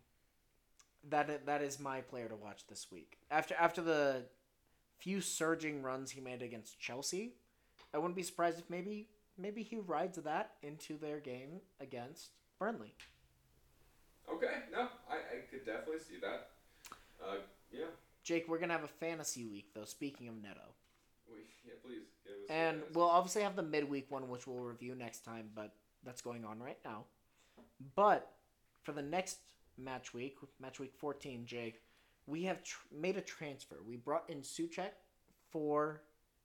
that 1.10 1.46
that 1.46 1.62
is 1.62 1.80
my 1.80 2.02
player 2.02 2.28
to 2.30 2.36
watch 2.36 2.66
this 2.68 2.88
week. 2.92 3.18
After 3.30 3.56
after 3.56 3.82
the 3.82 4.24
few 4.98 5.22
surging 5.22 5.82
runs 5.82 6.12
he 6.12 6.22
made 6.22 6.42
against 6.42 6.80
Chelsea, 6.80 7.34
I 7.94 7.98
wouldn't 7.98 8.16
be 8.16 8.24
surprised 8.24 8.60
if 8.60 8.70
maybe 8.70 9.08
maybe 9.38 9.64
he 9.64 9.78
rides 9.78 10.18
that 10.18 10.52
into 10.62 10.98
their 10.98 11.20
game 11.20 11.62
against 11.80 12.30
Burnley. 12.58 12.94
Okay. 14.32 14.64
No, 14.72 14.88
I, 15.10 15.16
I 15.16 15.40
could 15.50 15.66
definitely 15.66 16.00
see 16.00 16.20
that. 16.22 16.50
Uh, 17.22 17.38
yeah. 17.72 17.86
Jake, 18.24 18.48
we're 18.48 18.60
gonna 18.60 18.74
have 18.74 18.84
a 18.84 18.88
fantasy 18.88 19.46
week 19.46 19.74
though. 19.74 19.86
Speaking 19.86 20.28
of 20.28 20.36
Neto, 20.36 20.74
We, 21.28 21.40
yeah. 21.66 21.74
Please. 21.84 22.08
And 22.50 22.82
we'll 22.94 23.10
obviously 23.10 23.44
have 23.44 23.56
the 23.56 23.64
midweek 23.64 24.10
one, 24.10 24.28
which 24.30 24.48
we'll 24.48 24.58
review 24.58 24.96
next 24.96 25.20
time, 25.20 25.50
but 25.56 25.74
that's 26.04 26.22
going 26.22 26.46
on 26.46 26.60
right 26.60 26.80
now. 26.84 27.06
But 27.96 28.32
for 28.84 28.92
the 28.92 29.02
next 29.02 29.40
match 29.78 30.14
week, 30.14 30.38
match 30.60 30.80
week 30.80 30.94
fourteen, 30.98 31.46
Jake, 31.46 31.82
we 32.26 32.44
have 32.44 32.64
tr- 32.64 32.78
made 32.96 33.18
a 33.18 33.22
transfer. 33.22 33.78
We 33.86 33.98
brought 33.98 34.30
in 34.30 34.42
Soucek 34.42 34.92
for 35.52 36.02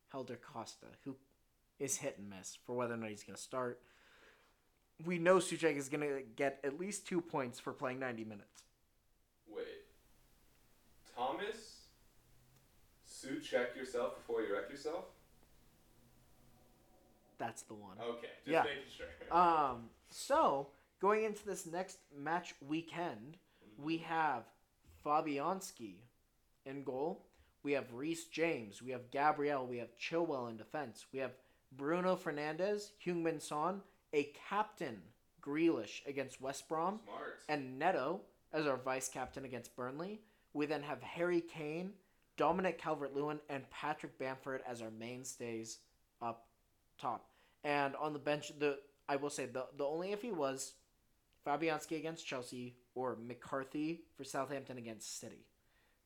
Helder 0.08 0.38
Costa, 0.40 0.86
who 1.04 1.16
is 1.78 1.96
hit 1.96 2.18
and 2.18 2.30
miss 2.30 2.56
for 2.64 2.74
whether 2.74 2.94
or 2.94 2.96
not 2.96 3.10
he's 3.10 3.24
going 3.24 3.36
to 3.36 3.42
start. 3.42 3.80
We 5.04 5.18
know 5.18 5.36
Soucek 5.38 5.76
is 5.76 5.88
going 5.88 6.02
to 6.02 6.22
get 6.36 6.60
at 6.62 6.78
least 6.78 7.06
two 7.06 7.20
points 7.20 7.58
for 7.58 7.72
playing 7.72 7.98
90 7.98 8.24
minutes. 8.24 8.62
Wait. 9.48 9.64
Thomas. 11.16 11.80
Sue, 13.04 13.40
check 13.40 13.74
yourself 13.76 14.16
before 14.16 14.42
you 14.42 14.54
wreck 14.54 14.70
yourself. 14.70 15.06
That's 17.38 17.62
the 17.62 17.74
one. 17.74 17.98
Okay. 18.00 18.28
Just 18.44 18.46
Yeah. 18.46 18.62
making 18.62 18.90
sure. 18.96 19.06
Um, 19.32 19.90
so 20.10 20.68
going 21.00 21.24
into 21.24 21.44
this 21.44 21.66
next 21.66 21.98
match 22.16 22.54
weekend, 22.66 23.36
we 23.78 23.98
have 23.98 24.44
Fabianski 25.04 25.96
in 26.64 26.84
goal. 26.84 27.24
We 27.62 27.72
have 27.72 27.92
Reece 27.92 28.24
James. 28.26 28.82
We 28.82 28.90
have 28.92 29.10
Gabriel. 29.10 29.66
We 29.66 29.78
have 29.78 29.96
Chilwell 29.98 30.48
in 30.50 30.56
defense. 30.56 31.06
We 31.12 31.18
have 31.20 31.32
Bruno 31.72 32.16
Fernandes, 32.16 32.90
Heung-Min 33.04 33.40
Son, 33.40 33.80
a 34.12 34.30
captain 34.48 35.00
Grealish 35.42 36.06
against 36.06 36.40
West 36.40 36.68
Brom, 36.68 37.00
Smart. 37.04 37.40
and 37.48 37.78
Neto 37.78 38.20
as 38.52 38.66
our 38.66 38.76
vice 38.76 39.08
captain 39.08 39.44
against 39.44 39.74
Burnley. 39.76 40.20
We 40.52 40.66
then 40.66 40.82
have 40.82 41.02
Harry 41.02 41.40
Kane, 41.40 41.92
Dominic 42.36 42.78
Calvert 42.78 43.14
Lewin, 43.14 43.40
and 43.48 43.68
Patrick 43.70 44.18
Bamford 44.18 44.62
as 44.68 44.80
our 44.80 44.90
mainstays 44.90 45.78
up 46.22 46.46
top. 46.98 47.26
And 47.62 47.94
on 47.96 48.12
the 48.12 48.18
bench, 48.18 48.52
the 48.58 48.78
I 49.08 49.16
will 49.16 49.30
say 49.30 49.46
the 49.46 49.66
the 49.76 49.84
only 49.84 50.12
if 50.12 50.22
he 50.22 50.32
was 50.32 50.74
Fabianski 51.46 51.96
against 51.96 52.26
Chelsea 52.26 52.76
or 52.94 53.16
McCarthy 53.16 54.02
for 54.16 54.24
Southampton 54.24 54.78
against 54.78 55.18
City. 55.20 55.46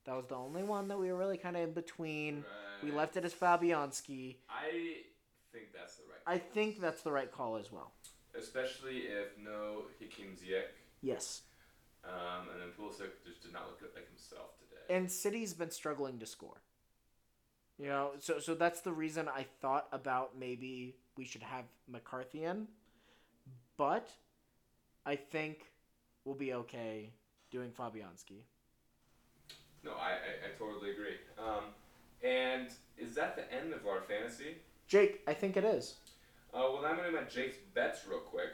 That 0.05 0.17
was 0.17 0.27
the 0.27 0.37
only 0.37 0.63
one 0.63 0.89
that 0.89 0.99
we 0.99 1.13
were 1.13 1.19
really 1.19 1.37
kind 1.37 1.57
of 1.57 1.63
in 1.63 1.73
between. 1.73 2.45
We 2.83 2.91
left 2.93 3.17
it 3.17 3.25
as 3.25 3.35
Fabianski. 3.35 4.37
I 4.49 5.03
think 5.53 5.67
that's 5.77 5.97
the 5.97 6.05
right. 6.05 6.35
I 6.35 6.39
think 6.39 6.81
that's 6.81 7.03
the 7.03 7.13
right 7.13 7.31
call 7.31 7.57
as 7.57 7.71
well. 7.71 7.93
Especially 8.39 8.99
if 9.01 9.37
no 9.43 9.83
Hakim 10.01 10.29
Ziyech. 10.37 10.65
Yes. 11.03 11.43
Um, 12.05 12.49
and 12.53 12.61
then 12.63 12.69
Pulisic 12.79 13.11
just 13.27 13.43
did 13.43 13.53
not 13.53 13.67
look 13.69 13.81
like 13.95 14.09
himself 14.09 14.57
today. 14.61 14.95
and 14.97 15.11
City's 15.11 15.53
been 15.53 15.71
struggling 15.71 16.19
to 16.21 16.27
score. 16.27 16.63
You 17.79 17.87
know, 17.87 18.11
so 18.19 18.41
so 18.41 18.55
that's 18.55 18.81
the 18.81 18.93
reason 18.93 19.29
I 19.29 19.47
thought 19.61 19.87
about 19.93 20.37
maybe 20.39 20.97
we 21.17 21.25
should 21.25 21.43
have 21.43 21.65
McCarthy 21.87 22.45
in, 22.45 22.67
but 23.77 24.09
I 25.07 25.15
think 25.17 25.67
we'll 26.25 26.35
be 26.35 26.55
okay 26.55 27.11
doing 27.51 27.71
Fabianski. 27.71 28.43
no, 29.85 29.93
I, 29.93 30.11
I, 30.11 30.49
I 30.49 30.59
totally 30.59 30.91
agree. 30.91 31.17
Um, 31.39 31.65
and 32.23 32.69
is 32.99 33.15
that 33.15 33.37
the 33.37 33.51
end 33.55 33.73
of 33.73 33.87
our 33.87 34.01
fantasy? 34.03 34.57
Jake, 34.89 35.23
I 35.29 35.33
think 35.35 35.57
it 35.57 35.65
is. 35.65 35.95
Uh, 36.53 36.59
well, 36.73 36.85
I'm 36.85 36.97
going 36.97 37.13
to 37.13 37.21
make 37.21 37.31
Jake's 37.31 37.59
bets 37.75 38.01
real 38.09 38.19
quick. 38.21 38.51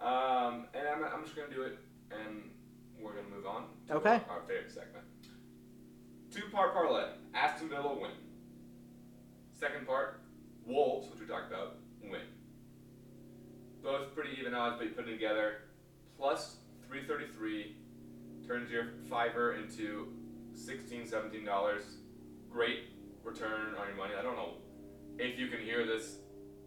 Um, 0.00 0.66
and 0.74 0.86
I'm, 0.86 1.02
I'm 1.02 1.24
just 1.24 1.34
going 1.34 1.48
to 1.48 1.54
do 1.54 1.62
it, 1.62 1.78
and 2.12 2.50
we're 3.00 3.14
going 3.14 3.24
to 3.24 3.30
move 3.30 3.46
on 3.46 3.64
to 3.88 3.94
Okay. 3.94 4.20
our, 4.28 4.38
our 4.38 4.42
favorite 4.46 4.70
segment. 4.70 5.04
Two 6.32 6.42
part 6.52 6.74
parlay 6.74 7.06
Aston 7.34 7.68
Villa 7.68 7.94
win. 7.98 8.10
Second 9.58 9.86
part, 9.86 10.20
Wolves, 10.66 11.10
which 11.10 11.20
we 11.20 11.26
talked 11.26 11.50
about, 11.50 11.76
win. 12.02 12.20
Both 13.82 14.14
pretty 14.14 14.36
even 14.38 14.54
odds, 14.54 14.76
but 14.78 14.86
you 14.86 14.92
put 14.92 15.08
it 15.08 15.12
together, 15.12 15.62
plus 16.18 16.56
333 16.88 17.76
turns 18.46 18.70
your 18.70 18.88
fiver 19.08 19.54
into 19.54 20.08
16 20.54 21.06
$17. 21.06 21.82
Great 22.50 22.80
return 23.24 23.74
on 23.78 23.86
your 23.88 23.96
money. 23.96 24.14
I 24.18 24.22
don't 24.22 24.36
know 24.36 24.54
if 25.18 25.38
you 25.38 25.48
can 25.48 25.60
hear 25.60 25.86
this 25.86 26.16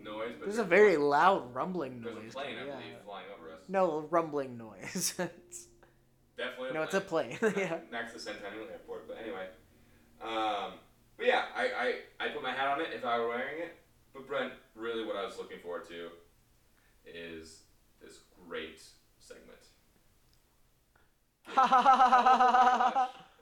noise, 0.02 0.34
but 0.40 0.46
There's 0.46 0.58
a 0.60 0.64
very 0.64 0.98
loud 0.98 1.54
rumbling 1.54 2.02
noise 2.02 2.14
there's 2.16 2.32
a 2.34 2.38
plane, 2.38 2.56
I 2.62 2.66
yeah. 2.66 2.72
believe, 2.72 2.96
flying 3.06 3.26
over 3.38 3.52
us. 3.52 3.62
No, 3.68 3.92
a 3.92 4.02
rumbling 4.02 4.58
noise. 4.58 5.14
Definitely. 6.38 6.70
A 6.70 6.74
no, 6.74 6.82
it's 6.84 6.94
a 6.94 7.02
plane. 7.02 7.38
yeah. 7.42 7.78
next 7.92 8.14
to 8.14 8.20
Centennial 8.20 8.68
Airport. 8.72 9.08
But 9.08 9.18
anyway, 9.22 9.48
um, 10.22 10.74
but 11.18 11.26
yeah, 11.26 11.44
I, 11.56 11.64
I 12.20 12.26
I 12.26 12.30
put 12.30 12.42
my 12.42 12.52
hat 12.52 12.68
on 12.68 12.82
it 12.82 12.88
if 12.94 13.04
I 13.06 13.20
were 13.20 13.30
wearing 13.30 13.62
it. 13.62 13.76
But 14.14 14.28
Brent, 14.28 14.54
really, 14.76 15.06
what 15.06 15.16
I 15.16 15.26
was 15.26 15.38
looking 15.38 15.60
forward 15.60 15.88
to 15.90 16.10
is 17.06 17.62
this 18.02 18.20
great 18.48 18.82
segment. 19.20 19.58
and 21.48 21.58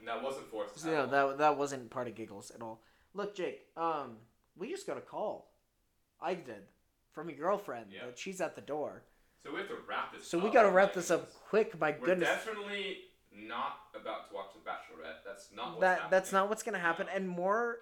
that 0.08 0.22
wasn't 0.22 0.48
forced. 0.50 0.84
No, 0.84 1.06
that 1.06 1.38
that 1.38 1.56
wasn't 1.56 1.90
part 1.90 2.08
of 2.08 2.14
giggles 2.14 2.50
at 2.50 2.62
all. 2.62 2.82
Look, 3.14 3.34
Jake, 3.34 3.66
um, 3.76 4.16
we 4.56 4.70
just 4.70 4.86
got 4.86 4.96
a 4.96 5.00
call. 5.02 5.52
I 6.20 6.34
did 6.34 6.62
from 7.12 7.28
your 7.28 7.38
girlfriend 7.38 7.86
Yeah. 7.92 8.06
that 8.06 8.18
she's 8.18 8.40
at 8.40 8.54
the 8.54 8.60
door. 8.60 9.02
So 9.42 9.50
we 9.52 9.58
have 9.58 9.68
to 9.68 9.76
wrap 9.88 10.12
this. 10.12 10.22
Up. 10.22 10.26
So 10.26 10.38
we 10.38 10.50
got 10.50 10.62
to 10.64 10.70
wrap 10.70 10.92
this 10.94 11.10
up 11.10 11.32
quick. 11.48 11.78
My 11.80 11.96
We're 11.98 12.06
goodness, 12.06 12.28
definitely 12.28 12.98
not 13.32 13.80
about 13.94 14.28
to 14.28 14.34
watch 14.34 14.48
The 14.54 14.60
Bachelorette. 14.70 15.24
That's 15.24 15.48
not 15.54 15.70
what's 15.70 15.80
that 15.80 16.10
that's 16.10 16.32
not 16.32 16.48
what's 16.48 16.62
gonna 16.62 16.78
happen. 16.78 17.06
No. 17.06 17.12
And 17.16 17.28
more 17.28 17.78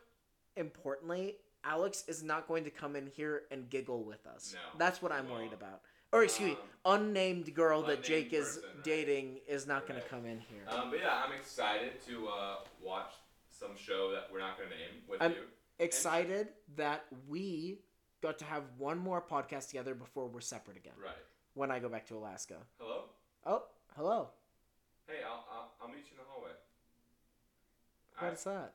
importantly, 0.57 1.37
Alex 1.65 2.05
is 2.07 2.23
not 2.23 2.47
going 2.47 2.65
to 2.65 2.71
come 2.71 2.97
in 2.97 3.07
here 3.07 3.43
and 3.51 3.69
giggle 3.69 4.05
with 4.05 4.27
us. 4.27 4.55
No, 4.55 4.79
that's 4.79 5.03
what 5.03 5.13
I'm 5.13 5.29
worried 5.31 5.53
about. 5.53 5.81
Or 6.13 6.25
excuse 6.25 6.51
me, 6.51 6.59
unnamed 6.87 7.55
girl 7.55 7.83
that 7.83 7.89
unnamed 7.89 8.05
Jake 8.05 8.33
is 8.33 8.47
person, 8.47 8.63
right. 8.77 8.85
dating 8.85 9.41
is 9.47 9.67
not 9.67 9.87
going 9.87 10.01
to 10.01 10.07
come 10.07 10.25
in 10.25 10.39
here. 10.39 10.63
Um, 10.69 10.91
but 10.91 11.01
yeah, 11.01 11.23
I'm 11.25 11.33
excited 11.33 12.03
to 12.07 12.29
uh, 12.29 12.55
watch 12.83 13.13
some 13.51 13.77
show 13.77 14.11
that 14.13 14.29
we're 14.33 14.39
not 14.39 14.57
going 14.57 14.71
to 14.71 14.75
name 14.75 15.03
with 15.09 15.21
I'm- 15.21 15.33
you. 15.33 15.43
Excited 15.81 16.49
that 16.77 17.05
we 17.29 17.79
got 18.21 18.39
to 18.39 18.45
have 18.45 18.65
one 18.79 18.99
more 18.99 19.23
podcast 19.23 19.69
together 19.69 19.95
before 19.95 20.27
we're 20.27 20.41
separate 20.41 20.77
again. 20.77 20.95
Right. 21.01 21.13
When 21.59 21.73
I 21.73 21.81
go 21.81 21.89
back 21.89 22.07
to 22.07 22.15
Alaska. 22.17 22.55
Hello. 22.79 23.01
Oh, 23.45 23.65
hello. 23.97 24.29
Hey, 25.09 25.25
I'll, 25.27 25.43
I'll, 25.51 25.71
I'll 25.83 25.89
meet 25.89 26.07
you 26.07 26.13
in 26.15 26.19
the 26.23 26.31
hallway. 26.31 26.55
What's 28.21 28.45
that? 28.45 28.75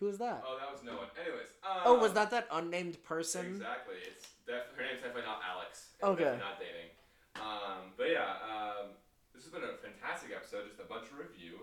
Who's 0.00 0.16
that? 0.16 0.42
Oh, 0.46 0.56
that 0.58 0.72
was 0.72 0.82
no 0.82 0.92
one. 0.96 1.08
Anyways. 1.20 1.52
Um, 1.62 1.82
Oh, 1.84 1.98
was 1.98 2.14
that 2.14 2.30
that 2.30 2.48
unnamed 2.50 3.04
person? 3.04 3.44
Exactly. 3.56 3.96
It's 4.10 4.28
def- 4.46 4.72
her 4.74 4.82
name's 4.82 5.02
definitely 5.02 5.28
not 5.28 5.40
Alex. 5.46 5.88
Okay. 6.02 6.38
Not 6.40 6.58
dating. 6.58 6.88
Um, 7.36 7.92
but 7.98 8.08
yeah, 8.10 8.40
um, 8.40 8.96
this 9.34 9.44
has 9.44 9.52
been 9.52 9.60
a 9.62 9.76
fantastic 9.76 10.30
episode. 10.34 10.64
Just 10.66 10.80
a 10.80 10.84
bunch 10.88 11.04
of 11.12 11.18
review, 11.18 11.60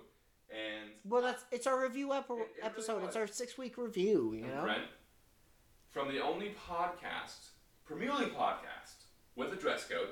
and 0.51 0.91
Well, 1.05 1.23
that's 1.23 1.43
it's 1.51 1.65
our 1.65 1.81
review 1.81 2.13
ep- 2.13 2.29
It- 2.29 2.33
it 2.33 2.37
really 2.37 2.61
episode. 2.61 3.03
it's 3.05 3.15
our 3.15 3.25
six 3.25 3.57
week 3.57 3.79
review. 3.79 4.33
You 4.37 4.43
and 4.45 4.53
know. 4.53 4.61
Brent 4.61 4.83
from 5.89 6.09
the 6.13 6.21
only 6.21 6.53
podcast, 6.69 7.49
Premier 7.83 8.13
League 8.13 8.35
podcast 8.35 9.09
with 9.35 9.53
a 9.53 9.55
dress 9.55 9.87
code. 9.87 10.09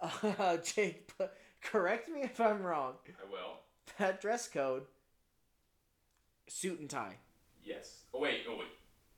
Uh, 0.00 0.56
Jake, 0.64 1.16
p- 1.18 1.24
correct 1.62 2.08
me 2.08 2.22
if 2.22 2.40
I'm 2.40 2.62
wrong. 2.62 2.94
I 3.08 3.30
will. 3.30 3.58
That 3.98 4.20
dress 4.20 4.48
code, 4.48 4.84
suit 6.48 6.80
and 6.80 6.88
tie. 6.88 7.16
Yes. 7.64 8.00
Oh 8.14 8.20
wait. 8.20 8.40
Oh 8.48 8.56
wait. 8.58 8.68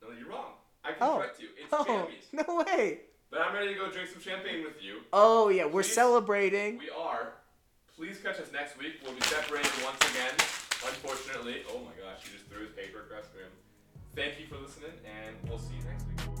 No, 0.01 0.09
you're 0.17 0.29
wrong. 0.29 0.53
I 0.83 0.89
can 0.93 0.97
Oh. 1.01 1.17
correct 1.19 1.39
you. 1.41 1.47
It's 1.57 1.71
Oh, 1.73 1.85
jammies. 1.85 2.47
no 2.47 2.63
way. 2.65 2.99
But 3.31 3.41
I'm 3.41 3.53
ready 3.53 3.69
to 3.73 3.79
go 3.79 3.89
drink 3.89 4.09
some 4.09 4.21
champagne 4.21 4.63
with 4.63 4.81
you. 4.83 4.99
Oh 5.13 5.49
yeah, 5.49 5.65
we're 5.65 5.81
Please. 5.83 5.93
celebrating. 5.93 6.77
We 6.77 6.89
are. 6.89 7.33
Please 7.95 8.19
catch 8.19 8.39
us 8.39 8.51
next 8.51 8.77
week. 8.77 8.93
We'll 9.03 9.13
be 9.15 9.21
separated 9.21 9.71
once 9.83 9.99
again. 10.11 10.33
Unfortunately. 10.85 11.61
Oh 11.69 11.79
my 11.79 11.91
gosh, 12.01 12.23
he 12.25 12.33
just 12.33 12.45
threw 12.49 12.61
his 12.65 12.71
paper 12.75 12.99
across 13.01 13.27
the 13.33 13.39
room. 13.39 13.51
Thank 14.15 14.39
you 14.39 14.47
for 14.47 14.57
listening, 14.57 14.91
and 15.05 15.35
we'll 15.49 15.59
see 15.59 15.75
you 15.79 15.83
next 15.89 16.05
week. 16.07 16.32